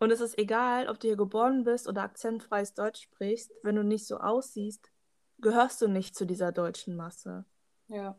und 0.00 0.10
es 0.10 0.20
ist 0.20 0.38
egal, 0.38 0.88
ob 0.88 0.98
du 1.00 1.08
hier 1.08 1.16
geboren 1.16 1.64
bist 1.64 1.86
oder 1.88 2.02
akzentfreies 2.02 2.74
Deutsch 2.74 3.02
sprichst, 3.02 3.52
wenn 3.62 3.76
du 3.76 3.84
nicht 3.84 4.06
so 4.06 4.18
aussiehst, 4.18 4.90
gehörst 5.38 5.80
du 5.80 5.88
nicht 5.88 6.16
zu 6.16 6.26
dieser 6.26 6.52
deutschen 6.52 6.96
Masse. 6.96 7.44
ja, 7.88 8.18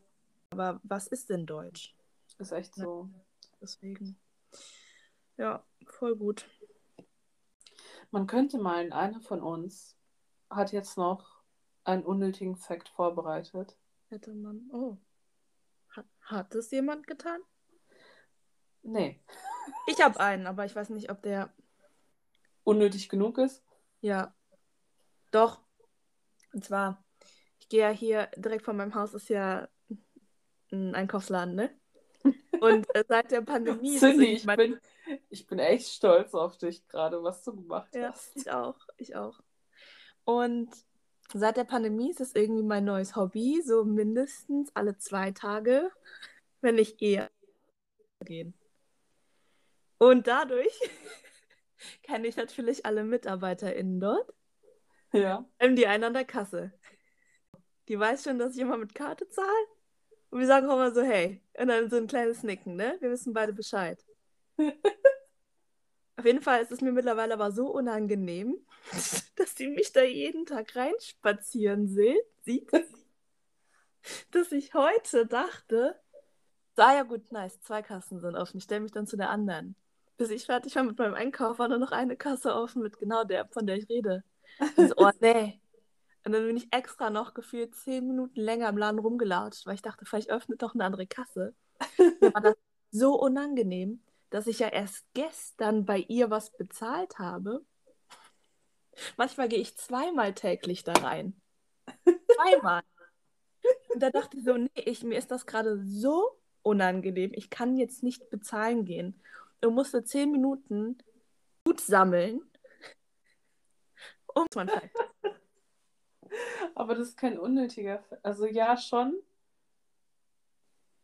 Aber 0.51 0.79
was 0.83 1.07
ist 1.07 1.29
denn 1.29 1.45
Deutsch? 1.45 1.95
ist 2.39 2.51
echt 2.51 2.73
so. 2.73 3.09
Deswegen. 3.61 4.19
Ja, 5.37 5.63
voll 5.85 6.15
gut. 6.15 6.45
Man 8.09 8.25
könnte 8.25 8.57
meinen, 8.57 8.91
einer 8.93 9.21
von 9.21 9.41
uns 9.41 9.95
hat 10.49 10.71
jetzt 10.71 10.97
noch 10.97 11.41
einen 11.83 12.03
unnötigen 12.03 12.55
Fakt 12.57 12.89
vorbereitet. 12.89 13.77
Hätte 14.09 14.33
man. 14.33 14.69
Oh. 14.73 14.97
Hat, 15.89 16.05
hat 16.21 16.55
es 16.55 16.71
jemand 16.71 17.05
getan? 17.07 17.39
Nee, 18.83 19.21
Ich 19.85 20.01
habe 20.01 20.19
einen, 20.19 20.47
aber 20.47 20.65
ich 20.65 20.75
weiß 20.75 20.89
nicht, 20.89 21.11
ob 21.11 21.21
der. 21.21 21.53
Unnötig 22.63 23.09
genug 23.09 23.37
ist. 23.37 23.63
Ja. 24.01 24.33
Doch. 25.31 25.61
Und 26.53 26.65
zwar, 26.65 27.03
ich 27.59 27.69
gehe 27.69 27.81
ja 27.81 27.89
hier 27.89 28.29
direkt 28.35 28.65
vor 28.65 28.73
meinem 28.73 28.95
Haus 28.95 29.13
ist 29.13 29.29
ja 29.29 29.67
ein 30.71 30.95
Einkaufsladen, 30.95 31.55
ne? 31.55 31.69
Und 32.61 32.93
äh, 32.95 33.03
seit 33.07 33.31
der 33.31 33.41
Pandemie. 33.41 33.97
Cindy, 33.97 34.33
ich 34.33 34.45
mein- 34.45 34.57
bin, 34.57 34.79
ich 35.29 35.47
bin 35.47 35.59
echt 35.59 35.87
stolz 35.87 36.33
auf 36.33 36.57
dich 36.57 36.87
gerade, 36.87 37.23
was 37.23 37.43
du 37.43 37.55
gemacht 37.55 37.93
Ja, 37.95 38.09
hast. 38.11 38.35
ich 38.35 38.51
auch, 38.51 38.77
ich 38.97 39.15
auch. 39.15 39.39
Und 40.23 40.69
seit 41.33 41.57
der 41.57 41.63
Pandemie 41.63 42.11
ist 42.11 42.21
es 42.21 42.35
irgendwie 42.35 42.63
mein 42.63 42.85
neues 42.85 43.15
Hobby, 43.15 43.61
so 43.65 43.83
mindestens 43.85 44.69
alle 44.75 44.97
zwei 44.97 45.31
Tage, 45.31 45.89
wenn 46.61 46.75
nicht 46.75 47.01
eher 47.01 47.31
gehen. 48.23 48.53
Und 49.97 50.27
dadurch 50.27 50.77
kenne 52.03 52.27
ich 52.27 52.35
natürlich 52.35 52.85
alle 52.85 53.03
MitarbeiterInnen 53.03 53.99
dort. 53.99 54.33
Ja. 55.13 55.45
Ähm, 55.59 55.75
die 55.75 55.87
einen 55.87 56.05
an 56.05 56.13
der 56.13 56.25
Kasse. 56.25 56.71
Die 57.87 57.99
weiß 57.99 58.23
schon, 58.23 58.39
dass 58.39 58.55
ich 58.55 58.61
immer 58.61 58.77
mit 58.77 58.95
Karte 58.95 59.27
zahle. 59.29 59.47
Und 60.29 60.39
wir 60.39 60.47
sagen 60.47 60.67
auch 60.69 60.75
immer 60.75 60.93
so, 60.93 61.01
hey. 61.01 61.41
Und 61.57 61.67
dann 61.67 61.89
so 61.89 61.97
ein 61.97 62.07
kleines 62.07 62.43
Nicken, 62.43 62.75
ne? 62.75 62.95
Wir 63.01 63.11
wissen 63.11 63.33
beide 63.33 63.53
Bescheid. 63.53 64.03
Auf 66.17 66.25
jeden 66.25 66.41
Fall 66.41 66.61
ist 66.61 66.71
es 66.71 66.81
mir 66.81 66.91
mittlerweile 66.91 67.33
aber 67.33 67.51
so 67.51 67.67
unangenehm, 67.67 68.55
dass 69.35 69.55
sie 69.55 69.67
mich 69.67 69.91
da 69.91 70.03
jeden 70.03 70.45
Tag 70.45 70.75
reinspazieren 70.75 71.87
se- 71.87 72.21
sieht, 72.43 72.71
dass 74.31 74.51
ich 74.51 74.73
heute 74.73 75.25
dachte, 75.25 75.99
ah 76.77 76.95
ja 76.95 77.03
gut, 77.03 77.31
nice, 77.31 77.59
zwei 77.61 77.81
Kassen 77.81 78.19
sind 78.19 78.35
offen. 78.35 78.57
Ich 78.57 78.63
stelle 78.63 78.81
mich 78.81 78.91
dann 78.91 79.07
zu 79.07 79.17
der 79.17 79.29
anderen. 79.29 79.75
Bis 80.21 80.29
ich 80.29 80.45
fertig 80.45 80.75
war 80.75 80.83
mit 80.83 80.99
meinem 80.99 81.15
Einkauf, 81.15 81.57
war 81.57 81.67
nur 81.67 81.79
noch 81.79 81.91
eine 81.91 82.15
Kasse 82.15 82.53
offen 82.53 82.83
mit 82.83 82.99
genau 82.99 83.23
der, 83.23 83.47
von 83.47 83.65
der 83.65 83.77
ich 83.77 83.89
rede. 83.89 84.23
Und 84.75 84.89
so, 84.89 84.93
oh 84.97 85.09
nee. 85.19 85.59
Und 86.23 86.33
dann 86.33 86.45
bin 86.45 86.57
ich 86.57 86.71
extra 86.71 87.09
noch 87.09 87.33
gefühlt 87.33 87.73
zehn 87.73 88.05
Minuten 88.05 88.39
länger 88.39 88.69
im 88.69 88.77
Laden 88.77 88.99
rumgelatscht, 88.99 89.65
weil 89.65 89.73
ich 89.73 89.81
dachte, 89.81 90.05
vielleicht 90.05 90.29
öffnet 90.29 90.61
doch 90.61 90.75
eine 90.75 90.85
andere 90.85 91.07
Kasse. 91.07 91.55
Mir 91.97 92.35
war 92.35 92.41
das 92.41 92.53
so 92.91 93.19
unangenehm, 93.19 94.03
dass 94.29 94.45
ich 94.45 94.59
ja 94.59 94.67
erst 94.67 95.07
gestern 95.15 95.85
bei 95.85 95.97
ihr 95.97 96.29
was 96.29 96.55
bezahlt 96.55 97.17
habe. 97.17 97.65
Manchmal 99.17 99.49
gehe 99.49 99.57
ich 99.57 99.75
zweimal 99.75 100.35
täglich 100.35 100.83
da 100.83 100.93
rein. 100.93 101.41
Zweimal. 102.03 102.83
Und 103.91 104.03
da 104.03 104.11
dachte 104.11 104.37
ich 104.37 104.43
so, 104.43 104.55
nee, 104.55 104.69
ich, 104.75 105.03
mir 105.03 105.17
ist 105.17 105.31
das 105.31 105.47
gerade 105.47 105.81
so 105.83 106.37
unangenehm. 106.61 107.31
Ich 107.33 107.49
kann 107.49 107.75
jetzt 107.75 108.03
nicht 108.03 108.29
bezahlen 108.29 108.85
gehen. 108.85 109.19
Und 109.63 109.75
musste 109.75 110.03
zehn 110.03 110.31
Minuten 110.31 110.97
Gut 111.65 111.79
sammeln. 111.79 112.41
Um 114.33 114.45
man. 114.55 114.69
Aber 116.75 116.95
das 116.95 117.09
ist 117.09 117.17
kein 117.17 117.37
unnötiger 117.37 117.99
Fakt. 117.99 118.25
Also 118.25 118.45
ja, 118.45 118.77
schon. 118.77 119.21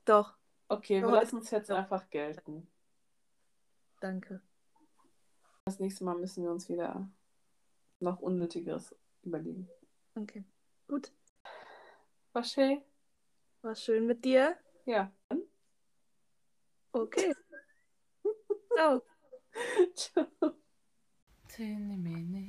Doch, 0.05 0.37
Okay, 0.69 1.01
wir 1.01 1.11
lassen 1.11 1.37
uns 1.37 1.49
jetzt 1.51 1.71
einfach 1.71 2.09
gelten. 2.09 2.67
danke. 4.01 4.41
Das 5.65 5.79
nächste 5.79 6.03
Mal 6.03 6.15
müssen 6.17 6.43
wir 6.43 6.51
uns 6.51 6.67
wieder 6.69 7.09
noch 7.99 8.19
Unnötigeres 8.19 8.95
überlegen. 9.23 9.69
Okay. 10.15 10.43
Gut. 10.87 11.11
War 12.33 12.43
schön? 12.43 12.81
War 13.61 13.75
schön 13.75 14.05
mit 14.05 14.23
dir. 14.23 14.57
Ja. 14.85 15.11
Okay. 16.91 17.33
Ciao. 18.77 19.01
Ciao. 19.95 20.53
Teeny 21.49 21.97
mini, 21.97 22.47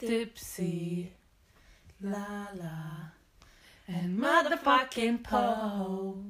dipsy, 0.00 1.10
la 2.00 2.48
la, 2.54 3.10
and 3.86 4.18
motherfucking 4.18 5.22
Poe. 5.22 6.24